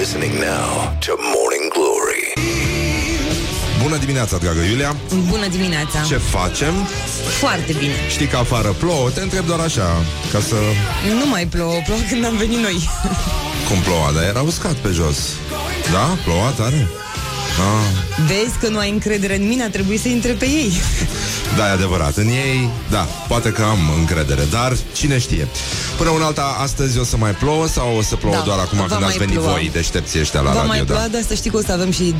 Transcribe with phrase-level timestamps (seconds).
[0.00, 2.24] listening now to Morning Glory.
[3.82, 4.96] Bună dimineața, dragă Iulia
[5.28, 6.74] Bună dimineața Ce facem?
[7.38, 10.54] Foarte bine Știi că afară plouă, te întreb doar așa Ca să...
[11.18, 12.88] Nu mai plouă, plouă când am venit noi
[13.68, 15.18] Cum ploua, dar era uscat pe jos
[15.92, 16.18] Da?
[16.24, 16.88] Ploua tare?
[17.58, 18.24] Ah.
[18.26, 20.72] Vezi că nu ai încredere în mine, a trebuit să intre pe ei
[21.56, 22.16] Da, e adevărat.
[22.16, 25.48] În ei, da, poate că am încredere, dar cine știe.
[25.96, 28.78] Până un alta, astăzi o să mai plouă sau o să plouă Da, doar acum
[28.78, 29.50] va când ați mai venit ploua.
[29.52, 30.84] voi deștepții ăștia la Va radio, mai da?
[30.84, 32.14] ploua, dar să știi că o să avem și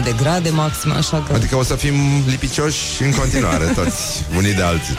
[0.00, 1.34] 28-29 de grade maxim, așa că...
[1.34, 1.94] Adică o să fim
[2.26, 4.96] lipicioși în continuare, toți, unii de alții.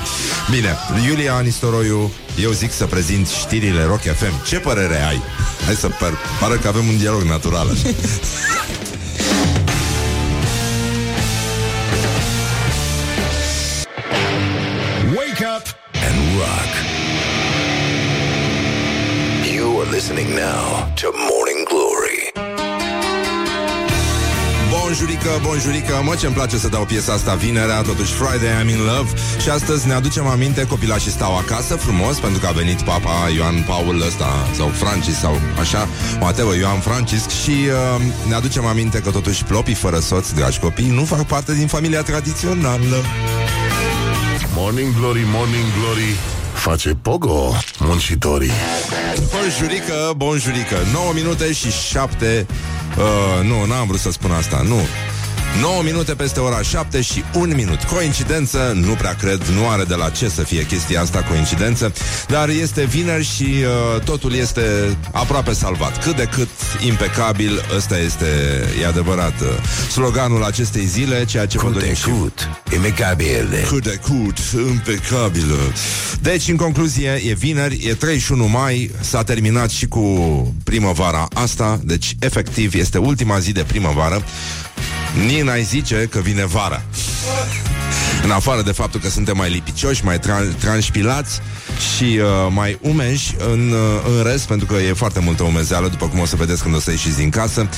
[0.51, 4.45] Bine, Iulia Anistoroiu, eu zic să prezint știrile Rock FM.
[4.45, 5.21] Ce părere ai?
[5.65, 7.67] Hai să par, pară că avem un dialog natural.
[7.69, 7.87] Așa.
[20.23, 22.31] listening now to Morning Glory.
[24.69, 29.09] Bonjurică, bonjurică, mă ce-mi place să dau piesa asta vinerea, totuși Friday I'm in love
[29.41, 33.63] și astăzi ne aducem aminte copilașii stau acasă frumos pentru că a venit papa Ioan
[33.67, 35.87] Paul ăsta sau Francis sau așa,
[36.19, 40.89] whatever, Ioan Francisc și uh, ne aducem aminte că totuși plopii fără soț, dragi copii,
[40.89, 42.97] nu fac parte din familia tradițională.
[44.55, 46.32] Morning Glory, Morning Glory
[46.63, 48.51] Face pogo muncitorii.
[49.31, 50.75] Bonjurică, bonjurică.
[50.93, 52.47] 9 minute și 7
[52.97, 54.61] uh, Nu, n-am vrut să spun asta.
[54.61, 54.79] Nu
[55.61, 59.95] 9 minute peste ora 7 și 1 minut Coincidență, nu prea cred Nu are de
[59.95, 61.93] la ce să fie chestia asta coincidență
[62.27, 64.61] Dar este vineri și uh, Totul este
[65.11, 66.49] aproape salvat Cât de cât
[66.85, 68.25] impecabil Ăsta este,
[68.81, 69.47] e adevărat uh,
[69.91, 73.65] Sloganul acestei zile Ceea ce vă Cât dorim de și cât, imecabile.
[73.67, 74.37] cât de cut,
[74.69, 75.57] impecabilă.
[76.21, 80.01] Deci, în concluzie, e vineri, e 31 mai, s-a terminat și cu
[80.63, 84.23] primăvara asta, deci, efectiv, este ultima zi de primăvară.
[85.25, 86.81] Nici n-ai zice că vine vara.
[88.23, 91.39] În afară de faptul că suntem mai lipicioși, mai tran- transpilați
[91.95, 96.07] și uh, mai umeși în, uh, în rest, pentru că e foarte multă umezeală, după
[96.07, 97.69] cum o să vedeți când o să ieșiți din casă.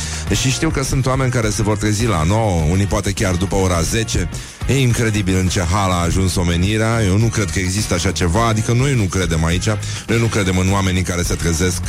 [0.42, 3.56] Și știu că sunt oameni care se vor trezi la 9, unii poate chiar după
[3.56, 4.30] ora 10.
[4.68, 7.04] E incredibil în ce hal a ajuns omenirea.
[7.04, 9.68] Eu nu cred că există așa ceva, adică noi nu credem aici.
[10.08, 11.82] Noi nu credem în oamenii care se trezesc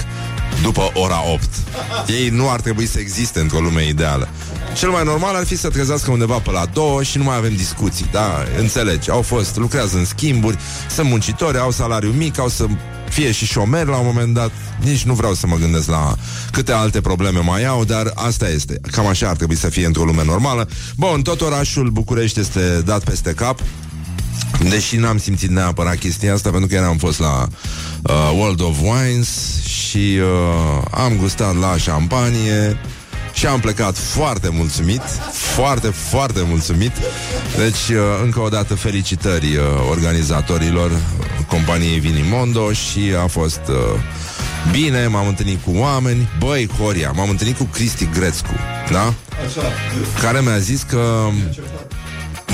[0.63, 1.49] după ora 8.
[2.07, 4.29] Ei nu ar trebui să existe într-o lume ideală.
[4.77, 7.57] Cel mai normal ar fi să trezească undeva pe la două și nu mai avem
[7.57, 8.45] discuții, da?
[8.59, 10.59] Înțelegi, au fost, lucrează în schimburi,
[10.91, 12.67] sunt muncitori, au salariu mic, au să
[13.09, 14.51] fie și șomeri la un moment dat.
[14.81, 16.15] Nici nu vreau să mă gândesc la
[16.53, 18.81] câte alte probleme mai au, dar asta este.
[18.91, 20.69] Cam așa ar trebui să fie într-o lume normală.
[20.97, 23.61] Bun, tot orașul București este dat peste cap.
[24.69, 27.47] Deși n-am simțit neapărat chestia asta Pentru că eram fost la
[28.03, 29.29] uh, World of Wines
[29.65, 32.79] Și uh, am gustat la șampanie
[33.33, 35.03] și am plecat foarte mulțumit
[35.33, 36.93] Foarte, foarte mulțumit.
[37.57, 40.91] Deci, uh, încă o dată felicitări uh, organizatorilor
[41.49, 44.01] Companiei Vinimondo Și a fost uh,
[44.71, 46.29] bine M-am întâlnit cu oameni.
[46.39, 48.55] Băi, Horia, m-am întâlnit cu Cristi Grețcu
[48.91, 49.15] Da?
[50.21, 51.29] Care mi-a zis că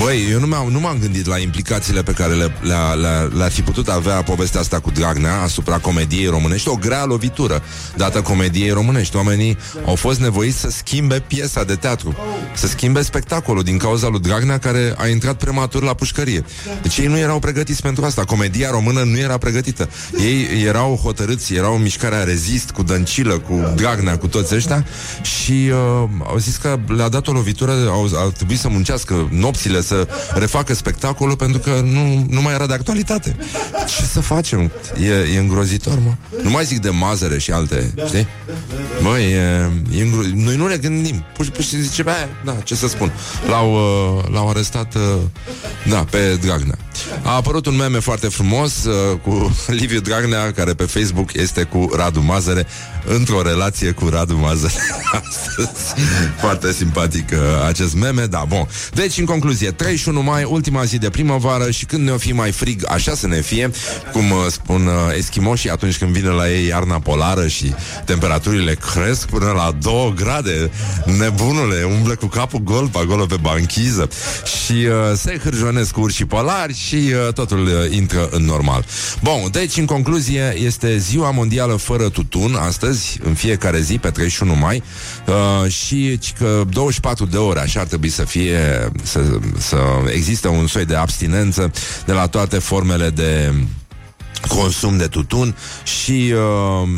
[0.03, 3.51] Băi, eu nu m-am, nu m-am gândit la implicațiile pe care le, le-a, le-a, le-ar
[3.51, 6.69] fi putut avea povestea asta cu Dragnea asupra comediei românești.
[6.69, 7.63] O grea lovitură
[7.95, 9.15] dată comediei românești.
[9.15, 12.15] Oamenii au fost nevoiți să schimbe piesa de teatru,
[12.55, 16.45] să schimbe spectacolul din cauza lui Dragnea care a intrat prematur la pușcărie.
[16.81, 18.23] Deci ei nu erau pregătiți pentru asta.
[18.23, 19.89] Comedia română nu era pregătită.
[20.19, 24.85] Ei erau hotărâți, erau în mișcarea rezist cu Dăncilă, cu Dragnea, cu toți ăștia
[25.21, 29.81] și uh, au zis că le-a dat o lovitură, au, au trebuit să muncească nopțile
[29.81, 29.92] să
[30.33, 33.35] refacă spectacolul pentru că nu, nu mai era de actualitate.
[33.87, 34.71] Ce să facem?
[35.01, 36.13] E, e îngrozitor, mă.
[36.43, 38.27] Nu mai zic de mazăre și alte, știi?
[39.01, 40.21] Băi, e, e îngro...
[40.33, 41.25] noi nu ne gândim.
[41.33, 42.11] Pur și pur și zice, bă,
[42.45, 43.11] da, ce să spun.
[43.47, 45.01] L-au, uh, l-au arestat, uh,
[45.89, 46.77] da, pe Dragnea.
[47.21, 51.89] A apărut un meme foarte frumos uh, cu Liviu Dragnea, care pe Facebook este cu
[51.95, 52.67] Radu Mazăre,
[53.05, 54.73] într-o relație cu Radu Mazăre.
[55.27, 55.93] Astăzi.
[56.39, 58.67] Foarte simpatic uh, acest meme, da, bun.
[58.93, 62.83] Deci, în concluzie, 31 mai, ultima zi de primăvară și când ne-o fi mai frig,
[62.87, 63.71] așa să ne fie,
[64.11, 67.73] cum uh, spun uh, eschimoșii atunci când vine la ei iarna polară și
[68.05, 70.71] temperaturile cresc până la 2 grade.
[71.17, 74.09] Nebunule, umblă cu capul gol pe acolo pe banchiză
[74.63, 78.85] și uh, se hârjonesc cu urși polari și uh, totul uh, intră în normal.
[79.21, 84.55] Bun, deci, în concluzie, este ziua mondială fără tutun, astăzi, în fiecare zi, pe 31
[84.55, 84.83] mai,
[85.27, 89.77] uh, și ci că 24 de ore, așa ar trebui să fie, să, să
[90.13, 91.71] există un soi de abstinență
[92.05, 93.53] de la toate formele de
[94.47, 96.89] consum de tutun și uh,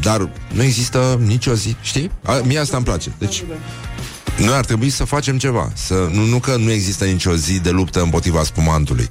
[0.00, 2.10] dar nu există nicio zi, știi?
[2.22, 3.12] A, mie asta îmi place.
[3.18, 3.44] Deci,
[4.38, 5.72] noi ar trebui să facem ceva.
[5.74, 9.10] Să, nu, nu că nu există nicio zi de luptă împotriva spumantului,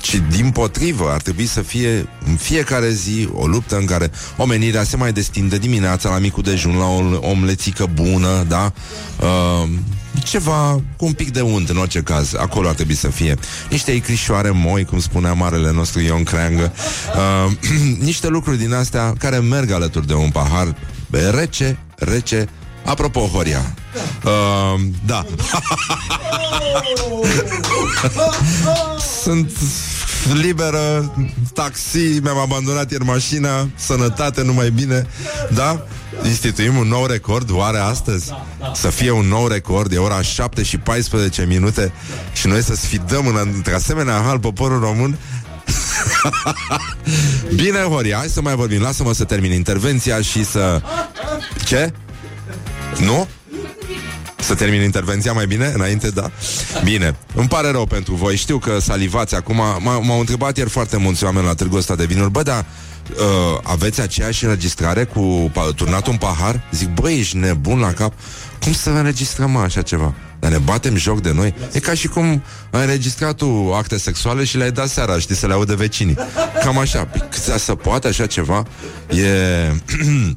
[0.00, 4.84] ci din potrivă ar trebui să fie în fiecare zi o luptă în care omenirea
[4.84, 8.72] se mai destinde dimineața la micul dejun, la o omlețică bună, da?
[9.20, 9.68] Uh,
[10.24, 12.34] ceva cu un pic de unt în orice caz.
[12.34, 13.34] Acolo ar trebui să fie.
[13.70, 16.72] Niște icrișoare moi, cum spunea marele nostru Ion Creangă.
[17.46, 17.52] Uh,
[18.08, 20.76] niște lucruri din astea care merg alături de un pahar
[21.10, 22.48] rece, rece,
[22.84, 23.74] Apropo, Horia
[24.24, 25.24] uh, Da
[29.22, 29.52] Sunt
[30.32, 31.14] liberă
[31.54, 35.06] Taxi, mi-am abandonat ieri mașina Sănătate, numai bine
[35.54, 35.86] Da?
[36.24, 38.32] Instituim un nou record Oare astăzi?
[38.74, 41.92] Să fie un nou record E ora 7 și 14 minute
[42.32, 45.18] Și noi să sfidăm în, între asemenea hal poporul român
[47.54, 50.82] Bine, Horia, hai să mai vorbim Lasă-mă să termin intervenția și să...
[51.64, 51.92] Ce?
[53.00, 53.28] Nu?
[54.44, 55.72] Să termin intervenția mai bine?
[55.74, 56.30] Înainte, da?
[56.84, 58.36] Bine, îmi pare rău pentru voi.
[58.36, 59.56] Știu că salivați acum.
[59.80, 62.30] M-au întrebat ieri foarte mulți oameni la târgul ăsta de vinuri.
[62.30, 62.64] Bă, dar
[63.10, 66.60] uh, aveți aceeași înregistrare cu turnat un pahar?
[66.72, 68.12] Zic, băi, ești nebun la cap.
[68.62, 70.14] Cum să înregistrăm așa ceva?
[70.40, 71.54] Dar ne batem joc de noi?
[71.72, 75.46] E ca și cum ai înregistrat tu acte sexuale Și le-ai dat seara, știi, să
[75.46, 76.16] le audă vecinii.
[76.64, 77.28] Cam așa, păi,
[77.58, 78.62] să poate așa ceva?
[79.10, 79.72] E...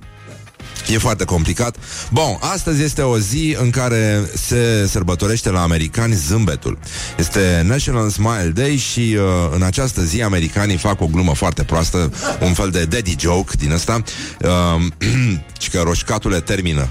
[0.88, 1.76] E foarte complicat.
[2.12, 6.78] Bun, astăzi este o zi în care se sărbătorește la americani zâmbetul.
[7.18, 9.24] Este National Smile Day și uh,
[9.56, 13.72] în această zi americanii fac o glumă foarte proastă, un fel de daddy joke din
[13.72, 14.04] ăsta,
[14.42, 14.86] uh,
[15.62, 16.88] și că roșcatule termină.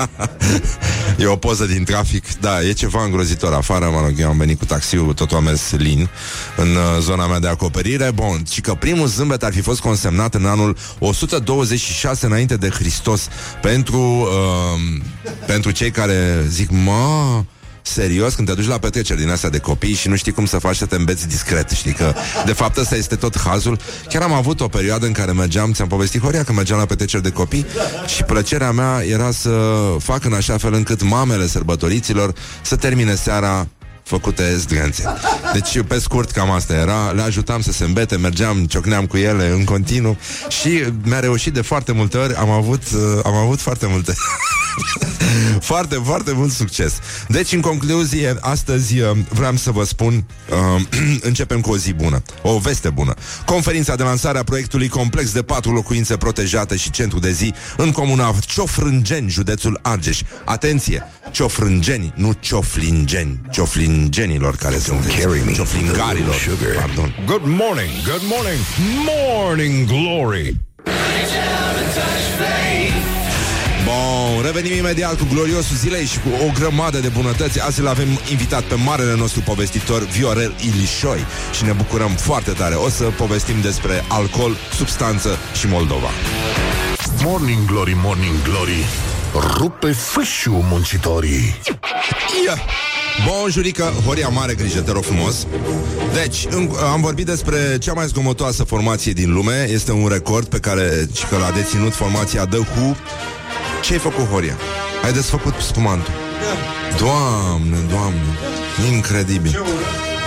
[1.18, 2.24] e o poză din trafic.
[2.40, 5.70] Da, e ceva îngrozitor afară, mă rog, eu am venit cu taxiul, totul a mers
[5.70, 6.08] lin
[6.56, 8.10] în uh, zona mea de acoperire.
[8.14, 13.28] Bun, și că primul zâmbet ar fi fost consemnat în anul 126 înainte de Hristos
[13.62, 15.00] pentru, uh,
[15.46, 17.42] pentru cei care zic, mă,
[17.82, 20.58] serios, când te duci la petreceri din astea de copii și nu știi cum să
[20.58, 22.14] faci să te îmbeți discret, știi că
[22.44, 23.78] de fapt ăsta este tot hazul.
[24.08, 27.22] Chiar am avut o perioadă în care mergeam, ți-am povestit Horia, că mergeam la petreceri
[27.22, 27.66] de copii
[28.06, 29.50] și plăcerea mea era să
[29.98, 32.32] fac în așa fel încât mamele sărbătoriților
[32.62, 33.66] să termine seara
[34.10, 35.04] făcute zdrențe.
[35.52, 37.10] Deci, pe scurt, cam asta era.
[37.10, 40.18] Le ajutam să se îmbete, mergeam, ciocneam cu ele în continuu
[40.48, 42.34] și mi-a reușit de foarte multe ori.
[42.34, 44.14] Am avut, uh, am avut foarte multe.
[45.70, 46.92] foarte, foarte mult succes.
[47.28, 50.82] Deci, în concluzie, astăzi uh, vreau să vă spun, uh,
[51.30, 53.14] începem cu o zi bună, o veste bună.
[53.44, 57.90] Conferința de lansare a proiectului complex de patru locuințe protejate și centru de zi în
[57.90, 60.20] comuna Ciofrângeni, județul Argeș.
[60.44, 63.40] Atenție, Ciofrângeni, nu Cioflingeni,
[64.00, 65.06] Cioflingenilor care sunt
[65.52, 66.34] Cioflingarilor.
[66.76, 67.14] Pardon.
[67.26, 68.60] Good morning, good morning,
[69.06, 70.56] morning glory.
[73.84, 77.60] Bun, revenim imediat cu gloriosul zilei și cu o grămadă de bunătăți.
[77.60, 81.24] Azi îl avem invitat pe marele nostru povestitor, Viorel Ilișoi.
[81.56, 82.74] Și ne bucurăm foarte tare.
[82.74, 86.10] O să povestim despre alcool, substanță și Moldova.
[87.24, 88.84] Morning Glory, Morning Glory
[89.56, 91.60] Rupe fâșiu muncitorii
[92.46, 92.58] Ia!
[93.26, 95.46] Bun, jurică, Horia, mare grijă, te rog frumos.
[96.12, 99.68] Deci, în, am vorbit despre cea mai zgomotoasă formație din lume.
[99.70, 101.92] Este un record pe care că l-a deținut.
[101.92, 102.94] Formația The Who
[103.82, 104.56] Ce ai făcut, Horia?
[105.04, 106.12] Ai desfăcut spumantul.
[106.98, 108.20] Doamne, doamne
[108.92, 109.62] Incredibil.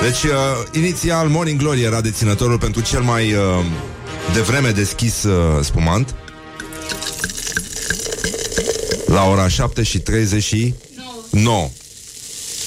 [0.02, 0.32] Deci, uh,
[0.72, 3.40] inițial, Morning Glory era deținătorul pentru cel mai uh,
[4.34, 6.16] devreme deschis uh, spumant.
[9.06, 11.70] La ora 7 și 39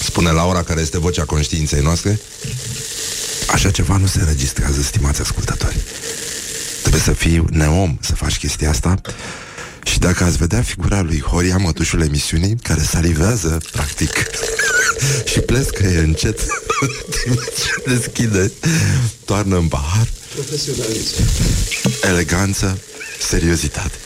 [0.06, 2.20] Spune Laura care este vocea conștiinței noastre
[3.50, 5.76] Așa ceva nu se înregistrează, stimați ascultători.
[6.80, 9.00] Trebuie să fii neom să faci chestia asta.
[9.82, 14.10] Și dacă ați vedea figura lui Horia, mătușul emisiunii Care salivează, practic
[15.30, 16.40] Și plescăie încet
[17.86, 18.52] Deschide
[19.24, 20.08] Toarnă în pahar.
[22.02, 22.78] Eleganță
[23.28, 23.98] Seriozitate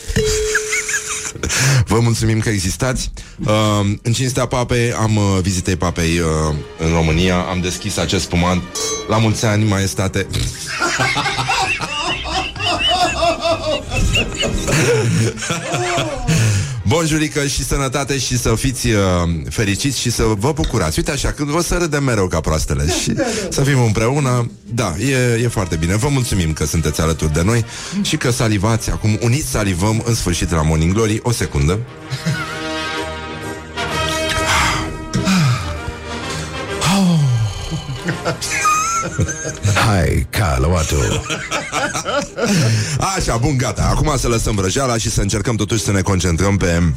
[1.91, 3.11] Vă mulțumim că existați.
[3.45, 7.39] Uh, în cinstea papei am uh, vizitei papei uh, în România.
[7.39, 8.63] Am deschis acest spumant.
[9.07, 10.27] La mulți ani, maestate.
[16.91, 18.99] Bun jurică și sănătate și să fiți uh,
[19.49, 20.97] fericiți și să vă bucurați.
[20.97, 23.13] Uite așa, când o să râdem mereu ca proastele și
[23.49, 24.51] să fim împreună.
[24.73, 25.95] Da, e, e foarte bine.
[25.95, 27.65] Vă mulțumim că sunteți alături de noi
[28.01, 28.89] și că salivați.
[28.89, 31.19] Acum uniți salivăm în sfârșit la Morning Glory.
[31.23, 31.79] O secundă.
[39.87, 40.95] Hai, calawatu.
[43.17, 43.87] Așa, bun, gata.
[43.95, 46.93] Acum să lăsăm vrăjeala și să încercăm totuși să ne concentrăm pe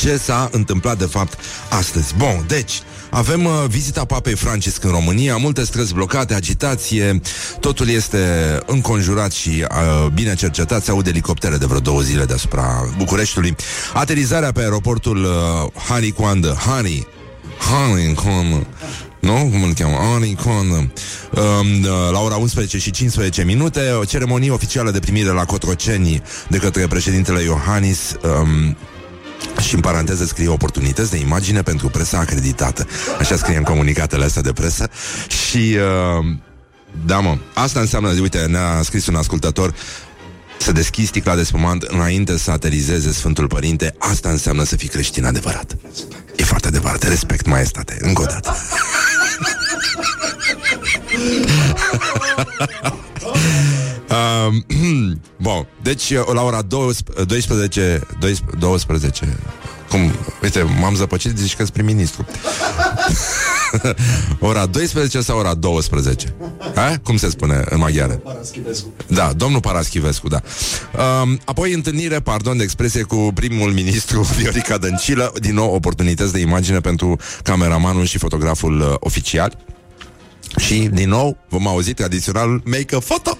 [0.00, 2.14] ce s-a întâmplat de fapt astăzi.
[2.16, 7.20] Bun, deci, avem uh, vizita Papei Francisc în România, multe străzi blocate, agitație,
[7.60, 8.18] totul este
[8.66, 10.84] înconjurat și uh, bine cercetat.
[10.84, 13.56] Se aud elicoptere de vreo două zile deasupra Bucureștiului.
[13.92, 17.06] Aterizarea pe aeroportul uh, Hari Coandă, Hari,
[17.58, 18.66] Hari Coandă,
[19.20, 19.32] nu?
[19.32, 19.96] Cum îl cheamă?
[20.14, 20.74] Ari Coandă.
[20.74, 26.22] Um, uh, la ora 11 și 15 minute, o ceremonie oficială de primire la Cotroceni
[26.48, 28.76] de către președintele Iohannis um,
[29.60, 32.86] și în paranteză scrie oportunități de imagine pentru presa acreditată.
[33.18, 34.88] Așa scrie în comunicatele astea de presă.
[35.28, 35.76] Și,
[36.18, 36.26] uh,
[37.06, 39.74] da mă, asta înseamnă, uite, ne-a scris un ascultător,
[40.58, 45.24] să deschizi sticla de spumant înainte să aterizeze Sfântul Părinte, asta înseamnă să fii creștin
[45.24, 45.76] adevărat.
[46.36, 48.56] E foarte adevărat, respect, maestate, încă o dată.
[54.08, 54.64] Um,
[55.36, 58.00] bun, deci la ora 12, 12,
[58.58, 59.38] 12
[59.88, 62.26] cum, uite, m-am zăpăcit, zici că prim-ministru.
[64.38, 66.34] ora 12 sau ora 12?
[66.74, 66.96] Ha?
[67.02, 68.22] Cum se spune în maghiară?
[69.06, 70.40] Da, domnul Paraschivescu, da.
[71.22, 76.38] Um, apoi întâlnire, pardon de expresie, cu primul ministru Viorica Dăncilă, din nou oportunități de
[76.38, 79.58] imagine pentru cameramanul și fotograful uh, oficial.
[80.56, 83.38] Și, din nou, vom auzi tradiționalul make a photo.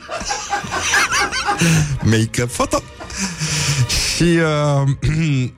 [2.13, 2.83] make a photo.
[4.17, 5.51] Și uh,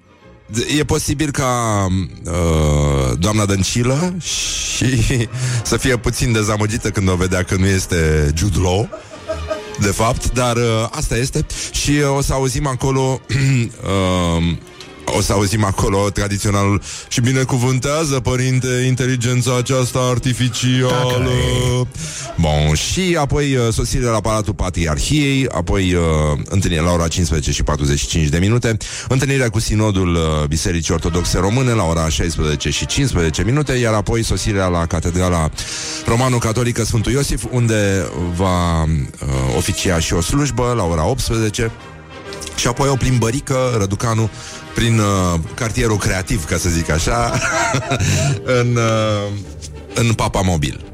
[0.78, 1.86] e posibil ca
[2.24, 5.06] uh, doamna Dăncilă și
[5.70, 8.88] să fie puțin dezamăgită când o vedea că nu este Jude Law,
[9.80, 11.46] de fapt, dar uh, asta este.
[11.72, 14.56] Și uh, o să auzim acolo uh,
[15.16, 21.30] o să auzim acolo tradiționalul și binecuvântează, părinte, inteligența aceasta artificială.
[22.36, 26.02] Bun, și apoi uh, sosire la Palatul Patriarhiei, apoi uh,
[26.44, 28.76] întâlnire la ora 15 și 45 de minute,
[29.08, 34.22] întâlnirea cu Sinodul uh, Bisericii Ortodoxe Române la ora 16 și 15 minute, iar apoi
[34.24, 35.50] sosirea la Catedrala
[36.06, 38.88] Romano-Catolică Sfântul Iosif, unde va uh,
[39.56, 41.70] oficia și o slujbă la ora 18
[42.60, 44.30] și apoi o plimbărică, Răducanu,
[44.74, 47.40] prin uh, cartierul creativ, ca să zic așa,
[48.60, 49.32] în, uh,
[49.94, 50.84] în Papa Mobil.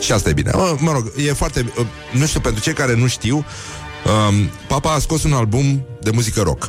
[0.00, 0.50] Și asta e bine.
[0.54, 1.72] Mă, mă rog, e foarte...
[1.78, 6.10] Uh, nu știu, pentru cei care nu știu, uh, Papa a scos un album de
[6.10, 6.68] muzică rock.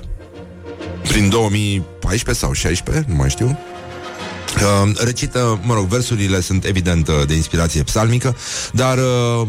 [1.08, 3.60] Prin 2014 sau 16, nu mai știu.
[4.55, 8.36] Uh, recită, mă rog, versurile sunt evident uh, de inspirație psalmică,
[8.72, 9.48] dar uh,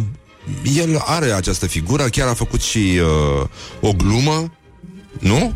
[0.76, 3.00] el are această figură, chiar a făcut și
[3.40, 3.46] uh,
[3.80, 4.52] o glumă
[5.18, 5.54] nu?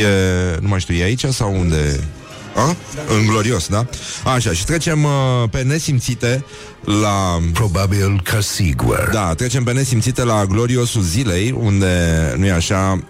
[0.00, 2.08] E, nu mai știu, e aici sau unde?
[2.54, 2.76] A?
[3.16, 3.86] În glorios, da?
[4.24, 5.10] Așa, și trecem uh,
[5.50, 6.44] pe nesimțite
[6.84, 7.38] la...
[7.52, 9.08] Probabil că sigur.
[9.12, 13.02] Da, trecem pe nesimțite la gloriosul zilei, unde, nu e așa...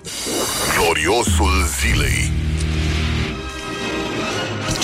[0.77, 2.48] Gloriosul zilei.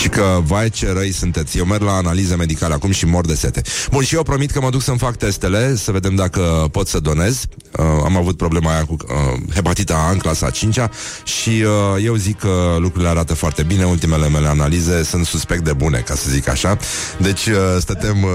[0.04, 1.58] Și că, vai ce răi sunteți.
[1.58, 3.62] Eu merg la analize medicale acum și mor de sete.
[3.90, 7.00] Bun, și eu promit că mă duc să-mi fac testele Să vedem dacă pot să
[7.00, 7.44] donez.
[7.78, 10.78] Uh, Am avut problema aia cu uh, hepatita A în clasa 5
[11.24, 13.84] Și uh, eu zic că lucrurile arată foarte bine.
[13.84, 16.78] Ultimele mele analize sunt suspect de bune Ca să zic așa.
[17.18, 18.30] Deci uh, stătem uh,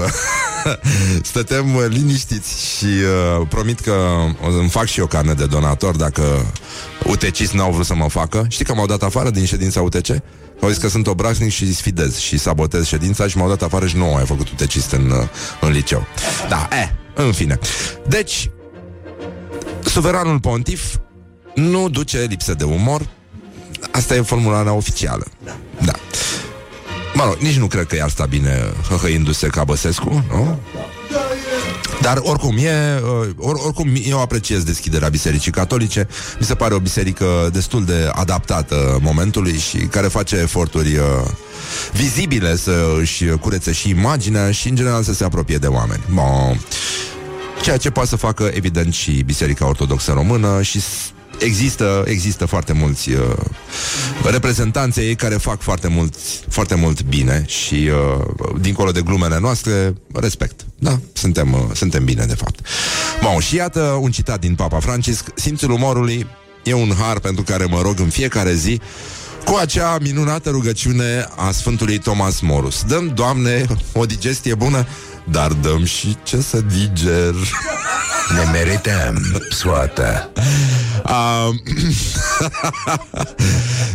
[1.30, 2.86] Stătem uh, liniștiți Și
[3.38, 3.94] uh, promit că
[4.46, 6.22] o să-mi fac și eu carne de donator Dacă
[7.04, 8.46] UTCIS n-au vrut să mă facă.
[8.48, 10.08] Știi că m-au dat afară din ședința UTC?
[10.60, 13.96] Au zis că sunt obraznic și sfidez și sabotez ședința și m-au dat afară și
[13.96, 15.28] nu ai făcut utecist în, uh,
[15.60, 16.06] în liceu.
[16.48, 17.58] Da, e, eh, în fine.
[18.08, 18.50] Deci,
[19.84, 20.96] suveranul pontif
[21.54, 23.08] nu duce lipsă de umor.
[23.90, 25.26] Asta e formularea oficială.
[25.84, 25.92] Da.
[27.14, 30.58] Mă rog, nici nu cred că i-ar sta bine hăhăindu-se ca Băsescu, nu?
[32.00, 36.08] Dar oricum, e, uh, or, oricum eu apreciez deschiderea Bisericii Catolice.
[36.38, 41.04] Mi se pare o biserică destul de adaptată momentului și care face eforturi uh,
[41.92, 46.02] vizibile să își curețe și imaginea și în general să se apropie de oameni.
[46.12, 46.60] Bon.
[47.62, 50.80] Ceea ce poate să facă, evident, și Biserica Ortodoxă Română și
[51.40, 53.20] există, există foarte mulți uh,
[54.30, 56.14] reprezentanți ei care fac foarte mult,
[56.48, 60.60] foarte mult bine și uh, dincolo de glumele noastre, respect.
[60.78, 62.60] Da, suntem, uh, suntem bine, de fapt.
[63.22, 65.24] Bun, și iată un citat din Papa Francisc.
[65.34, 66.26] Simțul umorului
[66.64, 68.80] e un har pentru care mă rog în fiecare zi
[69.44, 72.82] cu acea minunată rugăciune a Sfântului Thomas Morus.
[72.82, 74.86] Dăm, Doamne, o digestie bună,
[75.30, 77.34] dar dăm și ce să diger.
[78.34, 80.30] Ne merităm soată.
[81.04, 81.54] Uh,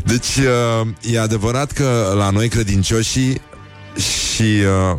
[0.11, 3.41] deci uh, e adevărat că la noi credincioșii
[3.95, 4.97] și uh,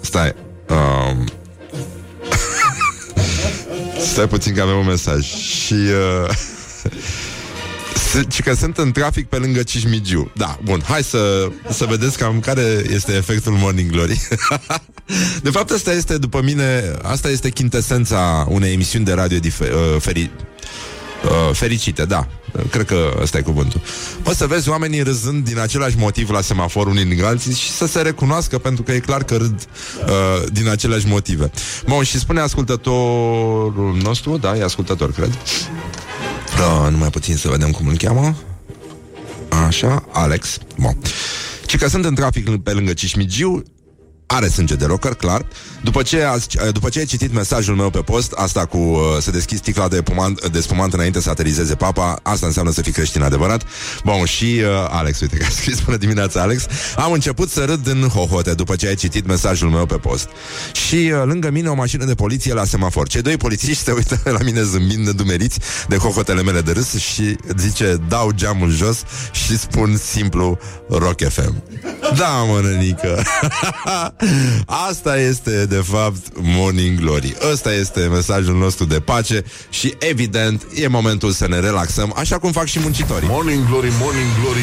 [0.00, 0.34] stai
[0.68, 1.16] uh,
[4.12, 6.36] Stai puțin că avem un mesaj Și uh,
[8.22, 12.40] ci că sunt în trafic pe lângă Cismigiu Da, bun, hai să, să vedeți cam
[12.40, 14.20] care este efectul Morning Glory
[15.42, 20.00] De fapt, asta este, după mine Asta este chintesența unei emisiuni de radio dife- uh,
[20.00, 20.30] feri-
[21.24, 22.28] uh, fericite, da
[22.70, 23.80] Cred că ăsta e cuvântul.
[24.24, 27.86] Mă să vezi oamenii râzând din același motiv la semafor unii din alții și să
[27.86, 29.54] se recunoască pentru că e clar că râd
[30.06, 31.50] uh, din aceleași motive.
[31.86, 35.38] Bun, și spune ascultătorul nostru, da, e ascultător, cred.
[36.58, 38.36] Uh, numai puțin să vedem cum îl cheamă.
[39.66, 40.58] Așa, Alex.
[40.78, 40.98] Bun.
[41.66, 43.62] Și că sunt în trafic pe lângă Cismigiu,
[44.26, 45.46] are sânge de rocker, clar.
[45.82, 49.30] După ce, ați, după ce ai citit mesajul meu pe post, asta cu uh, să
[49.30, 53.22] deschizi sticla de, pumant, de spumant înainte să aterizeze papa, asta înseamnă să fii creștin
[53.22, 53.62] adevărat.
[54.04, 56.66] Bun, și uh, Alex, uite că a scris până dimineața Alex,
[56.96, 60.28] am început să râd în hohote după ce ai citit mesajul meu pe post.
[60.72, 63.08] Și uh, lângă mine o mașină de poliție la semafor.
[63.08, 67.36] Cei doi polițiști se uită la mine zâmbind nedumeriți de hohotele mele de râs și
[67.56, 69.02] zice, dau geamul jos
[69.32, 71.62] și spun simplu Rock FM.
[72.16, 73.22] Da, mă, nănică.
[74.88, 77.36] Asta este, de fapt, Morning Glory.
[77.52, 82.52] Ăsta este mesajul nostru de pace și, evident, e momentul să ne relaxăm, așa cum
[82.52, 83.28] fac și muncitorii.
[83.28, 84.60] Morning Glory, Morning Glory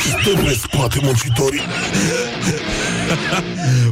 [0.20, 1.60] Stă pe spate muncitorii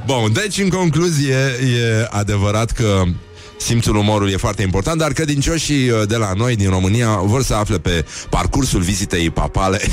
[0.07, 3.03] Bun, deci, în concluzie, e adevărat că
[3.61, 7.55] simțul umorului e foarte important, dar credincioșii uh, de la noi din România vor să
[7.55, 9.81] afle pe parcursul vizitei papale,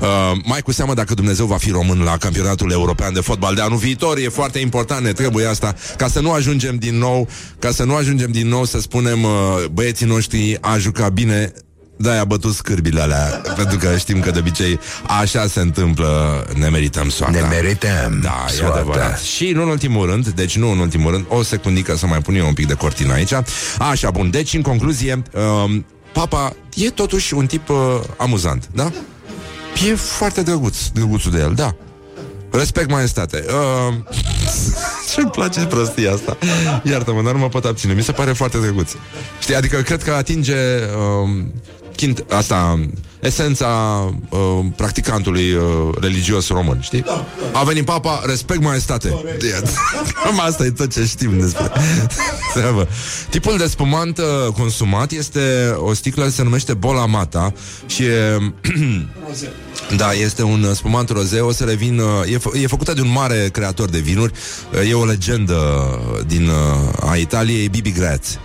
[0.00, 0.06] uh,
[0.44, 3.78] mai cu seamă dacă Dumnezeu va fi român la campionatul european de fotbal de anul
[3.78, 7.28] viitor, e foarte important, ne trebuie asta, ca să nu ajungem din nou,
[7.58, 9.30] ca să nu ajungem din nou să spunem uh,
[9.72, 11.52] băieții noștri a jucat bine,
[12.00, 14.80] da, a bătut scârbile alea Pentru că știm că de obicei
[15.20, 18.74] Așa se întâmplă, ne merităm soarta Ne merităm Da, e soarta.
[18.78, 19.20] adevărat.
[19.20, 22.34] Și nu în ultimul rând, deci nu în ultimul rând O secundică să mai pun
[22.34, 23.32] eu un pic de cortină aici.
[23.78, 25.22] Așa, bun, deci în concluzie
[25.64, 27.76] um, Papa e totuși un tip uh,
[28.16, 28.90] amuzant, da?
[29.90, 31.74] E foarte drăguț, drăguțul de el, da.
[32.50, 33.44] Respect maestate.
[33.48, 33.94] Uh,
[35.14, 36.36] Ce-mi place prostia asta.
[36.82, 37.92] Iartă-mă, dar nu mă pot abține.
[37.92, 38.90] Mi se pare foarte drăguț.
[39.40, 41.44] Știi, adică cred că atinge uh,
[42.00, 42.80] chint, Asta
[43.20, 43.68] Esența
[44.28, 44.38] uh,
[44.76, 45.62] practicantului uh,
[46.00, 47.04] religios român, știi?
[47.52, 49.08] A venit papa, respect maestate
[50.24, 51.70] Cam asta e tot ce știm despre
[52.54, 52.88] treabă.
[53.30, 57.52] Tipul de spumant uh, consumat este o sticlă, se numește Bola Mata
[57.86, 58.38] Și e,
[59.96, 63.00] Da, este un uh, spumant roze, o să revin, uh, e, fă, e făcută de
[63.00, 64.32] un mare creator de vinuri,
[64.72, 65.58] uh, e o legendă
[66.26, 68.38] din uh, a Italiei, Bibi Graetz.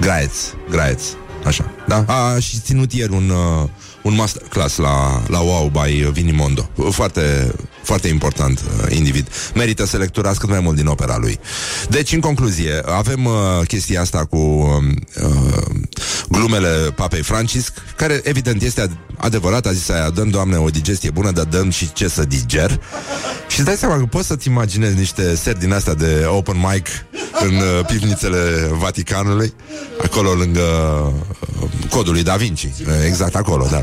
[0.00, 2.04] Graetz, Graetz, așa, da?
[2.06, 3.68] A și ținut ieri un, uh,
[4.02, 6.70] un masterclass la, la Wow by Vinimondo.
[6.90, 9.28] Foarte, foarte important uh, individ.
[9.54, 11.38] Merită să lecturați cât mai mult din opera lui.
[11.88, 13.32] Deci, în concluzie, avem uh,
[13.66, 15.64] chestia asta cu uh, uh,
[16.28, 21.10] glumele Papei Francisc, care evident este ad- adevărat, a zis aia, dăm, Doamne, o digestie
[21.10, 22.80] bună, dar dăm și ce să diger.
[23.48, 26.86] Și îți dai seama că poți să-ți imaginezi niște seri din astea de open mic
[27.40, 29.54] în uh, pivnițele Vaticanului,
[30.04, 30.60] acolo lângă
[31.62, 32.70] uh, codul lui Da Vinci, uh,
[33.06, 33.82] exact acolo, da.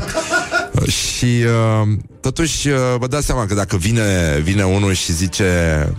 [0.82, 1.88] Uh, Și uh,
[2.20, 5.48] totuși uh, vă dați seama că dacă vine, vine unul și zice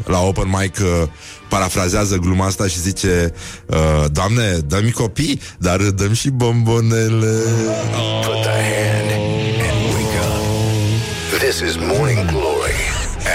[0.05, 1.07] la open mic uh,
[1.49, 3.33] parafrazează gluma asta și zice
[3.65, 7.31] uh, Doamne, dă-mi copii, dar dăm și bombonele.
[8.25, 11.39] Put the hand and wake up.
[11.39, 12.77] This is Morning Glory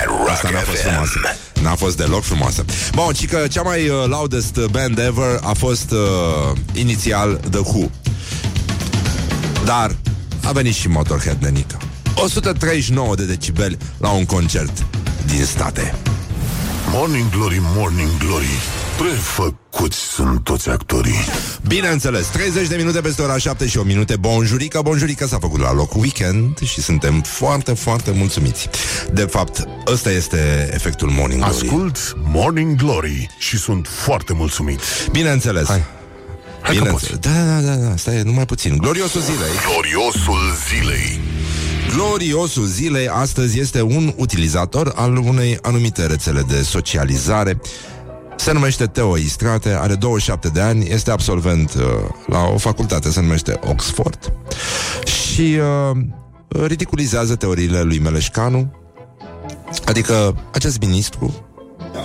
[0.01, 1.19] At Rock Asta n-a fost FM frumoasă.
[1.63, 2.65] N-a fost deloc frumoasă.
[2.95, 5.99] Bun, ci că cea mai uh, loudest band ever A fost uh,
[6.73, 7.91] inițial The Who.
[9.65, 9.97] Dar
[10.47, 11.77] a venit și Motorhead, nenică.
[12.15, 14.87] 139 de decibeli la un concert
[15.27, 15.95] din state.
[16.91, 18.61] Morning Glory, Morning Glory.
[18.99, 21.25] Prefăcuți sunt toți actorii.
[21.67, 24.17] Bineînțeles, 30 de minute peste ora 7 și o minute.
[24.17, 28.69] Bonjurica, bonjurica s-a făcut la loc weekend Și suntem foarte, foarte mulțumiți.
[29.13, 31.67] De fapt, ăsta este efectul Morning Glory.
[31.67, 34.81] Ascult Morning Glory și sunt foarte mulțumit.
[35.11, 35.67] Bineînțeles.
[35.67, 35.85] Hai.
[36.65, 37.19] Hai că Bineînțeles.
[37.19, 38.77] Da, da, da, da, stai numai puțin.
[38.77, 39.51] Gloriosul zilei.
[39.71, 41.21] Gloriosul zilei.
[41.95, 47.61] Gloriosul zilei astăzi este un utilizator al unei anumite rețele de socializare.
[48.37, 51.83] Se numește Teo Istrate, are 27 de ani, este absolvent uh,
[52.27, 54.33] la o facultate, se numește Oxford.
[55.05, 55.59] Și
[55.91, 55.97] uh,
[56.67, 58.73] ridiculizează teoriile lui Meleșcanu,
[59.85, 61.54] adică acest ministru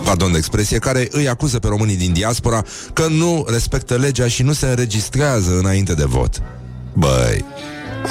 [0.03, 4.43] pardon de expresie, care îi acuză pe românii din diaspora că nu respectă legea și
[4.43, 6.41] nu se înregistrează înainte de vot.
[6.93, 7.45] Băi,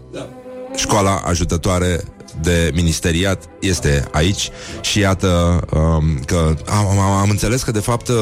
[0.75, 2.03] Școala ajutătoare
[2.41, 4.49] de ministeriat este aici
[4.81, 8.15] și iată um, că am, am, am înțeles că de fapt uh,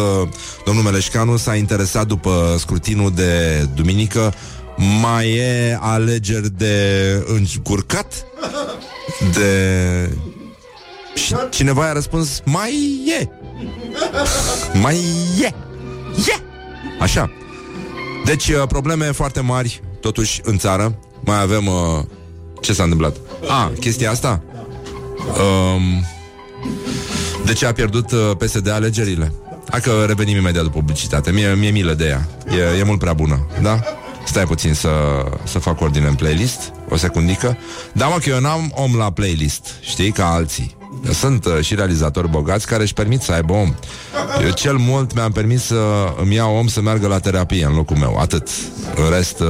[0.66, 4.34] domnul Meleșcanu s-a interesat după scrutinul de duminică
[5.02, 6.76] mai e alegeri de
[7.28, 8.26] încurcat?
[9.34, 10.10] De...
[11.16, 13.30] Și cineva a răspuns Mai e
[14.74, 15.00] Mai
[15.42, 15.54] e
[16.28, 16.42] E
[17.00, 17.32] Așa
[18.26, 22.04] Deci uh, probleme foarte mari Totuși în țară Mai avem uh,
[22.62, 23.16] Ce s-a întâmplat?
[23.48, 24.44] A, ah, chestia asta
[25.28, 26.06] um,
[27.46, 29.34] De ce a pierdut uh, PSD alegerile?
[29.70, 33.14] Hai că revenim imediat după publicitate Mie, mie milă de ea e, e mult prea
[33.14, 33.80] bună Da?
[34.26, 34.90] Stai puțin să,
[35.44, 37.58] să fac ordine în playlist O secundică
[37.94, 40.80] Da, mă, că eu n-am om la playlist Știi, ca alții
[41.14, 43.74] sunt uh, și realizatori bogați care își permit să aibă om.
[44.44, 47.98] Eu cel mult mi-am permis să îmi iau om să meargă la terapie în locul
[47.98, 48.18] meu.
[48.18, 48.50] Atât.
[48.96, 49.48] În rest, uh,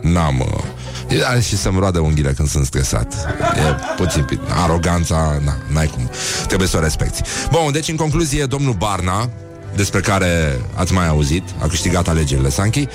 [0.00, 0.38] n-am...
[0.38, 3.14] Uh, și să-mi roadă unghiile când sunt stresat.
[3.40, 4.40] E puțin...
[4.48, 6.10] Aroganța, na, n-ai cum.
[6.46, 7.22] Trebuie să o respecti.
[7.50, 9.30] Bun, deci în concluzie, domnul Barna,
[9.74, 12.86] despre care ați mai auzit, a câștigat alegerile Sanchi,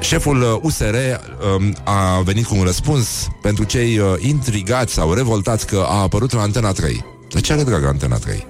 [0.00, 5.66] Șeful USR uh, um, a venit cu un răspuns pentru cei uh, intrigați sau revoltați
[5.66, 7.04] că a apărut la Antena 3.
[7.28, 8.46] De ce are dragă Antena 3?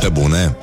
[0.00, 0.56] Pe bune.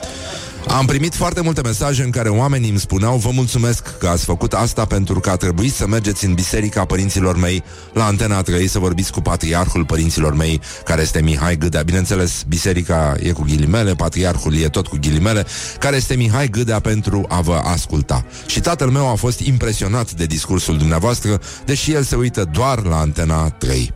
[0.68, 4.54] Am primit foarte multe mesaje în care oamenii îmi spuneau Vă mulțumesc că ați făcut
[4.54, 8.80] asta pentru că a trebuit să mergeți în biserica părinților mei La Antena 3 să
[8.80, 11.82] vorbiți cu patriarhul părinților mei Care este Mihai Gâdea.
[11.82, 15.46] Bineînțeles, biserica e cu ghilimele Patriarhul e tot cu ghilimele
[15.80, 18.26] Care este Mihai Gâdea pentru a vă asculta.
[18.46, 23.00] Și tatăl meu a fost impresionat de discursul dumneavoastră Deși el se uită doar la
[23.00, 23.94] Antena 3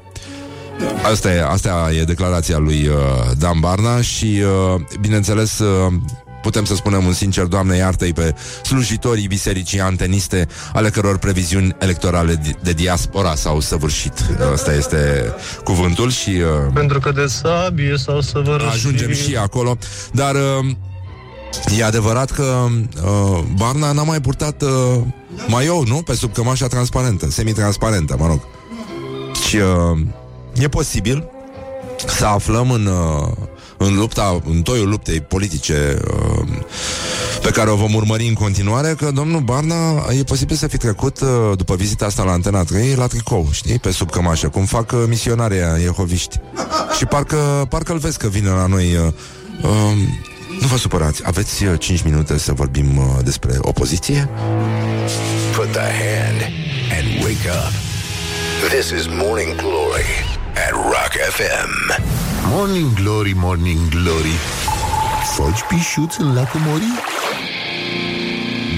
[1.12, 2.96] Asta e, asta e declarația lui uh,
[3.38, 4.42] Dan Barna și,
[4.76, 5.94] uh, bineînțeles, uh,
[6.42, 12.42] putem să spunem un sincer, Doamne iartă-i pe slujitorii bisericii anteniste, ale căror previziuni electorale
[12.64, 14.14] de diaspora s-au săvârșit.
[14.54, 16.30] Asta este cuvântul și...
[16.30, 18.70] Uh, Pentru că de sabie s-au săvârșit.
[18.70, 19.78] Ajungem și acolo,
[20.12, 20.36] dar...
[20.36, 20.66] Uh,
[21.78, 22.66] E adevărat că
[23.04, 24.70] uh, Barna n-a mai purtat uh,
[25.48, 26.02] maiou, nu?
[26.02, 28.42] Pe sub cămașa transparentă, semi-transparentă, mă rog.
[29.48, 30.00] Și uh,
[30.54, 31.30] e posibil
[32.08, 33.28] să aflăm în uh,
[33.78, 36.48] în lupta, în toiul luptei politice uh,
[37.42, 41.20] pe care o vom urmări în continuare, că domnul Barna e posibil să fi trecut
[41.20, 44.92] uh, după vizita asta la Antena 3 la tricou, știi, pe sub cămașă, cum fac
[44.92, 46.40] uh, misionarii iehoviști.
[46.98, 49.14] Și parcă, parcă îl vezi că vine la noi uh,
[49.62, 49.98] uh,
[50.60, 54.30] nu vă supărați, aveți uh, 5 minute să vorbim uh, despre opoziție?
[55.56, 56.42] Put the hand
[56.98, 57.74] and wake up.
[58.70, 62.02] This is Morning Glory at Rock FM.
[62.50, 64.36] Morning Glory, Morning Glory
[65.36, 66.84] Foci pișuț în lacul Mori?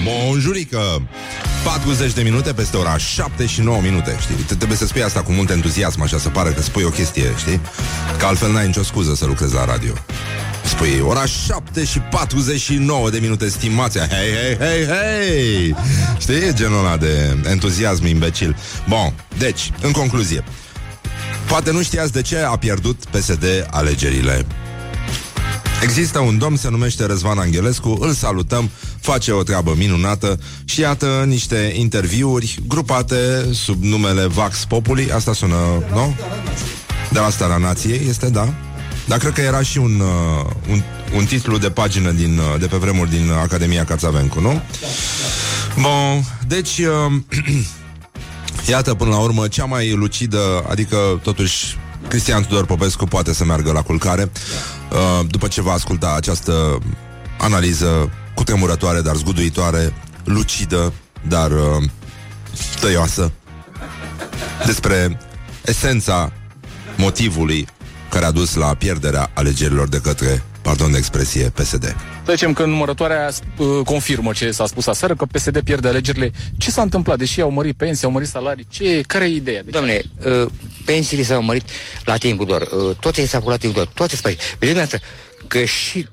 [0.03, 1.01] Bonjurică!
[1.63, 4.35] 40 de minute peste ora 7 și 9 minute, știi?
[4.35, 7.59] Trebuie să spui asta cu mult entuziasm, așa să pară că spui o chestie, știi?
[8.17, 9.93] Că altfel n-ai nicio scuză să lucrezi la radio.
[10.63, 14.07] Spui ora 7 și 49 de minute, stimația.
[14.07, 15.75] Hei, hei, hei, hei!
[16.19, 16.53] Știi?
[16.53, 18.55] Genul ăla de entuziasm imbecil.
[18.87, 20.43] Bun, deci, în concluzie,
[21.49, 24.45] Poate nu știați de ce a pierdut PSD alegerile.
[25.81, 31.23] Există un domn, se numește Răzvan Angelescu, îl salutăm, face o treabă minunată și iată
[31.27, 35.11] niște interviuri grupate sub numele Vax Populi.
[35.11, 35.55] Asta sună,
[35.93, 36.15] nu?
[37.11, 38.53] De la Starea Nației, este, da?
[39.07, 40.81] Dar cred că era și un, uh, un,
[41.15, 44.61] un titlu de pagină din, uh, de pe vremuri din Academia Cațavencu, nu?
[45.81, 46.77] Bun, deci...
[46.77, 47.13] Uh,
[48.67, 53.71] Iată, până la urmă, cea mai lucidă, adică, totuși, Cristian Tudor Popescu poate să meargă
[53.71, 54.31] la culcare
[54.91, 56.79] uh, după ce va asculta această
[57.37, 59.93] analiză cutremurătoare, dar zguduitoare,
[60.23, 60.93] lucidă,
[61.27, 61.83] dar uh,
[62.79, 63.31] tăioasă
[64.65, 65.17] despre
[65.65, 66.31] esența
[66.97, 67.67] motivului
[68.09, 71.95] care a dus la pierderea alegerilor de către, pardon de expresie, PSD.
[72.29, 76.31] Trecem că numărătoarea uh, confirmă ce s-a spus aseară, că PSD pierde alegerile.
[76.57, 77.17] Ce s-a întâmplat?
[77.17, 79.63] Deși au mărit pensii, au mărit salarii, ce, care e ideea?
[79.63, 80.49] Deci, Domnule, uh,
[80.85, 81.63] pensiile s-au mărit
[82.05, 82.61] la timpul doar.
[82.61, 83.87] Uh, toate s-au la timpul doar.
[83.93, 84.37] Toate spări.
[84.59, 84.97] Vedeți asta?
[85.47, 86.07] Că și...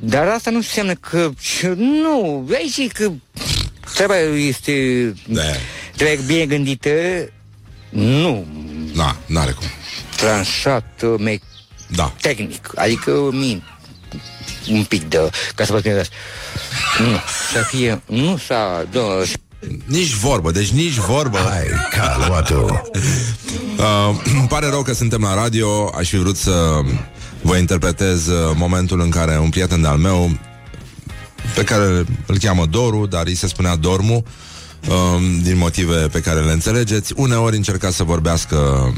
[0.00, 1.30] Dar asta nu înseamnă că...
[1.76, 3.12] Nu, aici că...
[3.94, 4.72] Treaba este...
[5.26, 5.42] Da.
[5.96, 6.90] Trebuie bine gândită.
[7.88, 8.46] Nu.
[8.94, 9.66] Na, n-are cum.
[10.16, 11.38] Tranșat, uh, me-
[11.86, 12.12] Da.
[12.20, 12.70] tehnic.
[12.74, 13.62] Adică min
[14.70, 15.30] un pic de...
[15.54, 16.14] Ca să vă spun asta.
[16.98, 17.18] Nu,
[17.52, 18.02] să fie...
[18.06, 18.86] Nu s-a...
[18.90, 19.00] Da,
[19.84, 21.38] Nici vorbă, deci nici vorbă.
[21.38, 22.80] Hai, calmatul.
[23.76, 26.80] Uh, îmi pare rău că suntem la radio Aș fi vrut să
[27.40, 30.30] vă interpretez uh, momentul în care un prieten de-al meu
[31.54, 31.84] pe care
[32.26, 34.24] îl cheamă Doru, dar îi se spunea Dormu
[34.88, 37.12] um, din motive pe care le înțelegeți.
[37.16, 38.92] Uneori încerca să vorbească,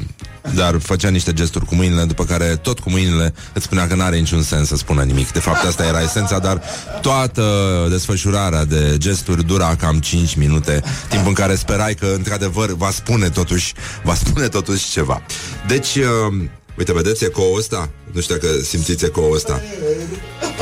[0.54, 4.16] dar făcea niște gesturi cu mâinile, după care tot cu mâinile îți spunea că n-are
[4.16, 5.32] niciun sens să spună nimic.
[5.32, 6.62] De fapt, asta era esența, dar
[7.00, 7.42] toată
[7.90, 13.28] desfășurarea de gesturi dura cam 5 minute, timp în care sperai că, într-adevăr, va spune
[13.28, 15.22] totuși, va spune totuși ceva.
[15.66, 17.90] Deci, uh, uite, vedeți ecoul ăsta?
[18.12, 19.60] Nu știu dacă simțiți ecoul ăsta.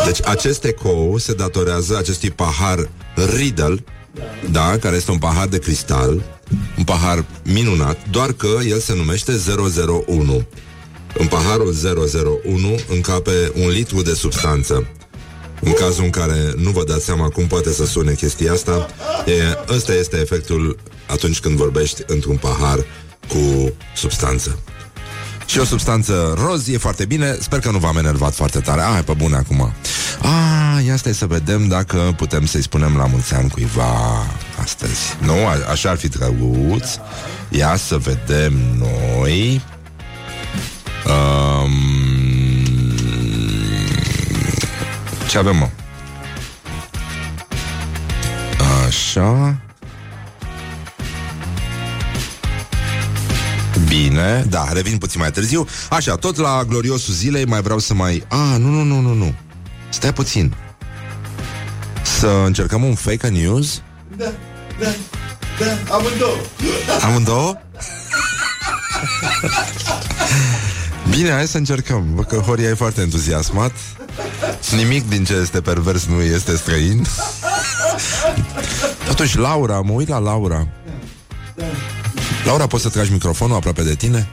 [0.05, 2.89] Deci acest ecou se datorează acestui pahar
[3.35, 3.85] Riedel,
[4.51, 6.23] da, care este un pahar de cristal,
[6.79, 9.41] un pahar minunat, doar că el se numește
[10.07, 10.45] 001.
[11.19, 11.75] În paharul
[12.45, 14.87] 001 încape un litru de substanță.
[15.61, 18.87] În cazul în care nu vă dați seama cum poate să sune chestia asta,
[19.27, 22.85] e, ăsta este efectul atunci când vorbești într-un pahar
[23.29, 24.59] cu substanță.
[25.53, 27.37] Și o substanță roz e foarte bine.
[27.41, 28.81] Sper că nu v-am enervat foarte tare.
[28.81, 29.73] Ah, hai pe bune acum.
[30.23, 34.27] Ah, ia stai să vedem dacă putem să-i spunem la mulți ani cuiva
[34.63, 35.01] astăzi.
[35.19, 36.89] Nu, a- așa ar fi drăguț.
[37.49, 39.63] Ia să vedem noi.
[41.07, 41.73] Um,
[45.29, 45.69] Ce avem, mă?
[48.87, 49.62] Așa
[53.89, 55.67] Bine, da, revin puțin mai târziu.
[55.91, 58.25] Așa, tot la gloriosul zilei Mai vreau să mai...
[58.29, 59.35] A, nu, nu, nu, nu, nu.
[59.89, 60.55] Stai puțin.
[62.03, 63.83] Să încercăm un fake news?
[64.17, 64.33] Da,
[64.81, 64.87] da,
[65.59, 66.37] da, amândouă.
[67.03, 67.57] Amândouă?
[71.11, 73.73] Bine, hai să încercăm Văd că Horia e foarte entuziasmat.
[74.77, 77.07] Nimic din ce este pervers nu este străin.
[79.07, 80.69] Totuși, Laura, mă uit la Laura
[82.45, 84.29] Laura, poți să tragi microfonul aproape de tine?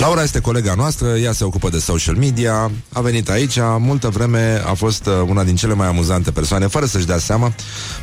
[0.00, 4.62] Laura este colega noastră, ea se ocupă de social media, a venit aici, multă vreme
[4.66, 7.52] a fost uh, una din cele mai amuzante persoane, fără să-și dea seama,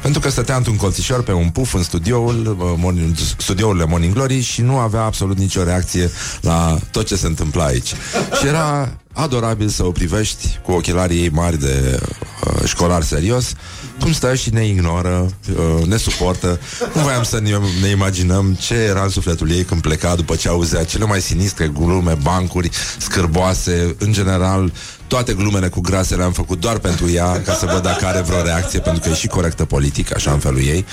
[0.02, 4.42] pentru că stătea într-un colțișor pe un puf în studioul, uh, morning, studiourile Morning Glory
[4.42, 7.94] și nu avea absolut nicio reacție la tot ce se întâmpla aici.
[8.40, 13.54] Și era adorabil să o privești cu ochelarii ei mari de uh, școlar serios,
[14.00, 16.60] cum stă și ne ignoră, uh, ne suportă.
[16.94, 20.48] Nu voiam să ne, ne imaginăm ce era în sufletul ei când pleca după ce
[20.48, 24.72] auzea cele mai sinistre glume, bancuri, scârboase, în general,
[25.08, 28.42] toate glumele cu grase le-am făcut doar pentru ea, ca să văd dacă are vreo
[28.42, 30.86] reacție, pentru că e și corectă politic, așa în felul ei.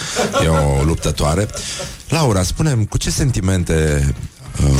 [0.45, 1.49] E o luptătoare.
[2.09, 4.09] Laura, spunem, cu ce sentimente
[4.65, 4.71] uh,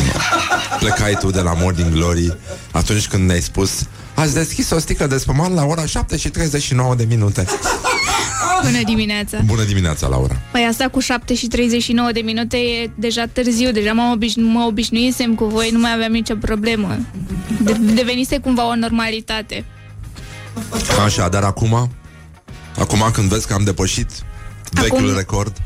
[0.79, 2.37] plecai tu de la Morning Glory
[2.71, 3.71] atunci când ne-ai spus
[4.15, 7.47] Ați deschis o sticlă de spumant la ora 7 și 39 de minute.
[8.65, 9.39] Bună dimineața!
[9.45, 10.37] Bună dimineața, Laura.
[10.53, 14.65] Păi asta cu 7 și 39 de minute e deja târziu, deja mă, obișnu- mă
[14.67, 16.99] obișnuisem cu voi, nu mai aveam nicio problemă.
[17.61, 19.65] De- devenise cumva o normalitate.
[21.05, 21.91] Așa, dar acum?
[22.79, 24.11] Acum când vezi că am depășit
[24.71, 25.57] vechiul Acum- record?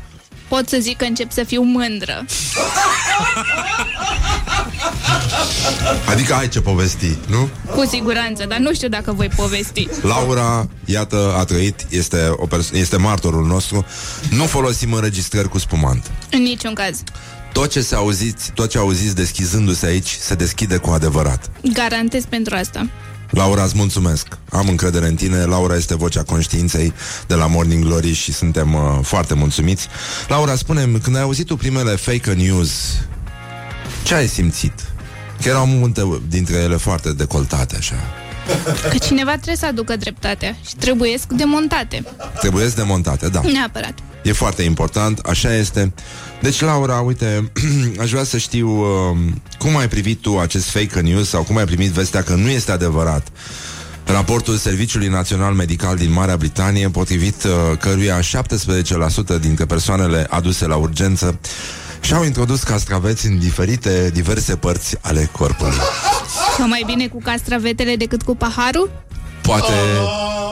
[0.49, 2.25] Pot să zic că încep să fiu mândră.
[6.05, 7.49] Adică ai ce povesti, nu?
[7.75, 9.87] Cu siguranță, dar nu știu dacă voi povesti.
[10.01, 13.85] Laura, iată, a trăit, este, o perso- este martorul nostru.
[14.29, 16.11] Nu folosim înregistrări cu spumant.
[16.31, 17.03] În niciun caz.
[17.53, 21.49] Tot ce se auziți, tot ce auziți deschizându-se aici, se deschide cu adevărat.
[21.73, 22.87] Garantez pentru asta.
[23.29, 24.27] Laura, îți mulțumesc.
[24.49, 25.43] Am încredere în tine.
[25.45, 26.93] Laura este vocea conștiinței
[27.27, 29.87] de la Morning Glory și suntem uh, foarte mulțumiți.
[30.27, 32.71] Laura, spune când ai auzit tu primele fake news,
[34.03, 34.73] ce ai simțit?
[35.41, 37.95] Că erau multe dintre ele foarte decoltate, așa.
[38.89, 42.03] Că cineva trebuie să aducă dreptatea și trebuie demontate.
[42.39, 43.41] Trebuie demontate, da.
[43.51, 43.93] Neapărat.
[44.23, 45.93] E foarte important, așa este.
[46.41, 47.51] Deci, Laura, uite,
[48.01, 49.17] aș vrea să știu uh,
[49.57, 52.71] cum ai privit tu acest fake news sau cum ai primit vestea că nu este
[52.71, 53.27] adevărat.
[54.05, 58.23] Raportul Serviciului Național Medical din Marea Britanie, potrivit uh, căruia 17%
[59.39, 61.39] dintre persoanele aduse la urgență
[62.01, 65.77] și-au introdus castraveți în diferite, diverse părți ale corpului.
[66.57, 68.91] Că mai bine cu castravetele decât cu paharul?
[69.41, 69.73] Poate,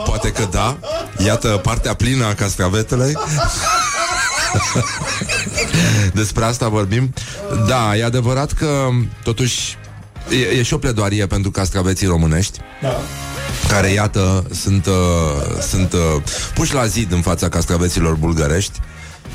[0.04, 0.78] poate că da.
[1.24, 3.12] Iată partea plină a castravetele.
[6.12, 7.14] Despre asta vorbim.
[7.66, 8.88] Da, e adevărat că
[9.22, 9.76] totuși
[10.30, 12.58] e, e și o pledoarie pentru castraveții românești.
[12.82, 12.96] Da
[13.68, 16.22] care, iată, sunt, uh, sunt uh,
[16.54, 18.80] puși la zid în fața castraveților bulgărești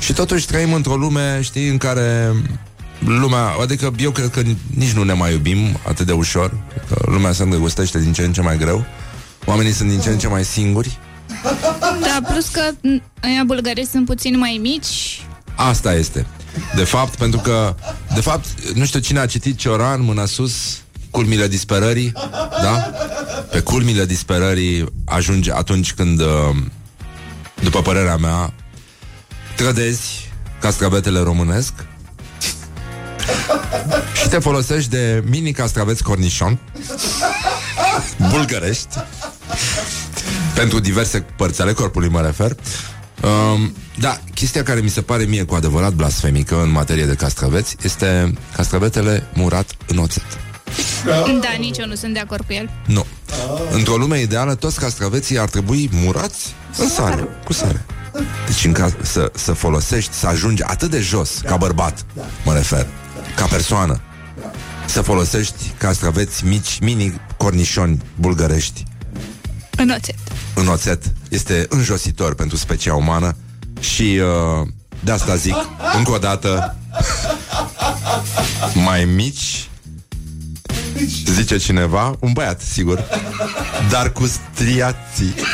[0.04, 2.32] și totuși trăim într-o lume, știi, în care
[2.98, 4.42] lumea, adică eu cred că
[4.74, 6.52] nici nu ne mai iubim atât de ușor,
[6.88, 8.84] că lumea se îndrăgostește din ce în ce mai greu,
[9.44, 10.98] oamenii sunt din ce în ce mai singuri.
[12.00, 12.60] Da, plus că
[13.20, 15.26] aia bulgărești sunt puțin mai mici.
[15.54, 16.26] Asta este.
[16.74, 17.74] De fapt, pentru că,
[18.14, 22.12] de fapt, nu știu cine a citit Cioran, mâna sus, culmile disperării,
[22.62, 22.90] da?
[23.50, 26.56] Pe culmile disperării ajunge atunci când, uh,
[27.62, 28.52] după părerea mea,
[29.56, 31.72] trădezi castravetele românesc
[34.22, 36.58] și te folosești de mini castraveți cornișon
[38.30, 38.98] bulgărești
[40.54, 42.56] pentru diverse părți ale corpului, mă refer.
[43.22, 47.76] Um, da, chestia care mi se pare mie cu adevărat blasfemică în materie de castraveți
[47.82, 50.24] este castravetele murat în oțet.
[51.40, 52.70] Da, nici eu nu sunt de acord cu el.
[52.86, 53.06] Nu.
[53.70, 57.84] Într-o lume ideală, toți castraveții ar trebui murați în sare, cu sare.
[58.46, 62.04] Deci în ca- să, să folosești, să ajungi atât de jos, ca bărbat,
[62.44, 62.86] mă refer,
[63.36, 64.00] ca persoană,
[64.86, 68.82] să folosești castraveți mici, mini cornișoni bulgărești
[69.76, 70.14] În oțet.
[70.54, 71.02] în oțet.
[71.28, 73.36] Este înjositor pentru specia umană
[73.80, 74.20] și
[74.62, 74.66] uh,
[75.00, 75.54] de asta zic,
[75.96, 76.76] încă o dată,
[78.86, 79.68] mai mici,
[81.26, 83.04] zice cineva, un băiat, sigur,
[83.90, 85.34] dar cu striații.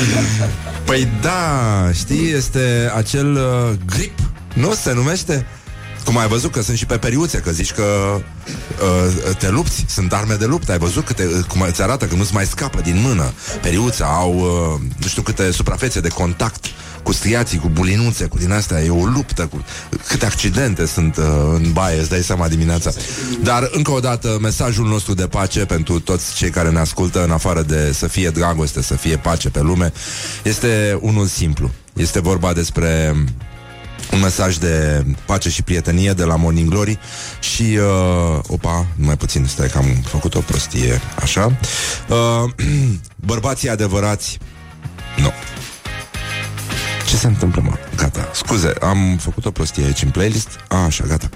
[0.86, 4.18] Păi da, știi, este acel uh, grip,
[4.54, 5.46] nu se numește?
[6.04, 10.12] Cum ai văzut că sunt și pe periuțe, că zici că uh, te lupți, sunt
[10.12, 13.32] arme de luptă, ai văzut câte, cum îți arată că nu-ți mai scapă din mână.
[13.62, 16.64] Periuța au uh, nu știu câte suprafețe de contact
[17.02, 19.64] cu striații, cu bulinuțe, cu din astea, e o luptă cu
[20.06, 22.90] câte accidente sunt uh, în baie, îți dai seama dimineața.
[23.42, 27.30] Dar încă o dată, mesajul nostru de pace pentru toți cei care ne ascultă, în
[27.30, 29.92] afară de să fie dragoste, să fie pace pe lume,
[30.42, 31.70] este unul simplu.
[31.92, 33.14] Este vorba despre
[34.12, 36.98] un mesaj de pace și prietenie de la Morning Glory
[37.40, 41.56] și, uh, opa, mai puțin, stai că am făcut o prostie, așa.
[42.08, 42.50] Uh,
[43.32, 44.38] bărbații adevărați,
[45.16, 45.32] nu.
[47.12, 47.72] Ce se întâmplă, mă?
[47.96, 50.48] Gata, scuze, am făcut o prostie aici în playlist.
[50.68, 51.28] A, așa, gata.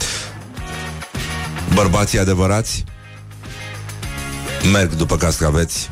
[1.75, 2.85] Bărbații adevărați
[4.73, 5.89] merg după cascaveți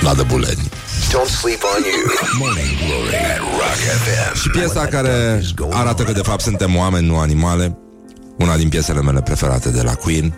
[0.00, 0.70] la dăbuleni.
[1.10, 2.10] Don't sleep on you.
[2.38, 4.38] Morning Glory at Rock FM.
[4.38, 7.76] Și piesa care arată că de fapt suntem oameni, nu animale,
[8.38, 10.34] una din piesele mele preferate de la Queen,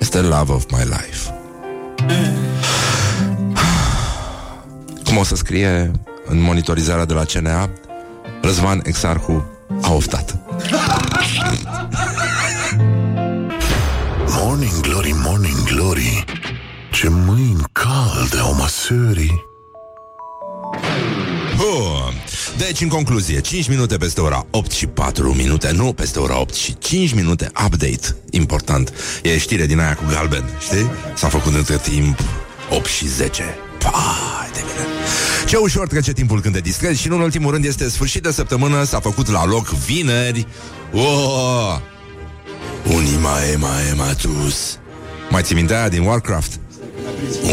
[0.00, 1.34] este Love of My Life.
[5.04, 5.90] Cum o să scrie
[6.26, 7.70] în monitorizarea de la CNA,
[8.42, 9.46] Răzvan Exarhu
[9.82, 10.38] a oftat.
[14.28, 16.24] Morning Glory, Morning Glory
[16.92, 19.44] Ce mâini calde au măsării
[21.56, 22.14] Bun.
[22.56, 26.54] Deci, în concluzie, 5 minute peste ora 8 și 4 minute, nu peste ora 8
[26.54, 28.16] și 5 minute update.
[28.30, 28.92] Important.
[29.22, 30.90] E știre din aia cu galben, știi?
[31.14, 32.20] S-a făcut între timp
[32.70, 33.42] 8 și 10.
[33.78, 34.95] Pai de mine.
[35.46, 38.84] Ce ușor trece timpul când te distrezi și, în ultimul rând, este sfârșit de săptămână,
[38.84, 40.46] s-a făcut la loc vineri.
[40.92, 41.78] Oh!
[42.94, 44.78] Unima ema ematus.
[45.30, 46.60] Mai ții minte aia din Warcraft?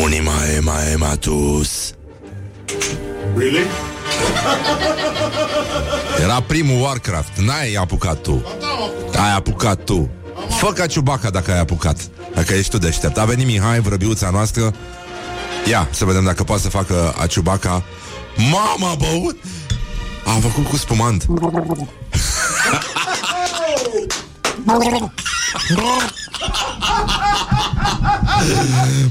[0.01, 1.93] Unima ema ematus.
[3.37, 3.65] Really?
[6.21, 8.43] Era primul Warcraft, n-ai apucat tu
[9.15, 10.09] Ai apucat tu
[10.49, 11.97] Fă ca Ciubaca dacă ai apucat
[12.33, 14.73] Dacă ești tu deștept A venit Mihai, vrăbiuța noastră
[15.69, 17.83] Ia, să vedem dacă poate să facă a Ciubaca
[18.37, 19.37] Mama, a băut
[20.25, 21.25] A făcut cu spumant.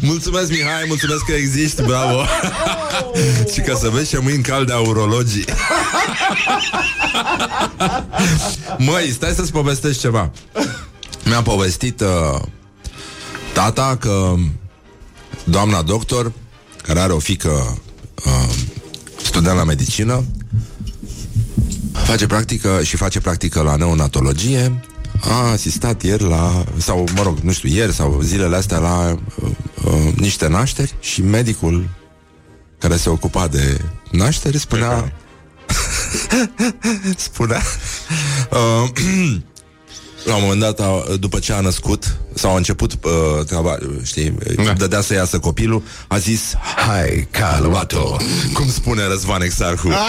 [0.01, 2.25] Mulțumesc, Mihai, mulțumesc că existi, bravo!
[3.53, 5.45] Și ca să vezi ce mâini calde a urologii.
[8.79, 10.31] Măi, stai să-ți povestesc ceva.
[11.25, 12.41] Mi-a povestit uh,
[13.53, 14.35] tata că
[15.45, 16.33] doamna doctor,
[16.83, 17.79] care are o fică
[18.27, 18.55] uh,
[19.23, 20.25] student la medicină,
[21.93, 24.81] face practică și face practică la neonatologie,
[25.21, 29.51] a asistat ieri la, sau mă rog, nu știu, ieri sau zilele astea la uh,
[29.85, 31.89] uh, niște nașteri și medicul
[32.79, 33.81] care se ocupa de
[34.11, 35.13] nașteri spunea
[37.17, 37.63] spunea
[38.51, 38.91] uh,
[40.25, 44.35] la un moment dat, a, după ce a născut sau a început uh, treaba, știi,
[44.65, 44.73] da.
[44.73, 46.55] dădea să iasă copilul, a zis
[46.89, 48.17] Hai, calvato,
[48.53, 49.89] cum spune Răzvan Exarhu.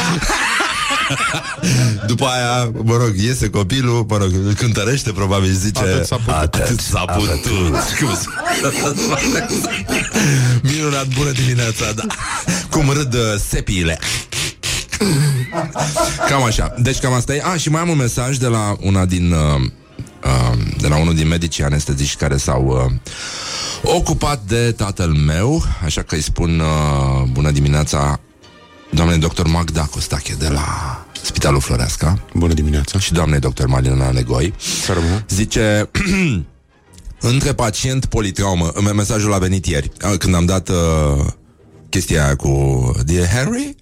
[2.08, 6.34] După aia, mă rog, iese copilul, mă rog, îl cântărește, probabil zice Atât s-a putut.
[6.34, 7.46] Atât s-a putut.
[8.00, 9.48] Cum spune?
[10.62, 12.04] Minunat, bună dimineața, da.
[12.70, 14.00] Cum râd uh, sepiile.
[16.30, 16.74] Cam așa.
[16.78, 17.42] Deci cam asta e.
[17.54, 19.32] A, și mai am un mesaj de la una din...
[19.32, 19.62] Uh,
[20.26, 22.66] uh, de la unul din medicii anesteziști care s-au
[23.84, 28.20] uh, ocupat de tatăl meu, așa că îi spun uh, bună dimineața
[28.90, 33.00] doamnei doctor Magda Costache de la Spitalul Floreasca Bună dimineața.
[33.00, 34.54] și doamnei doctor Marina Negoi.
[34.84, 35.26] Să rămână.
[35.30, 35.90] Zice
[37.20, 40.76] Între pacient politraumă me- Mesajul a venit ieri a, Când am dat uh,
[41.90, 43.76] chestia aia cu Dear Henry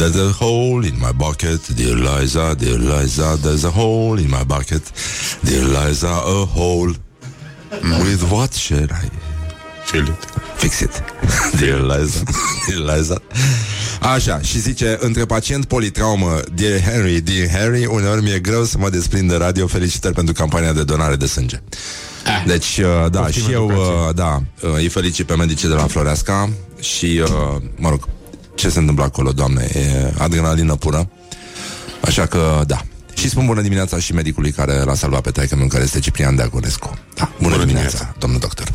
[0.00, 4.44] There's a hole in my bucket Dear Liza, dear Liza There's a hole in my
[4.44, 4.82] bucket
[5.42, 6.94] Dear Liza, a hole.
[7.82, 9.10] With what shall I
[9.84, 10.24] Fill it.
[10.56, 11.02] Fix it.
[11.60, 12.24] Dear Liza
[12.68, 13.22] Dear Liza
[14.00, 18.90] Așa, și zice Între pacient politraumă Dear Henry, dear Harry Uneori mi-e greu să mă
[18.90, 19.66] desprind de radio.
[19.66, 21.62] Felicitări pentru campania de donare de sânge.
[22.46, 23.92] Deci, uh, da, Poftim și eu educație.
[24.08, 28.08] uh, Da, uh, îi felicit pe medicii de la Floreasca Și, uh, mă rog
[28.60, 31.08] Ce se întâmplă acolo, doamne E adrenalină pură
[32.00, 32.84] Așa că, da
[33.20, 36.98] și spun bună dimineața și medicului care l-a salvat pe taică care este Ciprian Deagonescu.
[37.14, 38.16] Da, bună, bună dimineața, dimineața.
[38.18, 38.72] domnul doctor.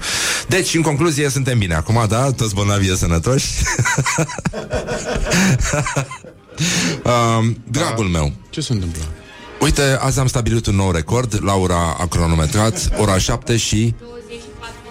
[0.48, 2.32] Deci, în concluzie, suntem bine acum, da?
[2.32, 3.48] Toți bolnavii e sănătoși.
[7.40, 9.02] um, dragul meu, Ce se întâmplă?
[9.62, 11.40] uite, azi am stabilit un nou record.
[11.44, 13.96] Laura a cronometrat ora 7 și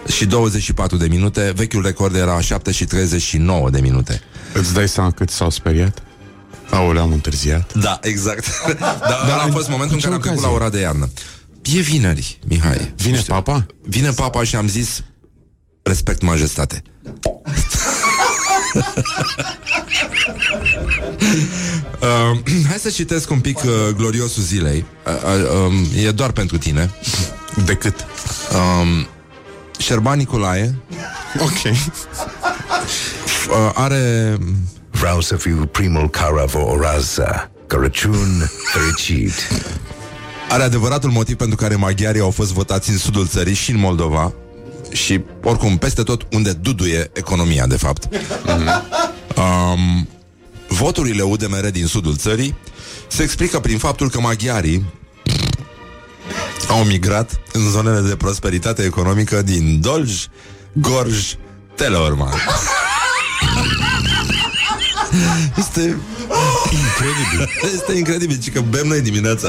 [0.08, 1.52] și 24 de minute.
[1.56, 4.22] Vechiul record era 7 și 39 de minute.
[4.54, 6.02] Îți dai seama cât s-au speriat?
[6.70, 7.72] Aoleu, am întârziat.
[7.74, 8.44] Da, exact.
[8.80, 10.56] Dar Dar a fost momentul în ce care am trecut la ocazie?
[10.62, 11.08] ora de iarnă.
[11.62, 12.92] E vineri, Mihai.
[12.96, 13.32] Vine Nu știu.
[13.34, 13.66] papa?
[13.82, 15.02] Vine papa și am zis
[15.82, 16.82] Respect majestate
[22.00, 22.38] uh,
[22.68, 26.90] Hai să citesc un pic uh, gloriosul zilei uh, uh, um, E doar pentru tine
[27.64, 27.94] Decât.
[28.52, 29.06] um,
[29.78, 30.74] Șerban Nicolae
[31.38, 31.58] Ok.
[33.48, 34.36] uh, Are
[34.90, 39.32] Vreau să fiu primul care vă orează Crăciun fericit.
[40.48, 44.32] Are adevăratul motiv pentru care maghiarii au fost votați în sudul țării și în Moldova
[44.92, 48.08] și, oricum, peste tot unde duduie economia, de fapt.
[49.36, 50.08] Um,
[50.68, 52.54] voturile UDMR din sudul țării
[53.08, 54.84] se explică prin faptul că maghiarii
[56.68, 60.26] au migrat în zonele de prosperitate economică din Dolj,
[60.72, 61.34] Gorj,
[61.74, 62.34] Teleorman.
[65.58, 65.80] Este
[66.70, 67.50] incredibil.
[67.74, 69.48] Este incredibil, ci că bem noi dimineața.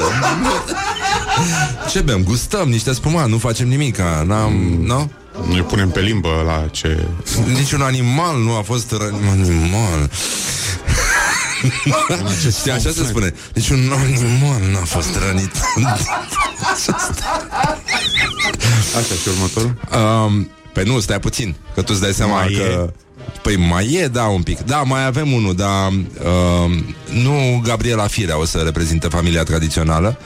[1.90, 2.22] Ce bem?
[2.22, 4.52] Gustăm niște spumat, nu facem nimic, n-am,
[4.82, 5.10] nu?
[5.52, 7.06] Ne punem pe limbă la ce...
[7.46, 9.10] Niciun animal nu a fost ră...
[9.30, 10.10] Animal.
[12.58, 13.34] Știi, așa se spune.
[13.54, 15.50] Niciun animal n-a fost rănit.
[18.96, 19.74] Așa și următorul?
[20.26, 22.62] um, pe nu, stai puțin, că tu îți dai seama Mai că...
[22.62, 22.92] e?
[23.42, 24.60] Păi mai e, da, un pic.
[24.60, 26.78] Da, mai avem unul, dar uh,
[27.22, 30.18] nu Gabriela Firea o să reprezinte familia tradițională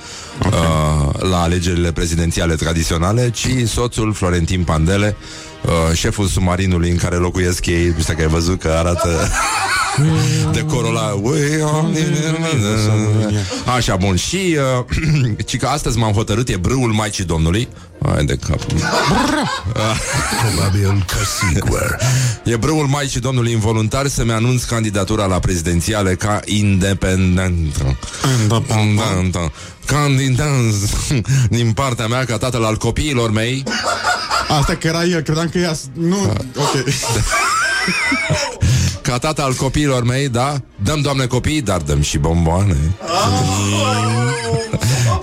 [0.47, 0.61] okay.
[0.61, 5.17] uh, la alegerile prezidențiale tradiționale, ci soțul Florentin Pandele,
[5.63, 9.09] uh, șeful submarinului în care locuiesc ei, nu știu dacă ai văzut că arată
[10.53, 11.13] decorul ăla.
[11.23, 11.87] We are-
[13.77, 14.17] Așa, bun.
[14.17, 14.85] Și uh,
[15.47, 17.69] ci că astăzi m-am hotărât, e brâul Maicii Domnului.
[18.07, 18.61] Hai de cap.
[20.53, 21.97] Probabil că sigur.
[22.45, 27.99] E brâul Maicii Domnului involuntar să-mi anunț candidatura la prezidențiale ca independentă.
[28.41, 29.53] Independentă.
[29.85, 30.49] Candidat
[31.59, 33.63] din partea mea ca tatăl al copiilor mei
[34.61, 35.73] Asta că era el, credeam că ea...
[35.93, 36.23] Nu,
[36.57, 36.75] ok.
[39.11, 40.61] Ca tata al copiilor mei, da?
[40.83, 42.77] Dăm, doamne, copii, dar dăm și bomboane.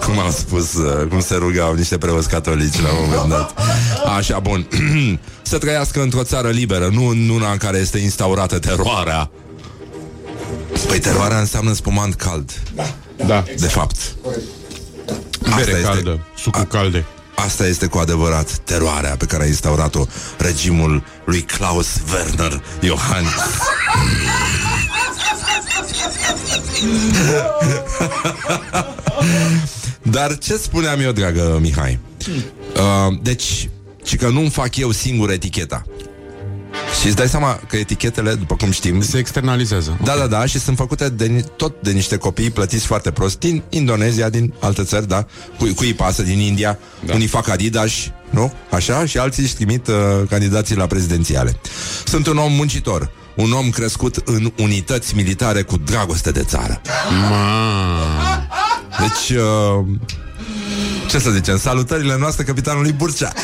[0.06, 3.54] Cum am spus uh, Cum se rugau niște preoți catolici La un moment dat.
[4.18, 4.68] Așa, bun.
[5.42, 9.30] Să trăiască într-o țară liberă Nu în una în care este instaurată teroarea.
[10.88, 12.52] Păi teroarea înseamnă spumant cald.
[13.26, 13.44] Da.
[13.58, 14.16] De fapt.
[15.56, 17.06] Bere este- caldă, sucul calde.
[17.46, 20.06] Asta este cu adevărat teroarea pe care a instaurat-o
[20.38, 23.32] regimul lui Klaus Werner Iohannis.
[30.02, 32.00] Dar ce spuneam eu, dragă Mihai?
[32.76, 33.70] Uh, deci,
[34.04, 35.84] și că nu-mi fac eu singur eticheta.
[37.00, 39.02] Și îți dai seama că etichetele, după cum știm...
[39.02, 39.98] Se externalizează.
[40.04, 43.40] Da, da, da, și sunt făcute de, ni- tot de niște copii plătiți foarte prost
[43.40, 45.26] din Indonezia, din alte țări, da?
[45.58, 47.14] Cu, cui pasă din India, da.
[47.14, 47.92] unii fac Adidas,
[48.30, 48.54] nu?
[48.72, 49.06] Așa?
[49.06, 49.96] Și alții își trimit uh,
[50.30, 51.60] candidații la prezidențiale.
[52.06, 56.82] Sunt un om muncitor, un om crescut în unități militare cu dragoste de țară.
[59.00, 59.86] Deci, uh,
[61.10, 63.34] ce să zicem, salutările noastre capitanului Burcea.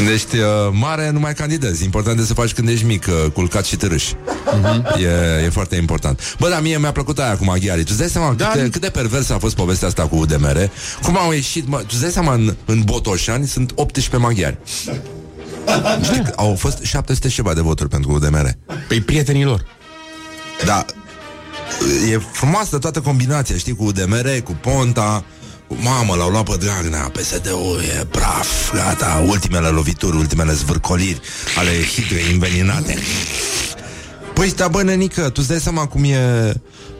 [0.00, 1.84] Când ești uh, mare, nu mai candidezi.
[1.84, 4.04] Important e să faci când ești mic, uh, culcat și târâș.
[4.04, 5.00] Uh-huh.
[5.00, 6.36] E, e foarte important.
[6.38, 7.84] Bă, dar mie mi-a plăcut aia cu maghiarii.
[7.84, 8.46] Tu îți dai seama da.
[8.46, 10.70] cât, de, cât de perversă a fost povestea asta cu UDMR?
[11.02, 14.58] Cum au ieșit, mă, tu îți dai seama, în, în Botoșani sunt 18 maghiari.
[16.02, 18.56] Știi, că au fost 700 și ceva de voturi pentru UDMR.
[18.88, 19.64] Păi prietenii lor.
[20.64, 20.84] Da,
[22.10, 25.39] e frumoasă toată combinația, știi, cu UDMR, cu Ponta, cu
[25.76, 31.20] mamă, l-au luat pe Dragnea, PSD-ul e praf, gata, ultimele lovituri, ultimele zvârcoliri
[31.56, 32.98] ale hidrei înveninate.
[34.34, 36.52] Păi, da, bă, nenică, tu îți dai seama cum e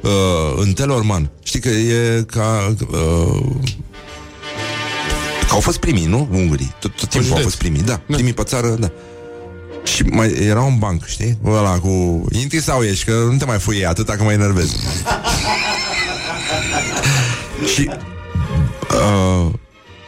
[0.02, 0.10] uh,
[0.56, 1.30] în Telorman.
[1.42, 2.74] Știi că e ca...
[2.90, 3.40] Uh,
[5.48, 6.28] că au fost primii, nu?
[6.30, 6.74] Ungurii.
[6.80, 7.44] Tot, tot timpul au județ.
[7.44, 8.00] fost primii, da.
[8.06, 8.90] Primii pe țară, da.
[9.84, 11.38] Și mai era un banc, știi?
[11.44, 12.24] Ăla cu...
[12.32, 14.76] Intri sau ieși, că nu te mai fui atâta că mă enervezi.
[17.74, 17.90] și...
[18.94, 19.52] Uh,